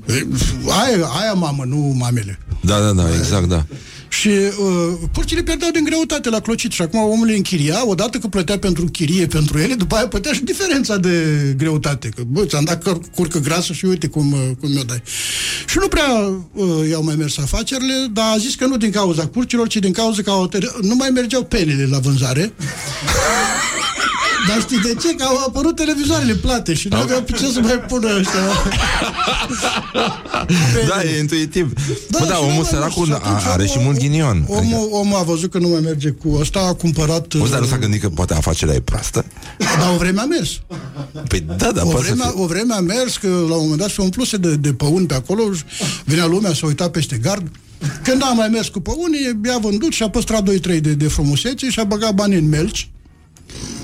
[0.07, 0.27] E,
[0.69, 2.39] Aia, aia mamă, nu mamele.
[2.61, 3.67] Da, da, da, exact, da.
[4.09, 8.27] Și uh, curcile pierdeau din greutate la clocit și acum omul le închiria, odată că
[8.27, 11.25] plătea pentru chirie pentru ele, după aia plătea și diferența de
[11.57, 12.09] greutate.
[12.17, 15.03] Că, bă, ți-am dat cur- curcă grasă și uite cum, uh, cum mi-o dai.
[15.69, 16.09] Și nu prea
[16.53, 19.93] uh, i-au mai mers afacerile, dar a zis că nu din cauza curcilor, ci din
[19.93, 22.53] cauza că au ter- nu mai mergeau penele la vânzare.
[24.49, 25.15] Dar știi de ce?
[25.15, 28.41] Că au apărut televizoarele plate și nu aveau pe ce să mai pună ăștia.
[30.89, 31.73] Da, e intuitiv.
[32.11, 33.21] Da, Bă, da, și omul n-a mai săracul mers.
[33.21, 34.45] Și a- atunci are și omul- mult ghinion.
[34.49, 37.35] Omul, omul a văzut că nu mai merge cu ăsta, a cumpărat...
[37.39, 39.25] Auzi, dar nu s-a uh, gândit că poate afacerea e proastă?
[39.59, 40.61] Dar o vreme a mers.
[41.29, 42.43] Păi da, da, o, poate să vreme, fie.
[42.43, 45.15] o vreme a mers, că la un moment dat se umpluse de, de păuni pe
[45.15, 45.63] acolo, și
[46.05, 47.47] venea lumea să uita peste gard.
[48.03, 51.71] Când a mai mers cu păunii, i-a vândut și a păstrat 2-3 de, de frumusețe
[51.71, 52.91] și a băgat bani în melci.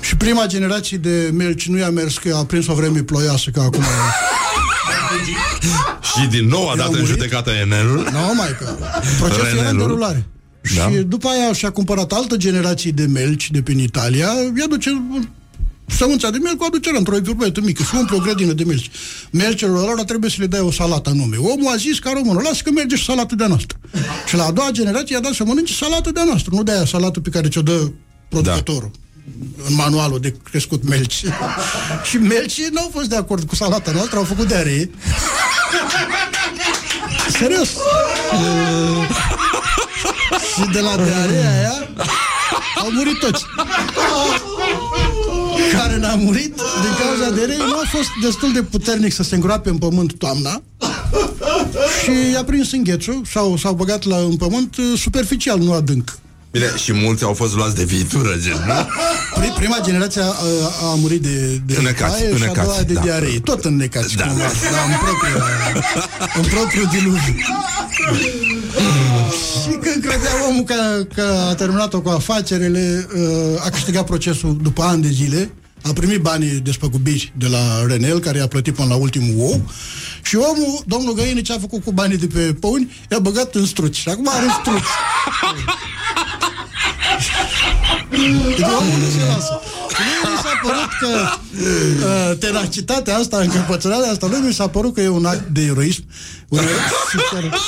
[0.01, 3.59] Și prima generație de melci nu i-a mers, că a prins o vreme ploioasă, că
[3.59, 3.83] acum...
[6.01, 7.07] Și din nou a dat în murit?
[7.07, 8.09] judecată Enelul.
[8.11, 8.77] Nu, mai că
[9.19, 9.79] procesul era în Renelul.
[9.79, 10.25] derulare.
[10.75, 10.89] Da.
[10.89, 14.27] Și după aia și-a cumpărat altă generație de melci de prin Italia,
[14.57, 15.03] i-a duce
[15.87, 18.91] sămânța de melc o aduce la într-o viurbetă mică și umple o grădină de melci.
[19.31, 21.37] Melcelor ăla trebuie să le dai o salată anume.
[21.37, 23.77] Omul a zis ca românul, lasă că merge și salată de-a noastră.
[24.27, 27.19] Și la a doua generație i-a dat să mănânce salată de-a noastră, nu de-aia salată
[27.19, 27.91] pe care ți-o dă
[28.29, 28.91] producătorul.
[29.67, 31.23] În manualul de crescut melci.
[32.09, 34.89] și melcii n-au fost de acord cu salata noastră, au făcut de aree.
[37.39, 37.69] Serios.
[38.33, 39.09] Uh,
[40.53, 41.89] și de la diarea aia
[42.75, 43.45] au murit toți.
[45.71, 49.35] Care n-a murit din cauza de rei nu a fost destul de puternic să se
[49.35, 50.61] îngroape în pământ toamna
[52.03, 56.17] și i-a prins înghețul sau s-au băgat la, în pământ uh, superficial, nu adânc.
[56.55, 58.73] Bine, și mulți au fost luați de viitură, gen, nu?
[59.39, 60.31] Pri, prima generație a, a,
[60.91, 63.01] a murit de, de Înecați, foaie și a înecați, doua de da.
[63.01, 63.39] diaree.
[63.39, 64.23] Tot înnecați, Da.
[64.23, 64.29] da.
[64.29, 65.43] cumva, da, în propriu,
[66.35, 67.35] în propriu diluviu.
[69.63, 74.83] și când credea omul că, că a terminat-o cu afacerele, uh, a câștigat procesul după
[74.83, 75.51] ani de zile,
[75.83, 79.61] a primit banii despăgubiri de la Renel, care i-a plătit până la ultimul ou,
[80.21, 83.65] și omul, domnul Găini, ce a făcut cu banii de pe păuni, i-a băgat în
[83.65, 83.95] struci.
[83.97, 84.83] Și acum are struci.
[88.15, 89.59] Deci omul nu se lasă.
[89.89, 91.09] Și mie mi s-a părut că
[92.07, 96.03] uh, tenacitatea asta, încăpățânarea asta, lui mi s-a părut că e un act de eroism.
[96.49, 97.59] Un ero- și chiar,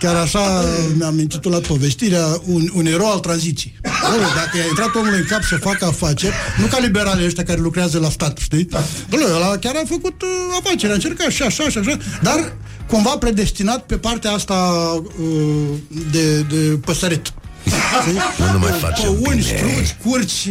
[0.00, 0.64] chiar așa
[0.96, 3.74] mi-am intitulat povestirea, un, un erou al tranziției.
[3.82, 7.60] Dom'le, dacă i-a intrat omul în cap să facă afaceri, nu ca liberalii ăștia care
[7.60, 8.68] lucrează la stat, știi?
[9.08, 10.28] Dom'le, ăla chiar a făcut uh,
[10.60, 12.52] afaceri, a încercat și așa, și așa, dar
[12.86, 14.54] cumva predestinat pe partea asta
[15.20, 17.32] uh, de, de păsăret.
[18.36, 19.56] Nu, nu mai facem Păuni, bine.
[19.56, 20.46] struci, curci,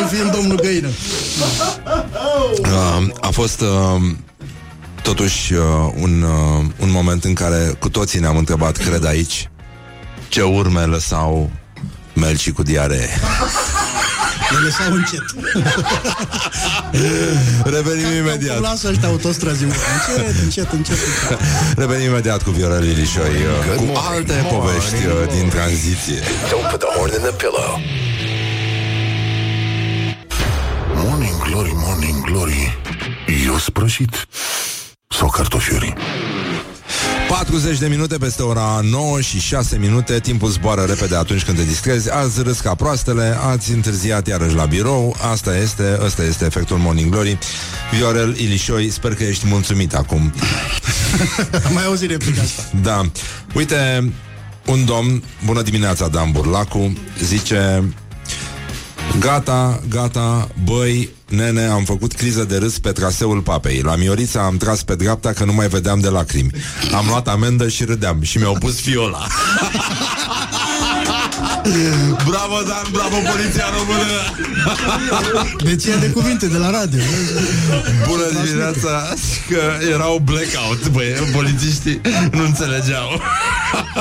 [0.00, 0.88] el fiind domnul Găină.
[2.58, 4.02] Uh, a fost uh,
[5.02, 5.60] totuși uh,
[6.00, 9.50] un, uh, un moment în care cu toții ne-am întrebat, cred aici,
[10.28, 11.50] ce urme lăsau
[12.14, 13.08] melcii cu diaree.
[14.58, 15.24] Le lăsau încet.
[17.76, 18.60] Revenim imediat.
[18.60, 19.64] Lasă ăștia autostrăzi.
[19.64, 19.72] mă.
[19.72, 20.96] Încet, încet, încet.
[20.96, 21.38] încet.
[21.76, 26.18] Revenim imediat cu Viorel Ilișoi, uh, cu alte povești uh, din tranziție.
[26.50, 27.80] Don't put the horn in the pillow.
[30.94, 32.78] Morning glory, morning glory
[33.46, 34.26] Eu sprășit
[35.08, 35.94] Sau cartofiuri
[37.28, 40.20] 40 de minute peste ora 9 și 6 minute.
[40.20, 42.12] Timpul zboară repede atunci când te distrezi.
[42.12, 45.16] Azi râs ca proastele, ați întârziat iarăși la birou.
[45.30, 47.38] Asta este, ăsta este efectul Morning Glory.
[47.92, 50.32] Viorel Ilișoi, sper că ești mulțumit acum.
[51.66, 52.62] Am mai auzit replica asta.
[52.82, 53.10] Da,
[53.54, 54.12] uite
[54.66, 56.92] Un domn, bună dimineața Dan Burlacu
[57.22, 57.84] Zice
[59.20, 63.80] Gata, gata, băi, nene, am făcut criză de râs pe traseul papei.
[63.80, 66.50] La Miorița am tras pe dreapta că nu mai vedeam de lacrimi.
[66.94, 69.26] Am luat amendă și râdeam și mi-au pus fiola.
[72.24, 74.18] bravo, Dan, bravo, poliția română!
[75.68, 77.00] Deci e de cuvinte de la radio.
[78.06, 79.14] Bună dimineața!
[79.48, 82.00] Că era o blackout, băi, polițiștii
[82.32, 83.20] nu înțelegeau.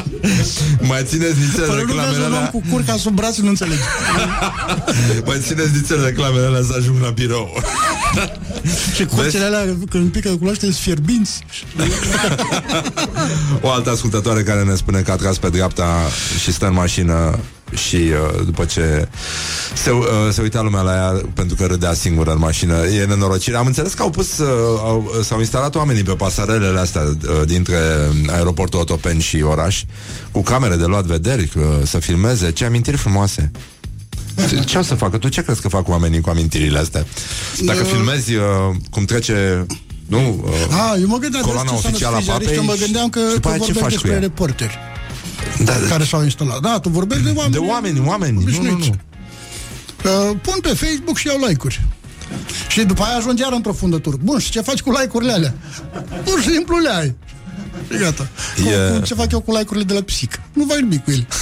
[0.89, 2.49] mai țineți nițel Fără nu vezi reclamele un om alea?
[2.49, 3.81] cu curca sub braț, nu înțelegi.
[5.27, 7.64] mai țineți nițel reclamele alea să ajung la birou.
[8.95, 11.45] Și curțile alea, când pică culoaște, sunt fierbinți.
[13.61, 15.95] O altă ascultătoare care ne spune că a tras pe dreapta
[16.44, 17.39] și stă în mașină
[17.73, 19.07] și uh, după ce
[19.73, 23.57] se, uh, se uita lumea la ea pentru că râdea singură în mașină, e nenorocire.
[23.57, 24.48] Am înțeles că au pus, uh,
[24.80, 27.77] au, s-au instalat oamenii pe pasarelele astea uh, dintre
[28.27, 29.84] aeroportul Otopeni și oraș
[30.31, 32.52] cu camere de luat vederi, uh, să filmeze.
[32.52, 33.52] Ce amintiri frumoase!
[34.65, 35.18] Ce o să facă?
[35.18, 37.06] Tu ce crezi că fac oamenii cu amintirile astea?
[37.65, 37.88] Dacă Uh.
[37.91, 38.44] filmezi uh,
[38.89, 39.65] cum trece
[40.07, 40.52] nu, uh,
[40.91, 43.34] Ah, eu mă gândeam Coloana de oficială a oficială papei mă și- gândeam că, și
[43.34, 44.19] după că aia ce vorbești faci cu despre ea?
[44.19, 44.77] reporteri
[45.64, 45.88] da, da.
[45.88, 46.60] care s-au instalat.
[46.60, 47.52] Da, tu vorbești de oameni.
[47.53, 48.34] De oameni, oameni.
[48.34, 48.90] Nu, nu, obișnuiți.
[48.90, 48.95] nu.
[50.30, 51.86] Uh, pun pe Facebook și iau like-uri.
[52.68, 54.18] Și după aia ajung iar în profundături.
[54.24, 55.53] Bun, și ce faci cu like-urile alea?
[56.24, 57.15] Pur și simplu le ai.
[57.91, 58.28] Și gata.
[58.56, 60.40] Cum, E- cum, ce fac eu cu like-urile de la psihic?
[60.53, 61.28] Nu fac nimic cu ele.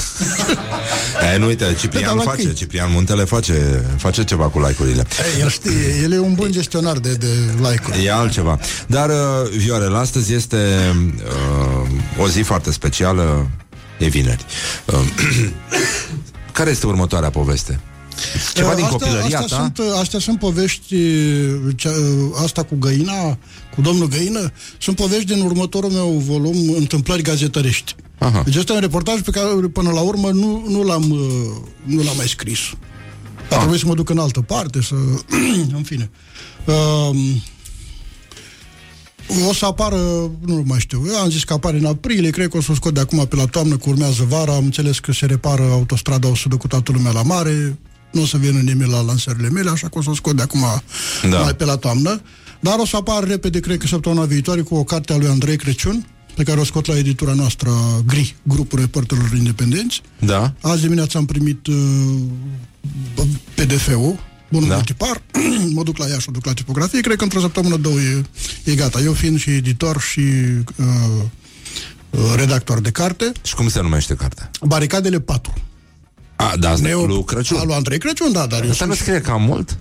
[1.34, 2.54] E, nu uite, Ciprian Pe la face, câini.
[2.54, 5.06] Ciprian Muntele face, face ceva cu like-urile.
[5.36, 7.28] Ei, el știe, el e un bun gestionar de, de
[7.58, 8.06] like-uri.
[8.06, 8.60] E altceva.
[8.88, 10.58] Dar, uh, Viorel, astăzi este
[12.18, 13.50] uh, o zi foarte specială.
[14.00, 14.46] E vineri.
[14.86, 15.00] Uh,
[16.58, 17.80] care este următoarea poveste?
[18.54, 19.64] Ceva din Astea- copilăria astea ta?
[19.64, 23.38] Sunt, uh, astea sunt povești, uh, cea, uh, asta cu găina,
[23.76, 27.96] cu domnul Găină, sunt povești din următorul meu volum, Întâmplări gazetărești.
[28.18, 28.42] Aha.
[28.46, 31.20] Deci ăsta e un reportaj pe care până la urmă nu, nu, l-am, uh,
[31.84, 32.60] nu l-am mai scris.
[33.50, 34.96] A trebuit să mă duc în altă parte, să...
[35.78, 36.10] în fine.
[36.66, 37.18] Um,
[39.50, 39.98] o să apară,
[40.46, 42.76] nu mai știu, eu am zis că apare în aprilie, cred că o să o
[42.76, 46.28] scot de acum pe la toamnă, că urmează vara, am înțeles că se repară autostrada,
[46.28, 47.78] o să duc cu toată lumea la mare,
[48.12, 50.42] nu o să vină nimeni la lansările mele, așa că o să o scot de
[50.42, 50.64] acum
[51.30, 51.40] Da.
[51.40, 52.22] mai pe la toamnă.
[52.60, 55.58] Dar o să apară repede, cred că săptămâna viitoare, cu o carte a lui Andrei
[55.58, 57.72] Crăciun, pe care o scot la editura noastră
[58.08, 60.02] GRI, Grupul Reporterilor Independenți.
[60.20, 60.54] Da.
[60.62, 61.76] Azi dimineața am primit uh,
[63.56, 64.20] PDF-ul,
[64.50, 64.74] bunul Da.
[64.74, 64.76] da.
[64.76, 65.22] multipar,
[65.76, 68.22] mă duc la ea și o duc la tipografie, cred că într-o săptămână, două e,
[68.64, 69.00] e gata.
[69.00, 70.86] Eu fiind și editor și uh,
[72.10, 74.52] uh, redactor de carte, Și cum se numește cartea?
[74.62, 75.54] Baricadele 4.
[76.36, 77.58] A, da, asta e Neo- lui Crăciun.
[77.58, 79.04] A lui Andrei Crăciun, da, dar eu Asta nu sunt...
[79.06, 79.78] scrie cam mult?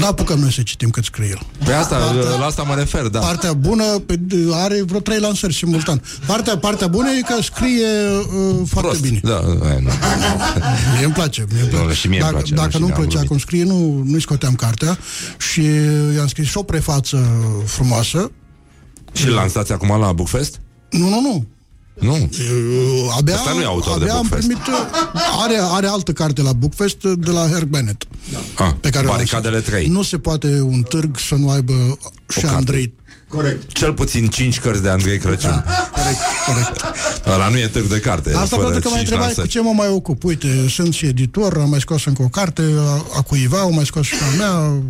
[0.00, 1.40] Da, apucăm noi să citim cât scrie el.
[1.64, 1.96] Pe asta,
[2.38, 3.18] la asta mă refer, da.
[3.18, 4.18] Partea bună pe,
[4.52, 6.02] are vreo trei lansări simultan.
[6.26, 7.86] Partea, partea bună e că scrie
[8.18, 9.00] uh, foarte Prost.
[9.00, 9.20] bine.
[9.22, 9.36] Da,
[9.66, 9.90] aia, nu.
[10.96, 11.44] Mie îmi place.
[11.52, 11.84] Mie îmi place.
[11.86, 13.28] Nu, și mie îmi dacă place, nu, dacă și nu-mi am plăcea glumit.
[13.28, 14.98] cum scrie, nu, nu-i scoteam cartea
[15.38, 15.62] și
[16.16, 17.26] i-am scris și o prefață
[17.66, 18.30] frumoasă.
[19.12, 20.60] Și lansați acum la Bookfest?
[20.90, 21.46] Nu, nu, nu.
[22.00, 22.12] Nu.
[22.14, 24.46] Uh, Abia, Ăsta nu e autor de abia am Bookfest.
[24.46, 28.04] primit, uh, are, are altă carte la Bookfest uh, de la Herc Bennett.
[28.54, 29.70] Ah, Pe care o Baricadele lansat.
[29.70, 29.86] 3.
[29.86, 31.98] Nu se poate un târg să nu aibă
[32.28, 32.56] și carte.
[32.56, 32.94] Andrei.
[33.28, 33.72] Corect.
[33.72, 35.50] Cel puțin 5 cărți de Andrei Crăciun.
[35.66, 36.84] Da, corect, corect.
[37.26, 38.34] Ăla nu e târg de carte.
[38.34, 39.46] Asta fără pentru că m-ai cinci întrebat lansări.
[39.46, 40.24] cu ce mă mai ocup.
[40.24, 43.86] Uite, sunt și editor, am mai scos încă o carte a, a cuiva, am mai
[43.86, 44.82] scos și a mea.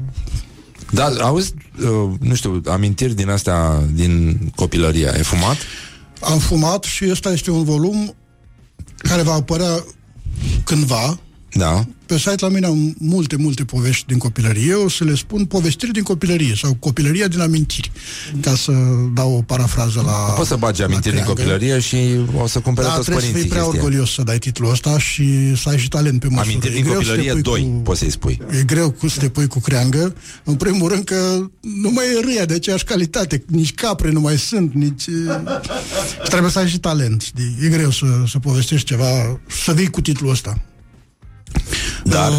[0.91, 5.09] Da, auzi, uh, nu știu, amintiri din astea din copilărie.
[5.13, 5.57] Ai fumat?
[6.21, 8.15] Am fumat și ăsta este un volum
[8.97, 9.85] care va apărea
[10.65, 11.19] cândva.
[11.53, 11.87] Da.
[12.09, 14.67] Pe site la mine am multe, multe povești din copilărie.
[14.71, 17.91] Eu o să le spun povestiri din copilărie sau copilăria din amintiri,
[18.41, 18.73] ca să
[19.15, 20.13] dau o parafrază la...
[20.13, 21.53] Poți să bagi amintiri din la creangă.
[21.53, 21.97] copilărie și
[22.37, 23.79] o să cumpere Da, toți trebuie să părinții fii prea chestia.
[23.83, 26.45] orgolios să dai titlul ăsta și să ai și talent pe măsură.
[26.49, 28.39] Amintiri E din greu să te copilărie pui 2, cu- poți să-i spui.
[28.59, 30.15] E greu cu să te pui cu creangă.
[30.45, 33.45] În primul rând că nu mai e râia de aceeași calitate.
[33.47, 35.03] Nici capre nu mai sunt, nici...
[36.23, 37.21] Și trebuie să ai și talent.
[37.23, 37.57] știi?
[37.63, 40.59] E greu să, să povestești ceva, să vii cu titlul ăsta.
[42.05, 42.33] Dar...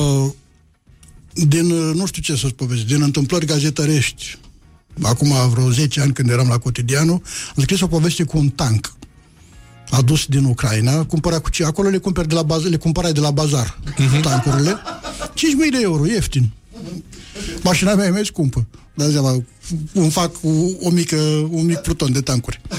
[1.34, 4.38] Din, uh, nu știu ce să-ți povestesc, din întâmplări gazetărești,
[5.02, 7.22] acum vreo 10 ani când eram la cotidianul,
[7.56, 8.94] am scris o poveste cu un tank
[9.90, 13.20] adus din Ucraina, cumpăra cu ce acolo le cumperi de la bază, le cumpărai de
[13.20, 14.22] la bazar uh-huh.
[14.22, 14.72] tancurile.
[14.72, 15.34] 5.000
[15.72, 16.50] de euro, ieftin.
[17.64, 18.68] Mașina mea e mai scumpă.
[19.00, 19.44] Dați seama,
[19.94, 20.50] îmi fac o,
[20.82, 21.16] o mică,
[21.50, 22.62] un mic pluton de tancuri.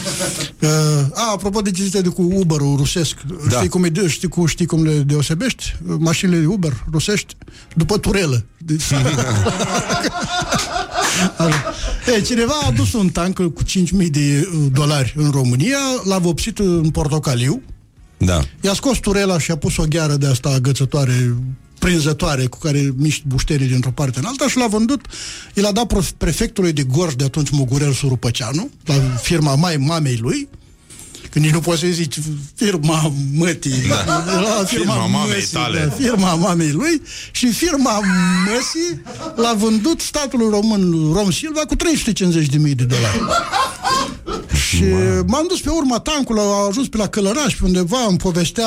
[0.62, 0.68] Uh,
[1.14, 3.16] a, apropo de chestia de cu Uber-ul rusesc,
[3.50, 3.56] da.
[3.56, 5.76] știi, cum e, de- știi, cu, știi cum le deosebești?
[5.98, 7.36] Mașinile Uber rusești
[7.76, 8.44] după turelă.
[8.58, 8.92] Deci-
[11.36, 11.74] Așa.
[12.16, 16.58] E, cineva a adus un tank cu 5.000 de uh, dolari în România, l-a vopsit
[16.58, 17.62] în portocaliu,
[18.16, 18.40] Da.
[18.60, 21.36] i-a scos turela și a pus o gheară de asta agățătoare
[21.80, 25.06] prinzătoare cu care miști bușterii dintr-o parte în alta și l-a vândut,
[25.54, 30.16] i l-a dat prof- prefectului de Gorj de atunci Mugurel Surupăceanu, la firma mai mamei
[30.16, 30.48] lui,
[31.30, 32.18] că nici nu poți să zici
[32.54, 34.04] firma mătii, Da.
[34.40, 35.84] la firma, Firma mamei măsii, tale.
[35.88, 38.00] Da, firma mamei lui și firma
[38.46, 39.02] măsii
[39.36, 43.20] l-a vândut statului român Rom Silva cu 350.000 de dolari.
[44.68, 44.84] Și
[45.26, 48.66] m-am dus pe urma tancului, a ajuns pe la Călăraș, pe undeva îmi povestea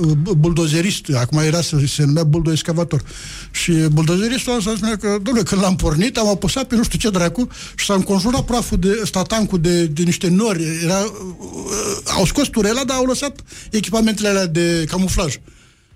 [0.00, 3.02] uh, buldozerist, acum era să se numea buldo excavator.
[3.50, 7.10] Și buldozeristul ăsta spunea că, domnule, când l-am pornit, am apăsat pe nu știu ce
[7.10, 10.62] dracu și s-a înconjurat praful de ăsta tancul de, de niște nori.
[10.84, 13.40] Era, uh, au scos turela, dar au lăsat
[13.70, 15.38] echipamentele alea de camuflaj.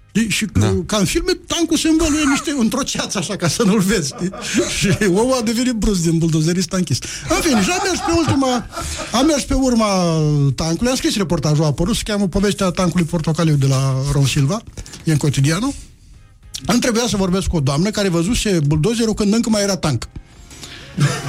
[0.08, 0.28] Știi?
[0.28, 0.74] Și da.
[0.86, 4.14] ca în filme, tancul se învăluie niște, într-o ceață așa, ca să nu-l vezi.
[4.14, 4.30] Știi?
[4.78, 7.04] Și omul a devenit brusc din buldozerist tanchist.
[7.28, 8.66] În fine, și am mers pe ultima,
[9.12, 9.86] am mers pe urma
[10.54, 14.62] tancului, am scris reportajul, a apărut, se cheamă Povestea tancului portocaliu de la Ron Silva,
[15.04, 15.72] e în cotidianul.
[16.66, 20.08] Am trebuia să vorbesc cu o doamnă care văzuse buldozerul când încă mai era tank.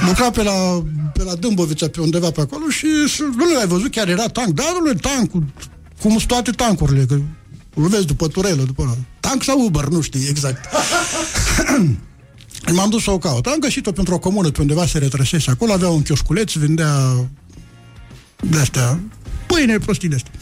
[0.06, 0.82] Lucra pe la,
[1.12, 4.48] pe la Dâmbovița, pe undeva pe acolo și s- nu l-ai văzut, chiar era tank.
[4.48, 5.44] Da, nu tancul,
[6.00, 7.14] cum sunt toate tancurile, că
[7.74, 8.96] îl vezi după turelă, după ăla.
[9.20, 10.64] Tank sau Uber, nu știi exact.
[12.74, 13.46] M-am dus să o caut.
[13.46, 17.24] Am găsit-o pentru o comună pe undeva se retrăsese acolo, avea un chioșculeț, vendea
[18.50, 19.00] de-astea,
[19.46, 20.32] pâine, prostii de-astea.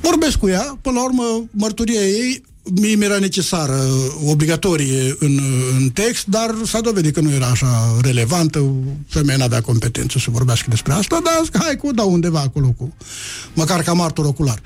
[0.00, 2.42] Vorbesc cu ea, până la urmă, mărturia ei
[2.72, 3.80] mie mi-era necesară,
[4.26, 5.40] obligatorie în,
[5.78, 8.64] în text, dar s-a dovedit că nu era așa relevantă,
[9.08, 12.74] femeia n-avea competență să vorbească despre asta, dar zic, hai că o dau undeva acolo,
[12.78, 12.94] cu,
[13.54, 14.58] măcar ca martor ocular.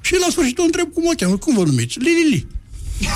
[0.00, 1.98] Și la sfârșit o întreb cum o cheamă, cum vă numiți?
[1.98, 2.46] Lili.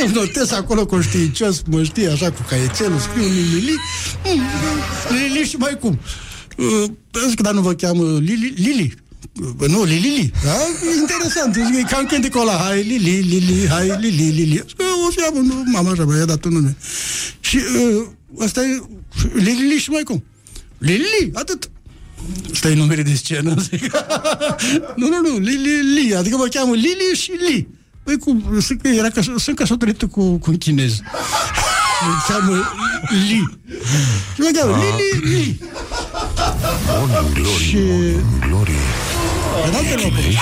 [0.00, 3.76] Eu notez acolo conștiincios, mă știe așa cu caietelul, scriu Lili,
[4.24, 4.42] Mm,
[5.10, 5.98] Lili și mai cum.
[6.56, 6.84] Uh,
[7.28, 8.52] Zic, dar nu vă cheamă Lili?
[8.56, 8.94] Lili.
[9.60, 10.52] Uh, Nu, Lili, da?
[11.00, 14.62] Interesant, zic, e cam când ăla, hai Lili, Lili, hai Lili, Lili.
[14.68, 16.76] Zic, O să iau, nu, mama așa, bă, i-a dat un nume.
[17.40, 18.06] Și uh,
[18.40, 18.82] ăsta e
[19.34, 20.24] Lili și mai cum.
[20.78, 21.70] Lili, atât.
[22.52, 23.90] Ăsta e numere de scenă, zic.
[24.96, 27.68] nu, nu, nu, Lili, Li, adică mă cheamă Lili și Li.
[28.04, 30.92] Păi cum, sunt, că era căs- sunt căsătorită cu, cu un chinez.
[32.06, 32.62] Mă cheamă
[33.28, 33.42] Li.
[34.34, 35.58] Și mă cheamă Lili, Li.
[36.86, 37.76] Morning Glory, și...
[37.76, 38.72] Morning Glory.
[39.96, 40.40] Chinești?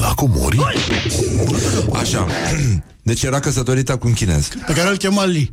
[0.00, 0.58] La Comori?
[1.92, 2.26] Așa.
[3.02, 4.48] Deci era căsătorită cu un chinez.
[4.66, 5.52] Pe care îl chema Li.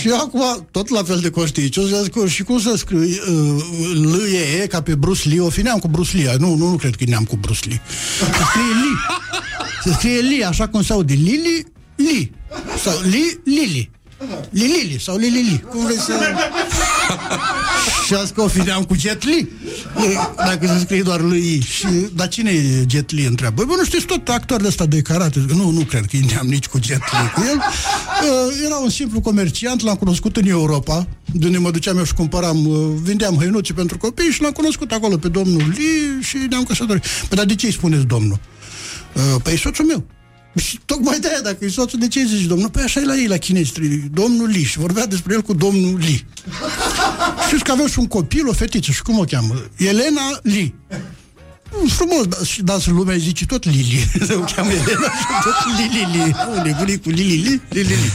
[0.00, 3.06] Și acum, tot la fel de conștiincios, eu zic, și cum să scriu uh,
[3.94, 6.34] L, E, E, ca pe Bruce Lee, o fi neam cu Bruce Lee.
[6.38, 7.80] Nu, nu, nu cred că e neam cu Bruce Lee.
[8.18, 8.96] Se scrie Li.
[9.84, 11.14] Se scrie Li, așa cum se aude.
[11.14, 11.66] Lili,
[11.96, 12.32] Li.
[12.82, 13.90] Sau Li, Lili.
[14.50, 15.64] Lili, Li, sau Lili, Li.
[15.70, 16.12] Cum vrei să...
[18.06, 19.48] și azi că o fineam cu Jet Li.
[20.36, 23.24] Dacă se scrie doar lui și, Dar cine e Jet Li?
[23.24, 23.64] Întreabă.
[23.64, 25.40] Bă, nu știți tot actor de ăsta de karate?
[25.40, 27.56] Zic, Nu, nu cred că ne-am nici cu Jet Li cu el.
[27.56, 32.14] Uh, Era un simplu comerciant, l-am cunoscut în Europa, de unde mă duceam eu și
[32.14, 36.64] cumpăram, uh, vindeam hăinuțe pentru copii și l-am cunoscut acolo pe domnul Li și ne-am
[36.64, 37.02] căsătorit.
[37.28, 38.38] Păi, dar de ce îi spuneți domnul?
[39.12, 40.04] Uh, Păi e soțul meu.
[40.58, 42.70] Și tocmai de aia, dacă e soțul, de ce zici domnul?
[42.70, 43.72] Păi așa e la ei, la chinezi,
[44.12, 44.62] domnul Li.
[44.62, 46.26] Și vorbea despre el cu domnul Li.
[47.46, 49.54] Știți că aveau și un copil, o fetiță, și cum o cheamă?
[49.76, 50.74] Elena Li.
[51.72, 54.10] Mm, Frumos, da, și da, să lumea îi zice tot Lili.
[54.42, 56.34] o cheamă Elena și tot Lili Li.
[56.58, 58.12] O nebunie cu Lili Li, Lili Li.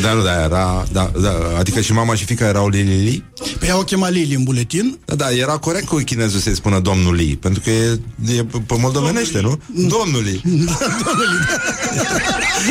[0.00, 3.24] Da, nu, da, era, da, da, adică și mama și fica erau Lili
[3.58, 4.98] Păi ea o chema Lili în buletin.
[5.04, 8.00] Da, da, era corect cu chinezul să-i spună domnul Li, pentru că e,
[8.36, 9.60] e pe moldovenește, nu?
[9.74, 10.40] Domnul Li.
[10.44, 11.58] Domnul Li, da.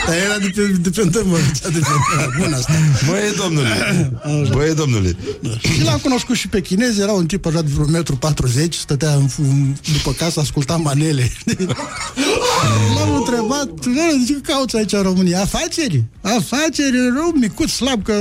[0.06, 2.73] Dar era de pe, de pe întâmă, de pe Bun asta.
[3.10, 4.11] Băie, domnule.
[4.52, 5.15] Băie, domnule.
[5.60, 9.14] Și l-am cunoscut și pe chinez, era un tip așa de vreo metru 40, stătea
[9.14, 11.31] în, în, după casă, asculta manele.
[12.95, 15.41] L-am întrebat, "Nu, zic, ce cauți aici în România?
[15.41, 16.03] Afaceri?
[16.22, 18.14] Afaceri, rău, micuț, slab, că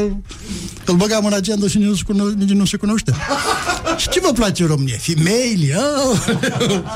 [0.90, 3.12] îl băgam în agenda și nici nu se, cuno- nici nu se cunoște.
[3.96, 4.96] și ce vă place în România?
[5.00, 5.76] Femeile?
[6.10, 6.18] Oh.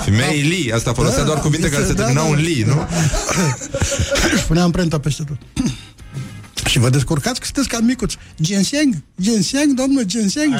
[0.05, 2.37] Femeili, asta folosea Da, doar cuvinte care se da, terminau da.
[2.37, 2.87] în li, nu?
[4.35, 5.37] Își punea amprenta peste tot.
[6.69, 8.15] Și vă descurcați că sunteți ca micuț.
[8.43, 8.95] Ginseng?
[9.21, 10.55] Ginseng, domnul, ginseng?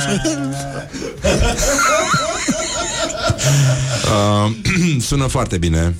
[4.05, 5.95] Uh, sună foarte bine.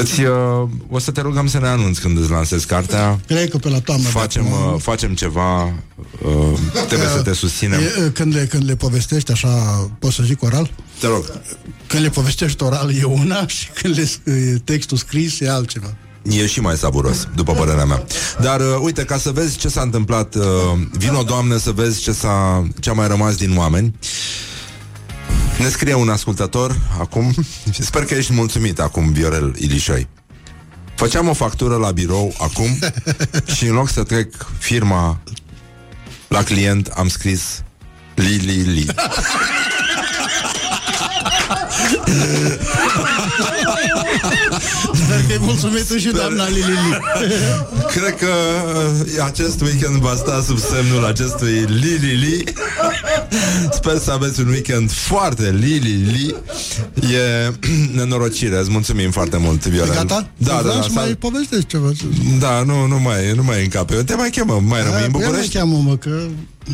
[0.00, 3.20] Îți, uh, o să te rugăm să ne anunți când îți lansezi cartea.
[3.26, 4.08] Cred că pe la toamnă.
[4.08, 4.74] Facem, de acum.
[4.74, 7.80] uh, facem ceva, uh, trebuie să te susținem.
[7.80, 9.48] E, e, când, le, când le povestești așa,
[9.98, 10.70] poți să zic oral?
[11.00, 11.32] Te rog.
[11.86, 15.94] Când le povestești oral e una și când le, sc- e textul scris e altceva.
[16.22, 18.04] E și mai savuros, după părerea mea.
[18.40, 20.42] Dar uh, uite, ca să vezi ce s-a întâmplat, uh,
[20.90, 23.94] vino, Doamne, să vezi ce, s-a, ce a mai rămas din oameni.
[25.58, 27.34] Ne scrie un ascultător acum
[27.72, 30.08] și sper că ești mulțumit acum, Viorel Ilișoi.
[30.94, 32.78] Făceam o factură la birou acum
[33.56, 35.20] și în loc să trec firma
[36.28, 37.62] la client am scris
[38.14, 38.86] Li Li Li.
[44.94, 46.98] Sper că e mulțumită și doamna Lili.
[47.94, 52.44] Cred că uh, acest weekend va sta sub semnul acestui Li Li Li.
[53.72, 56.34] Sper să aveți un weekend foarte Li Li Li.
[57.14, 57.52] E
[57.96, 58.58] nenorocire.
[58.58, 59.94] Îți mulțumim foarte mult, Viorel.
[59.94, 60.28] Gata?
[60.36, 60.82] Da, da, Vreau da.
[60.82, 61.90] să s-a- mai povestesc ceva.
[62.38, 63.94] Da, nu, nu mai, nu mai încape.
[63.94, 65.56] Te mai chemăm, mai rămâi în Păi nu București?
[65.56, 66.20] mă cheamă, mă, că...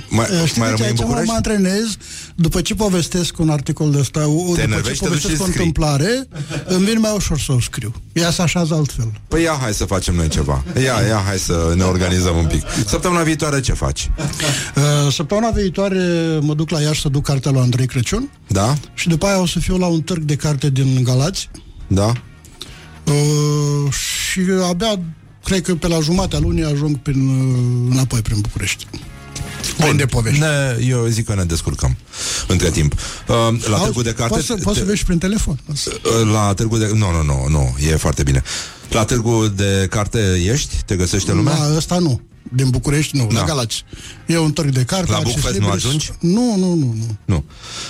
[0.08, 1.28] Mai, Știi mai de ce rămâi în aici mă, București?
[1.30, 1.96] mă antrenez
[2.34, 5.40] După ce povestesc un articol de ăsta o- După ce enervești, te duci povestesc și
[5.40, 5.56] o scrii.
[5.66, 6.28] întâmplare
[6.64, 9.84] Îmi vine mai ușor să o scriu Ea se așează altfel Păi ia, hai să
[9.84, 10.64] facem noi ceva.
[10.74, 12.62] Ia, ia, hai să ne organizăm un pic.
[12.86, 14.10] Săptămâna viitoare ce faci?
[14.16, 15.98] Uh, Săptămâna viitoare
[16.40, 18.74] mă duc la Iași să duc cartea lui Andrei Crăciun Da?
[18.94, 21.50] Și după aia o să fiu la un târg de carte din Galați
[21.86, 22.12] Da?
[23.04, 24.98] uh, Și abia
[25.44, 28.86] Cred că pe la jumatea lunii ajung prin, uh, înapoi prin București
[29.76, 31.96] Plin de povești Ne, eu zic că ne descurcăm
[32.46, 32.92] între timp.
[32.92, 33.36] Uh,
[33.68, 34.34] la Auzi, târgul de carte...
[34.34, 36.90] Poți să, poți să vezi prin telefon Uh, La târgul de...
[36.94, 38.42] Nu, nu, nu, nu, e foarte bine.
[38.90, 40.76] La târgul de carte ești?
[40.86, 41.54] Te găsește lumea?
[41.58, 42.20] Da, ăsta nu.
[42.54, 43.40] Din București, nu, Da.
[43.40, 43.84] la Galați.
[44.26, 45.10] E un târg de carte.
[45.10, 45.74] La acces Bookfest nu liber.
[45.74, 46.10] ajungi?
[46.20, 47.16] Nu, nu, nu, nu.
[47.24, 47.44] Nu.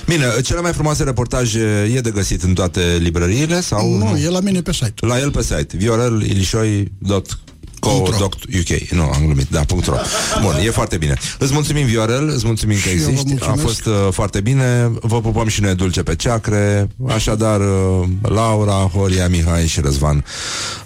[0.07, 4.17] Bine, cele mai frumoase reportaje e de găsit în toate librăriile sau Nu, nu?
[4.19, 4.93] e la mine pe site.
[4.97, 5.77] La el pe site,
[7.83, 9.97] viorelilișoi.co.uk Nu, am glumit, da, punct .ro.
[10.43, 11.15] Bun, e foarte bine.
[11.39, 13.33] Îți mulțumim, Viorel, îți mulțumim că eu vă existi.
[13.43, 13.63] A mulțumesc.
[13.63, 14.91] fost uh, foarte bine.
[15.01, 16.89] Vă pupăm și noi dulce pe ceacre.
[17.09, 20.25] Așadar, uh, Laura, Horia, Mihai și Răzvan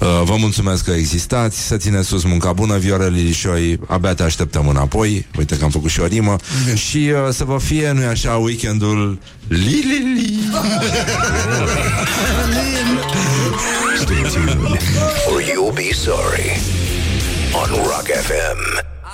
[0.01, 1.66] uh, Vă mulțumesc că existați.
[1.66, 5.27] Să ține sus munca bună, Viorel Ilișoi Abia te așteptăm înapoi.
[5.39, 6.36] Uite că am făcut și o rimă.
[6.74, 6.97] Și
[7.27, 9.18] uh, să vă fie, nu așa, weekendul
[9.48, 9.56] Li,
[9.89, 10.39] li, li.
[15.28, 16.86] Or you'll be sorry
[17.55, 18.95] on Rock FM.